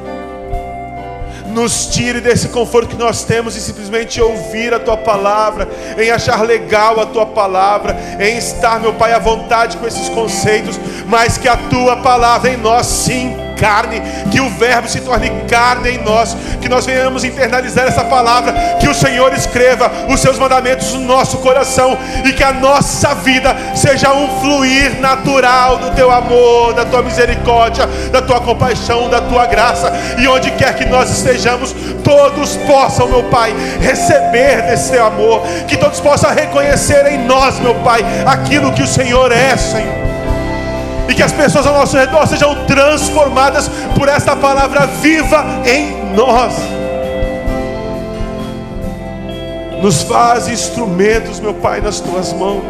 nos 1.55 1.85
tire 1.85 2.19
desse 2.19 2.49
conforto 2.49 2.89
que 2.89 2.97
nós 2.97 3.23
temos 3.23 3.55
em 3.55 3.61
simplesmente 3.61 4.19
ouvir 4.19 4.73
a 4.73 4.79
tua 4.79 4.97
palavra, 4.97 5.69
em 5.97 6.11
achar 6.11 6.41
legal 6.41 6.99
a 6.99 7.05
tua 7.05 7.25
palavra, 7.25 7.95
em 8.19 8.37
estar, 8.37 8.77
meu 8.81 8.93
Pai, 8.93 9.13
à 9.13 9.19
vontade 9.19 9.77
com 9.77 9.87
esses 9.87 10.09
conceitos, 10.09 10.77
mas 11.07 11.37
que 11.37 11.47
a 11.47 11.55
tua 11.55 11.95
palavra 11.95 12.49
em 12.49 12.57
nós 12.57 12.85
sim 12.85 13.44
carne, 13.55 14.01
que 14.31 14.39
o 14.39 14.49
Verbo 14.49 14.87
se 14.87 15.01
torne 15.01 15.31
carne 15.47 15.91
em 15.91 16.03
nós, 16.03 16.35
que 16.61 16.69
nós 16.69 16.85
venhamos 16.85 17.23
internalizar 17.23 17.85
essa 17.85 18.03
palavra, 18.03 18.53
que 18.79 18.87
o 18.87 18.93
Senhor 18.93 19.33
escreva 19.33 19.91
os 20.09 20.19
seus 20.19 20.37
mandamentos 20.37 20.93
no 20.93 21.01
nosso 21.01 21.37
coração 21.39 21.97
e 22.23 22.33
que 22.33 22.43
a 22.43 22.53
nossa 22.53 23.13
vida 23.15 23.55
seja 23.75 24.13
um 24.13 24.39
fluir 24.39 24.99
natural 24.99 25.77
do 25.77 25.91
teu 25.91 26.11
amor, 26.11 26.73
da 26.73 26.85
tua 26.85 27.01
misericórdia, 27.01 27.87
da 28.11 28.21
tua 28.21 28.39
compaixão, 28.41 29.09
da 29.09 29.21
tua 29.21 29.45
graça, 29.45 29.91
e 30.17 30.27
onde 30.27 30.51
quer 30.51 30.75
que 30.75 30.85
nós 30.85 31.09
estejamos, 31.09 31.75
todos 32.03 32.55
possam, 32.57 33.07
meu 33.07 33.23
Pai, 33.23 33.53
receber 33.79 34.61
desse 34.63 34.91
teu 34.91 35.05
amor, 35.05 35.41
que 35.67 35.77
todos 35.77 35.99
possam 35.99 36.33
reconhecer 36.33 37.05
em 37.07 37.25
nós, 37.25 37.59
meu 37.59 37.75
Pai, 37.75 38.03
aquilo 38.25 38.71
que 38.73 38.83
o 38.83 38.87
Senhor 38.87 39.31
é, 39.31 39.55
Senhor 39.57 40.04
e 41.07 41.13
que 41.13 41.23
as 41.23 41.31
pessoas 41.31 41.65
ao 41.65 41.73
nosso 41.73 41.97
redor 41.97 42.25
sejam 42.27 42.65
transformadas 42.65 43.69
por 43.97 44.07
esta 44.07 44.35
palavra 44.35 44.85
viva 44.85 45.61
em 45.65 46.13
nós. 46.15 46.53
Nos 49.81 50.01
faz 50.03 50.47
instrumentos, 50.47 51.39
meu 51.39 51.53
Pai, 51.53 51.79
nas 51.79 51.99
tuas 51.99 52.33
mãos. 52.33 52.63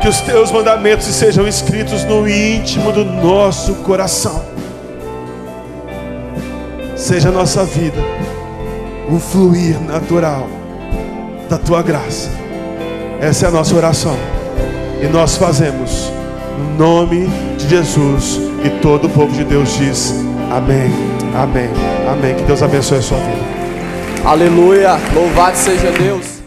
Que 0.00 0.08
os 0.08 0.20
teus 0.20 0.50
mandamentos 0.50 1.06
sejam 1.06 1.46
escritos 1.46 2.04
no 2.04 2.28
íntimo 2.28 2.92
do 2.92 3.04
nosso 3.04 3.74
coração. 3.76 4.42
Seja 6.96 7.28
a 7.28 7.32
nossa 7.32 7.64
vida 7.64 7.98
um 9.08 9.18
fluir 9.18 9.78
natural 9.80 10.46
da 11.48 11.58
tua 11.58 11.82
graça. 11.82 12.30
Essa 13.20 13.46
é 13.46 13.48
a 13.48 13.52
nossa 13.52 13.74
oração. 13.74 14.16
E 15.02 15.06
nós 15.06 15.36
fazemos 15.36 16.10
nome 16.78 17.28
de 17.58 17.68
Jesus. 17.68 18.40
E 18.64 18.70
todo 18.80 19.06
o 19.06 19.10
povo 19.10 19.32
de 19.32 19.44
Deus 19.44 19.76
diz: 19.76 20.14
Amém, 20.50 20.90
Amém, 21.34 21.70
Amém. 22.10 22.34
Que 22.34 22.42
Deus 22.42 22.62
abençoe 22.62 22.98
a 22.98 23.02
sua 23.02 23.18
vida. 23.18 23.42
Aleluia. 24.24 24.98
Louvado 25.14 25.56
seja 25.56 25.90
Deus. 25.92 26.41